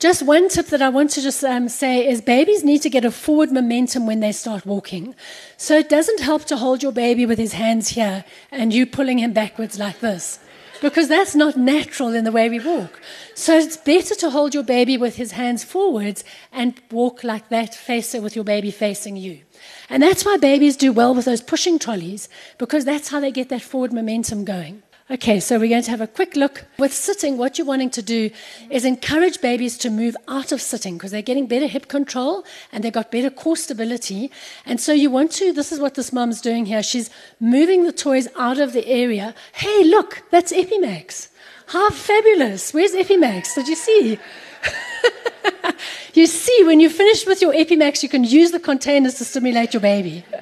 Just 0.00 0.22
one 0.22 0.48
tip 0.48 0.66
that 0.66 0.82
I 0.82 0.88
want 0.88 1.10
to 1.12 1.22
just 1.22 1.42
um, 1.44 1.68
say 1.68 2.06
is 2.06 2.20
babies 2.20 2.64
need 2.64 2.82
to 2.82 2.90
get 2.90 3.04
a 3.04 3.10
forward 3.10 3.52
momentum 3.52 4.06
when 4.06 4.20
they 4.20 4.32
start 4.32 4.66
walking. 4.66 5.14
So 5.56 5.78
it 5.78 5.88
doesn't 5.88 6.20
help 6.20 6.44
to 6.46 6.56
hold 6.56 6.82
your 6.82 6.92
baby 6.92 7.24
with 7.24 7.38
his 7.38 7.54
hands 7.54 7.88
here 7.90 8.24
and 8.50 8.72
you 8.74 8.86
pulling 8.86 9.18
him 9.18 9.32
backwards 9.32 9.78
like 9.78 10.00
this 10.00 10.40
because 10.82 11.08
that's 11.08 11.34
not 11.34 11.56
natural 11.56 12.12
in 12.12 12.24
the 12.24 12.32
way 12.32 12.50
we 12.50 12.60
walk. 12.60 13.00
So 13.34 13.56
it's 13.56 13.78
better 13.78 14.14
to 14.16 14.30
hold 14.30 14.52
your 14.52 14.64
baby 14.64 14.98
with 14.98 15.16
his 15.16 15.32
hands 15.32 15.64
forwards 15.64 16.24
and 16.52 16.78
walk 16.90 17.24
like 17.24 17.48
that, 17.48 17.74
face 17.74 18.14
it 18.14 18.22
with 18.22 18.36
your 18.36 18.44
baby 18.44 18.70
facing 18.70 19.16
you. 19.16 19.40
And 19.88 20.02
that's 20.02 20.24
why 20.26 20.36
babies 20.36 20.76
do 20.76 20.92
well 20.92 21.14
with 21.14 21.24
those 21.24 21.40
pushing 21.40 21.78
trolleys, 21.78 22.28
because 22.58 22.84
that's 22.84 23.08
how 23.08 23.20
they 23.20 23.32
get 23.32 23.48
that 23.48 23.62
forward 23.62 23.92
momentum 23.92 24.44
going. 24.44 24.82
Okay, 25.10 25.38
so 25.38 25.58
we're 25.58 25.68
going 25.68 25.82
to 25.82 25.90
have 25.90 26.00
a 26.00 26.06
quick 26.06 26.34
look. 26.34 26.64
With 26.78 26.94
sitting, 26.94 27.36
what 27.36 27.58
you're 27.58 27.66
wanting 27.66 27.90
to 27.90 28.00
do 28.00 28.30
is 28.70 28.86
encourage 28.86 29.42
babies 29.42 29.76
to 29.78 29.90
move 29.90 30.16
out 30.28 30.50
of 30.50 30.62
sitting 30.62 30.96
because 30.96 31.10
they're 31.10 31.20
getting 31.20 31.46
better 31.46 31.66
hip 31.66 31.88
control 31.88 32.42
and 32.72 32.82
they've 32.82 32.90
got 32.90 33.10
better 33.10 33.28
core 33.28 33.58
stability. 33.58 34.30
And 34.64 34.80
so 34.80 34.94
you 34.94 35.10
want 35.10 35.30
to, 35.32 35.52
this 35.52 35.72
is 35.72 35.78
what 35.78 35.94
this 35.94 36.10
mom's 36.10 36.40
doing 36.40 36.64
here. 36.64 36.82
She's 36.82 37.10
moving 37.38 37.84
the 37.84 37.92
toys 37.92 38.28
out 38.38 38.58
of 38.58 38.72
the 38.72 38.86
area. 38.88 39.34
Hey, 39.52 39.84
look, 39.84 40.22
that's 40.30 40.54
Epimax. 40.54 41.28
How 41.66 41.90
fabulous. 41.90 42.72
Where's 42.72 42.92
Epimax? 42.92 43.54
Did 43.56 43.68
you 43.68 43.76
see? 43.76 44.18
you 46.14 46.26
see, 46.26 46.64
when 46.64 46.80
you're 46.80 46.90
finished 46.90 47.26
with 47.26 47.40
your 47.40 47.52
Epimax, 47.52 48.02
you 48.02 48.08
can 48.08 48.24
use 48.24 48.50
the 48.50 48.60
containers 48.60 49.14
to 49.14 49.24
stimulate 49.24 49.72
your 49.72 49.80
baby 49.80 50.24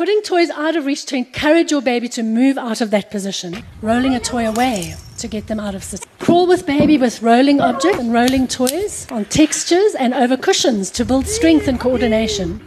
putting 0.00 0.22
toys 0.22 0.48
out 0.48 0.76
of 0.76 0.86
reach 0.86 1.04
to 1.04 1.14
encourage 1.14 1.70
your 1.70 1.82
baby 1.82 2.08
to 2.08 2.22
move 2.22 2.56
out 2.56 2.80
of 2.80 2.90
that 2.90 3.10
position, 3.10 3.62
rolling 3.82 4.14
a 4.14 4.20
toy 4.20 4.48
away 4.48 4.94
to 5.18 5.28
get 5.28 5.46
them 5.46 5.60
out 5.60 5.74
of 5.74 5.84
sit. 5.84 6.06
Crawl 6.18 6.46
with 6.46 6.64
baby 6.64 6.96
with 6.96 7.20
rolling 7.20 7.60
objects 7.60 7.98
and 7.98 8.10
rolling 8.10 8.48
toys 8.48 9.06
on 9.10 9.26
textures 9.26 9.94
and 9.96 10.14
over 10.14 10.38
cushions 10.38 10.90
to 10.92 11.04
build 11.04 11.26
strength 11.26 11.68
and 11.68 11.78
coordination. 11.78 12.58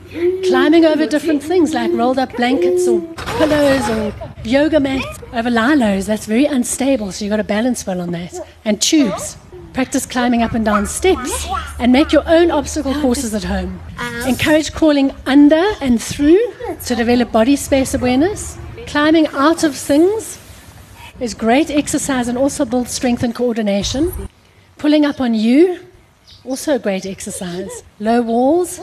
Climbing 0.45 0.85
over 0.85 1.07
different 1.07 1.41
things 1.41 1.73
like 1.73 1.91
rolled 1.93 2.19
up 2.19 2.31
blankets 2.35 2.87
or 2.87 3.01
pillows 3.39 3.89
or 3.89 4.13
yoga 4.43 4.79
mats 4.79 5.17
over 5.33 5.49
lilos. 5.49 6.05
That's 6.05 6.27
very 6.27 6.45
unstable, 6.45 7.11
so 7.11 7.25
you've 7.25 7.31
got 7.31 7.37
to 7.37 7.43
balance 7.43 7.83
well 7.87 7.99
on 7.99 8.11
that. 8.11 8.35
And 8.63 8.79
tubes. 8.79 9.37
Practice 9.73 10.05
climbing 10.05 10.43
up 10.43 10.53
and 10.53 10.63
down 10.63 10.85
steps 10.85 11.47
and 11.79 11.91
make 11.91 12.11
your 12.11 12.23
own 12.27 12.51
obstacle 12.51 12.93
courses 13.01 13.33
at 13.33 13.43
home. 13.43 13.81
Encourage 14.27 14.71
crawling 14.71 15.11
under 15.25 15.63
and 15.81 16.01
through 16.01 16.39
to 16.85 16.95
develop 16.95 17.31
body 17.31 17.55
space 17.55 17.95
awareness. 17.95 18.57
Climbing 18.85 19.25
out 19.27 19.63
of 19.63 19.75
things 19.75 20.39
is 21.19 21.33
great 21.33 21.71
exercise 21.71 22.27
and 22.27 22.37
also 22.37 22.65
builds 22.65 22.91
strength 22.91 23.23
and 23.23 23.33
coordination. 23.33 24.29
Pulling 24.77 25.05
up 25.05 25.19
on 25.19 25.33
you, 25.33 25.79
also 26.45 26.75
a 26.75 26.79
great 26.79 27.05
exercise. 27.07 27.83
Low 27.99 28.21
walls, 28.21 28.79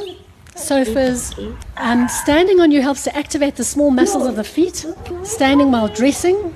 sofas. 0.56 1.38
Um, 1.76 2.08
standing 2.08 2.58
on 2.58 2.72
you 2.72 2.82
helps 2.82 3.04
to 3.04 3.16
activate 3.16 3.54
the 3.54 3.64
small 3.64 3.92
muscles 3.92 4.26
of 4.26 4.34
the 4.34 4.44
feet. 4.44 4.84
Standing 5.22 5.70
while 5.70 5.88
dressing 5.88 6.52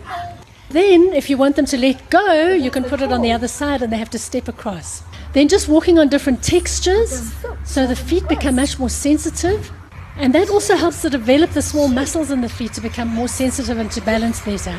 then, 0.74 1.12
if 1.12 1.30
you 1.30 1.36
want 1.36 1.54
them 1.56 1.66
to 1.66 1.76
let 1.76 2.10
go, 2.10 2.52
you 2.52 2.70
can 2.70 2.84
put 2.84 3.00
it 3.00 3.12
on 3.12 3.22
the 3.22 3.32
other 3.32 3.46
side 3.48 3.80
and 3.80 3.92
they 3.92 3.96
have 3.96 4.10
to 4.10 4.18
step 4.18 4.48
across. 4.48 5.02
Then, 5.32 5.46
just 5.46 5.68
walking 5.68 5.98
on 5.98 6.08
different 6.08 6.42
textures 6.42 7.32
so 7.64 7.86
the 7.86 7.96
feet 7.96 8.28
become 8.28 8.56
much 8.56 8.78
more 8.78 8.90
sensitive. 8.90 9.70
And 10.16 10.34
that 10.34 10.50
also 10.50 10.76
helps 10.76 11.02
to 11.02 11.10
develop 11.10 11.50
the 11.50 11.62
small 11.62 11.88
muscles 11.88 12.30
in 12.30 12.40
the 12.40 12.48
feet 12.48 12.72
to 12.74 12.80
become 12.80 13.08
more 13.08 13.28
sensitive 13.28 13.78
and 13.78 13.90
to 13.92 14.00
balance 14.00 14.40
better. 14.40 14.76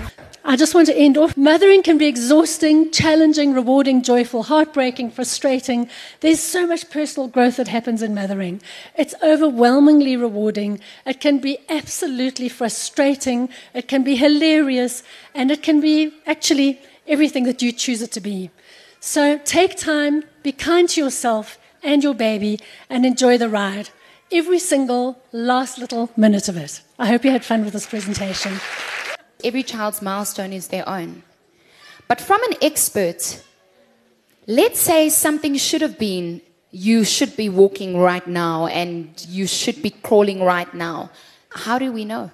I 0.48 0.56
just 0.56 0.76
want 0.76 0.86
to 0.88 0.96
end 0.96 1.18
off. 1.18 1.36
Mothering 1.36 1.82
can 1.82 1.98
be 1.98 2.06
exhausting, 2.06 2.92
challenging, 2.92 3.52
rewarding, 3.52 4.04
joyful, 4.04 4.44
heartbreaking, 4.44 5.10
frustrating. 5.10 5.90
There's 6.20 6.40
so 6.40 6.68
much 6.68 6.92
personal 6.92 7.28
growth 7.28 7.58
that 7.58 7.68
happens 7.68 8.04
in 8.04 8.14
mothering. 8.14 8.62
It's 8.96 9.16
overwhelmingly 9.24 10.16
rewarding. 10.16 10.82
It 11.04 11.20
can 11.20 11.40
be 11.40 11.58
absolutely 11.68 12.48
frustrating. 12.48 13.50
It 13.74 13.88
can 13.88 14.04
be 14.04 14.18
hilarious. 14.18 15.02
And 15.34 15.50
it 15.50 15.64
can 15.64 15.82
be 15.82 16.14
actually 16.28 16.80
everything 17.08 17.46
that 17.46 17.64
you 17.64 17.72
choose 17.72 18.04
it 18.04 18.12
to 18.12 18.22
be. 18.22 18.52
So 19.00 19.40
take 19.40 19.76
time, 19.76 20.26
be 20.44 20.52
kind 20.52 20.88
to 20.90 21.02
yourself 21.02 21.58
and 21.82 22.04
your 22.04 22.14
baby, 22.14 22.60
and 22.88 23.04
enjoy 23.04 23.40
the 23.40 23.50
ride. 23.50 23.90
Every 24.32 24.60
single 24.60 25.18
last 25.32 25.80
little 25.80 26.12
minute 26.16 26.48
of 26.48 26.56
it. 26.56 26.82
I 27.00 27.08
hope 27.08 27.26
you 27.26 27.32
had 27.32 27.44
fun 27.44 27.64
with 27.64 27.74
this 27.74 27.88
presentation 27.88 28.60
every 29.46 29.64
child's 29.64 30.02
milestone 30.02 30.52
is 30.52 30.68
their 30.68 30.88
own. 30.90 31.24
But 32.08 32.20
from 32.20 32.42
an 32.44 32.58
expert, 32.62 33.44
let's 34.48 34.80
say 34.80 35.10
something 35.10 35.56
should 35.56 35.82
have 35.82 35.98
been 35.98 36.42
you 36.72 37.06
should 37.06 37.38
be 37.38 37.48
walking 37.48 37.98
right 37.98 38.28
now 38.28 38.68
and 38.68 39.26
you 39.30 39.48
should 39.48 39.82
be 39.82 39.92
crawling 39.92 40.44
right 40.44 40.74
now. 40.74 41.10
How 41.50 41.80
do 41.80 41.90
we 41.94 42.04
know? 42.04 42.32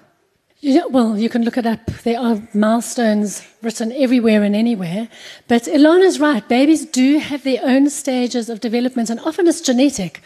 Yeah, 0.58 0.86
well, 0.90 1.16
you 1.16 1.28
can 1.28 1.44
look 1.44 1.56
it 1.56 1.66
up. 1.66 1.86
There 2.02 2.18
are 2.18 2.42
milestones 2.52 3.46
written 3.62 3.92
everywhere 3.92 4.42
and 4.42 4.54
anywhere. 4.54 5.08
But 5.46 5.68
Elana's 5.68 6.18
right. 6.18 6.48
Babies 6.48 6.86
do 6.86 7.18
have 7.18 7.44
their 7.44 7.60
own 7.62 7.90
stages 7.90 8.48
of 8.48 8.60
development, 8.60 9.10
and 9.10 9.18
often 9.20 9.48
it's 9.48 9.60
genetic. 9.60 10.22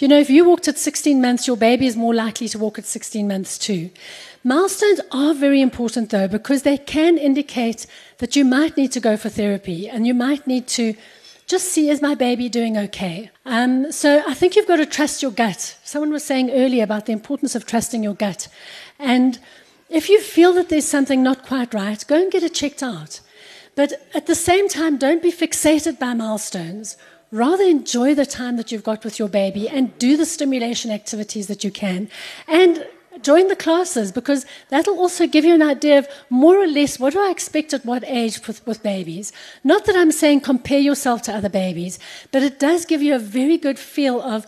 You 0.00 0.08
know, 0.08 0.18
if 0.18 0.30
you 0.30 0.46
walked 0.46 0.66
at 0.66 0.78
16 0.78 1.20
months, 1.20 1.46
your 1.46 1.58
baby 1.58 1.86
is 1.86 1.94
more 1.94 2.14
likely 2.14 2.48
to 2.48 2.58
walk 2.58 2.78
at 2.78 2.86
16 2.86 3.28
months 3.28 3.58
too. 3.58 3.90
Milestones 4.42 4.98
are 5.12 5.34
very 5.34 5.60
important 5.60 6.08
though 6.08 6.26
because 6.26 6.62
they 6.62 6.78
can 6.78 7.18
indicate 7.18 7.86
that 8.16 8.34
you 8.34 8.46
might 8.46 8.78
need 8.78 8.92
to 8.92 9.00
go 9.00 9.18
for 9.18 9.28
therapy 9.28 9.90
and 9.90 10.06
you 10.06 10.14
might 10.14 10.46
need 10.46 10.66
to 10.68 10.94
just 11.46 11.68
see 11.68 11.90
is 11.90 12.00
my 12.00 12.14
baby 12.14 12.48
doing 12.48 12.78
okay. 12.78 13.30
Um, 13.44 13.92
so 13.92 14.22
I 14.26 14.32
think 14.32 14.56
you've 14.56 14.66
got 14.66 14.76
to 14.76 14.86
trust 14.86 15.20
your 15.20 15.32
gut. 15.32 15.76
Someone 15.84 16.12
was 16.12 16.24
saying 16.24 16.50
earlier 16.50 16.82
about 16.82 17.04
the 17.04 17.12
importance 17.12 17.54
of 17.54 17.66
trusting 17.66 18.02
your 18.02 18.14
gut. 18.14 18.48
And 18.98 19.38
if 19.90 20.08
you 20.08 20.18
feel 20.22 20.54
that 20.54 20.70
there's 20.70 20.88
something 20.88 21.22
not 21.22 21.44
quite 21.44 21.74
right, 21.74 22.02
go 22.06 22.14
and 22.22 22.32
get 22.32 22.42
it 22.42 22.54
checked 22.54 22.82
out. 22.82 23.20
But 23.74 23.92
at 24.14 24.26
the 24.26 24.34
same 24.34 24.66
time, 24.66 24.96
don't 24.96 25.22
be 25.22 25.32
fixated 25.32 25.98
by 25.98 26.14
milestones. 26.14 26.96
Rather 27.32 27.64
enjoy 27.64 28.14
the 28.14 28.26
time 28.26 28.56
that 28.56 28.72
you've 28.72 28.82
got 28.82 29.04
with 29.04 29.18
your 29.18 29.28
baby 29.28 29.68
and 29.68 29.96
do 29.98 30.16
the 30.16 30.26
stimulation 30.26 30.90
activities 30.90 31.46
that 31.46 31.62
you 31.62 31.70
can. 31.70 32.08
And 32.48 32.86
join 33.22 33.48
the 33.48 33.56
classes 33.56 34.12
because 34.12 34.46
that'll 34.68 34.98
also 34.98 35.26
give 35.26 35.44
you 35.44 35.54
an 35.54 35.62
idea 35.62 35.98
of 35.98 36.08
more 36.28 36.56
or 36.58 36.66
less 36.66 36.98
what 36.98 37.12
do 37.12 37.20
I 37.20 37.30
expect 37.30 37.72
at 37.72 37.84
what 37.84 38.04
age 38.04 38.46
with, 38.46 38.66
with 38.66 38.82
babies. 38.82 39.32
Not 39.64 39.84
that 39.84 39.96
I'm 39.96 40.12
saying 40.12 40.40
compare 40.40 40.78
yourself 40.78 41.22
to 41.22 41.34
other 41.34 41.48
babies, 41.48 41.98
but 42.32 42.42
it 42.42 42.58
does 42.58 42.84
give 42.84 43.02
you 43.02 43.14
a 43.14 43.18
very 43.18 43.58
good 43.58 43.78
feel 43.78 44.20
of, 44.20 44.46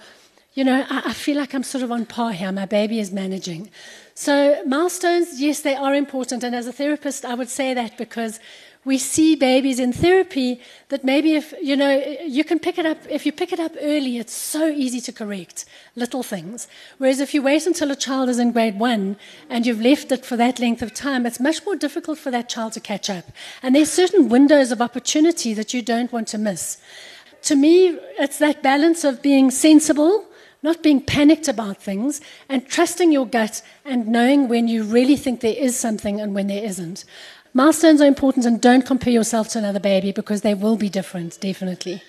you 0.54 0.64
know, 0.64 0.84
I, 0.88 1.02
I 1.06 1.12
feel 1.12 1.36
like 1.36 1.54
I'm 1.54 1.62
sort 1.62 1.84
of 1.84 1.92
on 1.92 2.06
par 2.06 2.32
here. 2.32 2.52
My 2.52 2.66
baby 2.66 2.98
is 2.98 3.12
managing. 3.12 3.70
So, 4.14 4.62
milestones, 4.66 5.40
yes, 5.40 5.60
they 5.60 5.74
are 5.74 5.94
important. 5.94 6.44
And 6.44 6.54
as 6.54 6.66
a 6.66 6.72
therapist, 6.72 7.24
I 7.24 7.34
would 7.34 7.48
say 7.48 7.72
that 7.74 7.96
because 7.96 8.40
we 8.84 8.98
see 8.98 9.36
babies 9.36 9.78
in 9.78 9.92
therapy 9.92 10.60
that 10.88 11.04
maybe 11.04 11.34
if 11.34 11.54
you 11.62 11.76
know 11.76 12.02
you 12.26 12.42
can 12.42 12.58
pick 12.58 12.78
it 12.78 12.86
up 12.86 12.98
if 13.08 13.24
you 13.24 13.30
pick 13.30 13.52
it 13.52 13.60
up 13.60 13.72
early 13.80 14.18
it's 14.18 14.32
so 14.32 14.66
easy 14.68 15.00
to 15.00 15.12
correct 15.12 15.64
little 15.94 16.22
things. 16.22 16.66
Whereas 16.98 17.20
if 17.20 17.32
you 17.32 17.42
wait 17.42 17.66
until 17.66 17.90
a 17.92 17.96
child 17.96 18.28
is 18.28 18.38
in 18.38 18.50
grade 18.52 18.78
1 18.78 19.16
and 19.48 19.66
you've 19.66 19.80
left 19.80 20.10
it 20.10 20.26
for 20.26 20.36
that 20.36 20.58
length 20.58 20.82
of 20.82 20.92
time 20.94 21.26
it's 21.26 21.38
much 21.38 21.64
more 21.64 21.76
difficult 21.76 22.18
for 22.18 22.30
that 22.32 22.48
child 22.48 22.72
to 22.72 22.80
catch 22.80 23.08
up. 23.08 23.26
And 23.62 23.74
there's 23.74 23.90
certain 23.90 24.28
windows 24.28 24.72
of 24.72 24.82
opportunity 24.82 25.54
that 25.54 25.72
you 25.72 25.82
don't 25.82 26.12
want 26.12 26.28
to 26.28 26.38
miss. 26.38 26.78
To 27.42 27.54
me 27.54 27.98
it's 28.18 28.38
that 28.38 28.62
balance 28.62 29.04
of 29.04 29.22
being 29.22 29.50
sensible 29.50 30.26
not 30.64 30.80
being 30.80 31.00
panicked 31.00 31.48
about 31.48 31.82
things, 31.82 32.20
and 32.48 32.64
trusting 32.68 33.10
your 33.10 33.26
gut 33.26 33.62
and 33.84 34.06
knowing 34.06 34.46
when 34.46 34.68
you 34.68 34.84
really 34.84 35.16
think 35.16 35.40
there 35.40 35.56
is 35.56 35.76
something 35.76 36.20
and 36.20 36.34
when 36.36 36.46
there 36.46 36.64
isn't. 36.64 37.04
Milestones 37.54 38.00
are 38.00 38.06
important 38.06 38.46
and 38.46 38.60
don't 38.60 38.86
compare 38.86 39.12
yourself 39.12 39.48
to 39.48 39.58
another 39.58 39.80
baby 39.80 40.10
because 40.10 40.40
they 40.40 40.54
will 40.54 40.76
be 40.76 40.88
different, 40.88 41.38
definitely. 41.40 42.02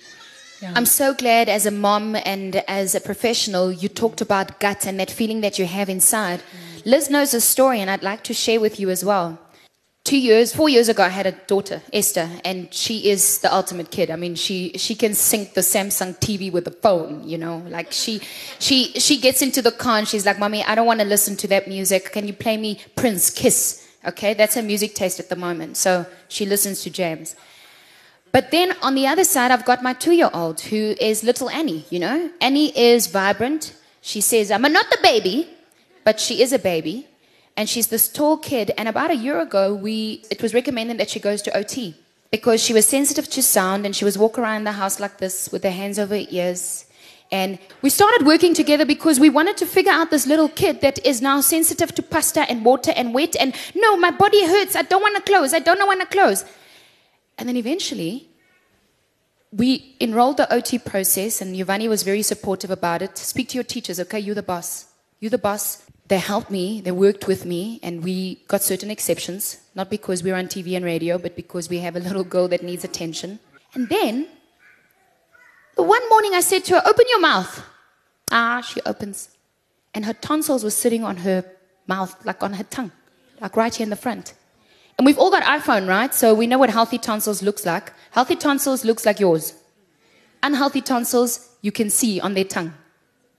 Yeah. 0.62 0.72
I'm 0.74 0.86
so 0.86 1.12
glad 1.12 1.50
as 1.50 1.66
a 1.66 1.70
mom 1.70 2.16
and 2.16 2.56
as 2.66 2.94
a 2.94 3.00
professional, 3.00 3.70
you 3.70 3.88
talked 3.90 4.22
about 4.22 4.58
gut 4.58 4.86
and 4.86 4.98
that 5.00 5.10
feeling 5.10 5.42
that 5.42 5.58
you 5.58 5.66
have 5.66 5.90
inside. 5.90 6.40
Mm. 6.40 6.86
Liz 6.86 7.10
knows 7.10 7.34
a 7.34 7.40
story, 7.42 7.80
and 7.80 7.90
I'd 7.90 8.02
like 8.02 8.22
to 8.24 8.32
share 8.32 8.58
with 8.58 8.80
you 8.80 8.88
as 8.88 9.04
well. 9.04 9.38
Two 10.04 10.18
years, 10.18 10.54
four 10.54 10.70
years 10.70 10.88
ago, 10.88 11.02
I 11.02 11.08
had 11.08 11.26
a 11.26 11.32
daughter, 11.32 11.82
Esther, 11.92 12.30
and 12.44 12.72
she 12.72 13.10
is 13.10 13.38
the 13.40 13.52
ultimate 13.52 13.90
kid. 13.90 14.10
I 14.10 14.16
mean, 14.16 14.34
she, 14.36 14.72
she 14.76 14.94
can 14.94 15.14
sync 15.14 15.54
the 15.54 15.60
Samsung 15.60 16.18
TV 16.18 16.50
with 16.52 16.64
the 16.64 16.70
phone, 16.70 17.28
you 17.28 17.36
know. 17.36 17.62
Like, 17.68 17.92
she, 17.92 18.20
she, 18.58 18.92
she 18.92 19.18
gets 19.18 19.42
into 19.42 19.60
the 19.60 19.72
car 19.72 19.98
and 19.98 20.08
she's 20.08 20.24
like, 20.24 20.38
Mommy, 20.38 20.62
I 20.64 20.74
don't 20.74 20.86
want 20.86 21.00
to 21.00 21.06
listen 21.06 21.36
to 21.36 21.48
that 21.48 21.68
music. 21.68 22.12
Can 22.12 22.26
you 22.26 22.34
play 22.34 22.56
me 22.56 22.80
Prince 22.96 23.30
Kiss? 23.30 23.83
Okay, 24.06 24.34
that's 24.34 24.54
her 24.54 24.62
music 24.62 24.94
taste 24.94 25.18
at 25.20 25.28
the 25.28 25.36
moment. 25.36 25.76
So 25.76 26.06
she 26.28 26.44
listens 26.46 26.82
to 26.82 26.90
James. 26.90 27.34
But 28.32 28.50
then 28.50 28.74
on 28.82 28.94
the 28.94 29.06
other 29.06 29.24
side, 29.24 29.50
I've 29.50 29.64
got 29.64 29.82
my 29.82 29.92
two 29.92 30.12
year 30.12 30.30
old 30.34 30.60
who 30.60 30.96
is 31.00 31.22
little 31.22 31.48
Annie, 31.48 31.84
you 31.88 32.00
know. 32.00 32.30
Annie 32.40 32.76
is 32.76 33.06
vibrant. 33.06 33.74
She 34.00 34.20
says, 34.20 34.50
I'm 34.50 34.62
not 34.62 34.90
the 34.90 34.98
baby, 35.02 35.48
but 36.02 36.18
she 36.18 36.42
is 36.42 36.52
a 36.52 36.58
baby. 36.58 37.06
And 37.56 37.68
she's 37.68 37.86
this 37.86 38.08
tall 38.08 38.36
kid. 38.36 38.72
And 38.76 38.88
about 38.88 39.10
a 39.10 39.16
year 39.16 39.40
ago, 39.40 39.72
we, 39.72 40.24
it 40.30 40.42
was 40.42 40.52
recommended 40.52 40.98
that 40.98 41.10
she 41.10 41.20
goes 41.20 41.42
to 41.42 41.56
OT 41.56 41.94
because 42.32 42.60
she 42.60 42.72
was 42.72 42.88
sensitive 42.88 43.30
to 43.30 43.40
sound 43.40 43.86
and 43.86 43.94
she 43.94 44.04
was 44.04 44.18
walking 44.18 44.42
around 44.42 44.64
the 44.64 44.72
house 44.72 44.98
like 44.98 45.18
this 45.18 45.52
with 45.52 45.62
her 45.62 45.70
hands 45.70 46.00
over 46.00 46.16
her 46.16 46.26
ears. 46.30 46.83
And 47.34 47.58
we 47.82 47.90
started 47.90 48.24
working 48.24 48.54
together 48.54 48.86
because 48.86 49.18
we 49.18 49.28
wanted 49.28 49.56
to 49.56 49.66
figure 49.66 49.90
out 49.90 50.10
this 50.12 50.24
little 50.24 50.48
kid 50.48 50.82
that 50.82 51.04
is 51.04 51.20
now 51.20 51.40
sensitive 51.40 51.92
to 51.96 52.02
pasta 52.02 52.48
and 52.48 52.64
water 52.64 52.92
and 52.94 53.12
wet. 53.12 53.34
And 53.40 53.56
no, 53.74 53.96
my 53.96 54.12
body 54.12 54.46
hurts. 54.46 54.76
I 54.76 54.82
don't 54.82 55.02
want 55.02 55.16
to 55.16 55.22
close. 55.22 55.52
I 55.52 55.58
don't 55.58 55.80
know 55.80 55.86
want 55.86 56.00
to 56.00 56.06
close. 56.06 56.44
And 57.36 57.48
then 57.48 57.56
eventually, 57.56 58.28
we 59.50 59.96
enrolled 60.00 60.36
the 60.36 60.52
OT 60.54 60.78
process, 60.78 61.40
and 61.40 61.56
Giovanni 61.56 61.88
was 61.88 62.04
very 62.04 62.22
supportive 62.22 62.70
about 62.70 63.02
it. 63.02 63.18
Speak 63.18 63.48
to 63.48 63.54
your 63.56 63.64
teachers, 63.64 63.98
okay? 63.98 64.20
You're 64.20 64.36
the 64.36 64.50
boss. 64.54 64.86
You're 65.18 65.30
the 65.30 65.38
boss. 65.38 65.82
They 66.06 66.18
helped 66.18 66.52
me, 66.52 66.80
they 66.82 66.92
worked 66.92 67.26
with 67.26 67.44
me, 67.44 67.80
and 67.82 68.04
we 68.04 68.44
got 68.46 68.62
certain 68.62 68.92
exceptions. 68.92 69.58
Not 69.74 69.90
because 69.90 70.22
we're 70.22 70.36
on 70.36 70.46
TV 70.46 70.76
and 70.76 70.84
radio, 70.84 71.18
but 71.18 71.34
because 71.34 71.68
we 71.68 71.78
have 71.78 71.96
a 71.96 72.00
little 72.00 72.22
girl 72.22 72.46
that 72.48 72.62
needs 72.62 72.84
attention. 72.84 73.40
And 73.74 73.88
then, 73.88 74.28
the 75.76 75.82
one 75.82 76.08
morning 76.08 76.34
I 76.34 76.40
said 76.40 76.64
to 76.66 76.74
her, 76.74 76.82
Open 76.86 77.04
your 77.08 77.20
mouth. 77.20 77.62
Ah, 78.30 78.60
she 78.60 78.80
opens. 78.86 79.30
And 79.94 80.04
her 80.04 80.12
tonsils 80.12 80.64
were 80.64 80.70
sitting 80.70 81.04
on 81.04 81.18
her 81.18 81.44
mouth, 81.86 82.24
like 82.24 82.42
on 82.42 82.54
her 82.54 82.64
tongue, 82.64 82.92
like 83.40 83.56
right 83.56 83.74
here 83.74 83.84
in 83.84 83.90
the 83.90 83.96
front. 83.96 84.34
And 84.98 85.06
we've 85.06 85.18
all 85.18 85.30
got 85.30 85.42
iPhone, 85.42 85.88
right? 85.88 86.14
So 86.14 86.34
we 86.34 86.46
know 86.46 86.58
what 86.58 86.70
healthy 86.70 86.98
tonsils 86.98 87.42
looks 87.42 87.66
like. 87.66 87.92
Healthy 88.12 88.36
tonsils 88.36 88.84
looks 88.84 89.04
like 89.04 89.20
yours. 89.20 89.54
Unhealthy 90.42 90.80
tonsils 90.80 91.48
you 91.62 91.72
can 91.72 91.90
see 91.90 92.20
on 92.20 92.34
their 92.34 92.44
tongue. 92.44 92.74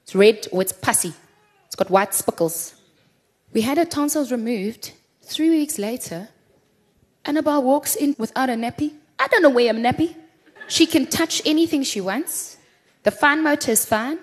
It's 0.03 0.15
red 0.15 0.47
or 0.51 0.61
it's 0.61 0.73
pussy. 0.73 1.13
It's 1.65 1.75
got 1.75 1.89
white 1.89 2.13
spickles. 2.13 2.75
We 3.53 3.61
had 3.61 3.77
her 3.77 3.85
tonsils 3.85 4.31
removed. 4.31 4.91
Three 5.21 5.49
weeks 5.49 5.79
later, 5.79 6.29
Annabelle 7.23 7.63
walks 7.63 7.95
in 7.95 8.15
without 8.17 8.49
a 8.49 8.53
nappy. 8.53 8.93
I 9.17 9.27
don't 9.27 9.41
know 9.41 9.49
where 9.49 9.71
a 9.71 9.75
nappy. 9.75 10.15
She 10.67 10.85
can 10.85 11.07
touch 11.07 11.41
anything 11.45 11.83
she 11.83 12.01
wants. 12.01 12.57
The 13.03 13.11
fine 13.11 13.43
motor 13.43 13.71
is 13.71 13.85
fine. 13.85 14.19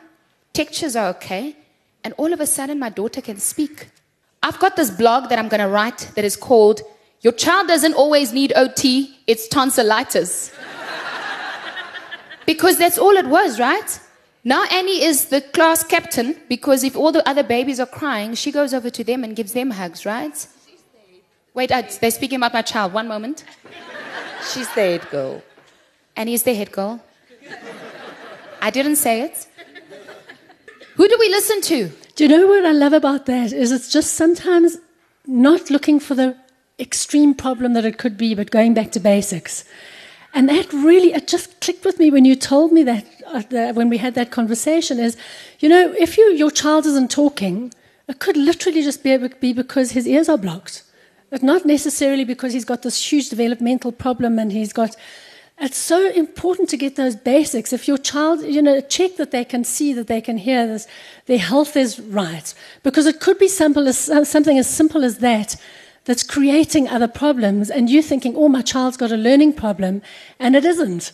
Textures 0.53 0.97
are 0.97 1.09
okay. 1.11 1.57
And 2.05 2.15
all 2.17 2.33
of 2.33 2.41
a 2.41 2.47
sudden, 2.47 2.79
my 2.79 2.89
daughter 2.89 3.21
can 3.21 3.39
speak. 3.39 3.89
I've 4.43 4.59
got 4.59 4.75
this 4.75 4.91
blog 4.91 5.29
that 5.29 5.39
I'm 5.39 5.49
going 5.49 5.61
to 5.61 5.69
write 5.69 6.11
that 6.17 6.25
is 6.25 6.37
called 6.37 6.83
Your 7.21 7.33
Child 7.33 7.69
Doesn't 7.69 7.95
Always 7.95 8.33
Need 8.33 8.53
OT, 8.57 9.17
It's 9.27 9.47
Tonsillitis. 9.47 10.53
because 12.47 12.77
that's 12.77 12.99
all 12.99 13.17
it 13.17 13.27
was, 13.27 13.61
right? 13.61 14.01
Now 14.45 14.65
Annie 14.65 15.05
is 15.05 15.27
the 15.27 15.41
class 15.41 15.85
captain 15.85 16.37
because 16.49 16.83
if 16.83 16.97
all 16.97 17.13
the 17.13 17.27
other 17.29 17.45
babies 17.45 17.79
are 17.79 17.87
crying, 17.87 18.35
she 18.35 18.51
goes 18.51 18.75
over 18.75 18.91
to 18.91 19.05
them 19.05 19.23
and 19.23 19.37
gives 19.37 19.53
them 19.53 19.71
hugs, 19.71 20.05
right? 20.05 20.47
Wait, 21.55 21.69
they're 21.69 22.11
speaking 22.11 22.39
about 22.39 22.53
my 22.53 22.63
child. 22.63 22.93
One 22.93 23.07
moment. 23.07 23.45
She's 24.53 24.67
the 24.75 24.81
head 24.81 25.09
girl. 25.11 25.43
Annie 26.17 26.35
is 26.35 26.43
the 26.43 26.55
head 26.55 26.73
girl. 26.73 27.03
I 28.61 28.71
didn't 28.71 28.97
say 28.97 29.23
it. 29.23 29.47
Who 30.95 31.09
do 31.09 31.17
we 31.19 31.29
listen 31.29 31.61
to? 31.63 31.91
Do 32.15 32.25
you 32.25 32.29
know 32.29 32.47
what 32.47 32.67
I 32.67 32.73
love 32.73 32.93
about 32.93 33.27
that? 33.27 33.53
Is 33.53 33.73
it's 33.73 33.91
just 33.91 34.15
sometimes 34.15 34.77
not 35.27 35.71
looking 35.71 35.99
for 35.99 36.15
the 36.15 36.37
extreme 36.79 37.35
problem 37.35 37.73
that 37.73 37.85
it 37.85 37.99
could 37.99 38.17
be, 38.17 38.35
but 38.35 38.51
going 38.51 38.75
back 38.75 38.93
to 38.93 39.01
basics. 39.01 39.65
And 40.35 40.49
that 40.49 40.73
really, 40.73 41.13
it 41.13 41.29
just 41.29 41.61
clicked 41.61 41.85
with 41.85 41.99
me 41.99 42.11
when 42.11 42.25
you 42.25 42.35
told 42.35 42.73
me 42.73 42.83
that, 42.85 43.07
uh, 43.27 43.73
when 43.73 43.89
we 43.89 43.99
had 43.99 44.15
that 44.15 44.31
conversation 44.31 44.99
is, 44.99 45.17
you 45.61 45.69
know, 45.69 45.95
if 45.99 46.17
you, 46.17 46.33
your 46.33 46.51
child 46.51 46.87
isn't 46.87 47.11
talking, 47.11 47.73
it 48.09 48.19
could 48.19 48.37
literally 48.37 48.83
just 48.83 49.03
be, 49.03 49.17
be 49.41 49.53
because 49.53 49.93
his 49.93 50.07
ears 50.07 50.29
are 50.29 50.39
blocked. 50.39 50.85
But 51.31 51.43
not 51.43 51.65
necessarily 51.65 52.25
because 52.25 52.53
he's 52.53 52.65
got 52.65 52.83
this 52.83 53.13
huge 53.13 53.31
developmental 53.31 53.93
problem 53.93 54.39
and 54.39 54.53
he's 54.53 54.73
got, 54.73 54.97
it's 55.63 55.79
so 55.79 56.11
important 56.11 56.69
to 56.71 56.77
get 56.77 56.97
those 56.97 57.15
basics. 57.15 57.73
If 57.73 57.87
your 57.87 57.97
child, 57.97 58.43
you 58.43 58.61
know, 58.61 58.81
check 58.81 59.15
that 59.17 59.31
they 59.31 59.45
can 59.45 59.63
see, 59.63 59.93
that 59.93 60.09
they 60.09 60.21
can 60.21 60.37
hear, 60.37 60.67
this, 60.67 60.89
their 61.27 61.39
health 61.39 61.77
is 61.77 62.01
right. 62.01 62.53
Because 62.83 63.07
it 63.07 63.21
could 63.21 63.39
be 63.39 63.47
simple 63.47 63.87
as, 63.87 63.97
something 64.29 64.59
as 64.59 64.69
simple 64.69 65.05
as 65.05 65.19
that 65.19 65.55
that's 66.05 66.25
creating 66.25 66.89
other 66.89 67.07
problems, 67.07 67.71
and 67.71 67.89
you 67.89 68.03
thinking, 68.03 68.35
oh, 68.37 68.49
my 68.49 68.61
child's 68.61 68.97
got 68.97 69.13
a 69.13 69.17
learning 69.17 69.53
problem, 69.53 70.03
and 70.41 70.57
it 70.57 70.65
isn't. 70.65 71.13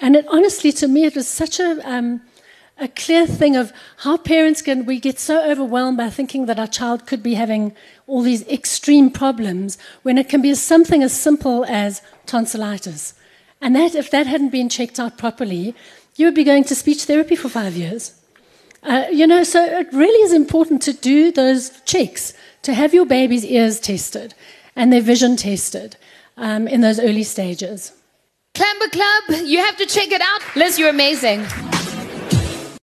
And 0.00 0.16
it, 0.16 0.24
honestly, 0.30 0.72
to 0.72 0.88
me, 0.88 1.04
it 1.04 1.14
was 1.14 1.28
such 1.28 1.60
a, 1.60 1.78
um, 1.86 2.22
a 2.78 2.88
clear 2.88 3.26
thing 3.26 3.54
of 3.54 3.70
how 3.98 4.16
parents 4.16 4.62
can, 4.62 4.86
we 4.86 4.98
get 4.98 5.18
so 5.18 5.46
overwhelmed 5.46 5.98
by 5.98 6.08
thinking 6.08 6.46
that 6.46 6.58
our 6.58 6.66
child 6.66 7.06
could 7.06 7.22
be 7.22 7.34
having 7.34 7.76
all 8.06 8.22
these 8.22 8.48
extreme 8.48 9.10
problems 9.10 9.76
when 10.04 10.16
it 10.16 10.30
can 10.30 10.40
be 10.40 10.54
something 10.54 11.02
as 11.02 11.12
simple 11.12 11.66
as 11.66 12.00
tonsillitis. 12.24 13.12
And 13.60 13.76
that, 13.76 13.94
if 13.94 14.10
that 14.10 14.26
hadn't 14.26 14.50
been 14.50 14.68
checked 14.68 14.98
out 14.98 15.18
properly, 15.18 15.74
you 16.16 16.26
would 16.26 16.34
be 16.34 16.44
going 16.44 16.64
to 16.64 16.74
speech 16.74 17.04
therapy 17.04 17.36
for 17.36 17.48
five 17.48 17.74
years. 17.76 18.14
Uh, 18.82 19.06
you 19.12 19.26
know, 19.26 19.44
so 19.44 19.62
it 19.62 19.92
really 19.92 20.22
is 20.22 20.32
important 20.32 20.80
to 20.82 20.92
do 20.92 21.30
those 21.30 21.70
checks 21.82 22.32
to 22.62 22.72
have 22.72 22.94
your 22.94 23.06
baby's 23.06 23.44
ears 23.44 23.78
tested 23.78 24.34
and 24.74 24.92
their 24.92 25.02
vision 25.02 25.36
tested 25.36 25.96
um, 26.36 26.66
in 26.66 26.80
those 26.80 26.98
early 26.98 27.22
stages. 27.22 27.92
Clamber 28.54 28.88
Club, 28.88 29.42
you 29.44 29.58
have 29.58 29.76
to 29.76 29.86
check 29.86 30.10
it 30.10 30.22
out. 30.22 30.56
Liz, 30.56 30.78
you're 30.78 30.88
amazing. 30.88 31.46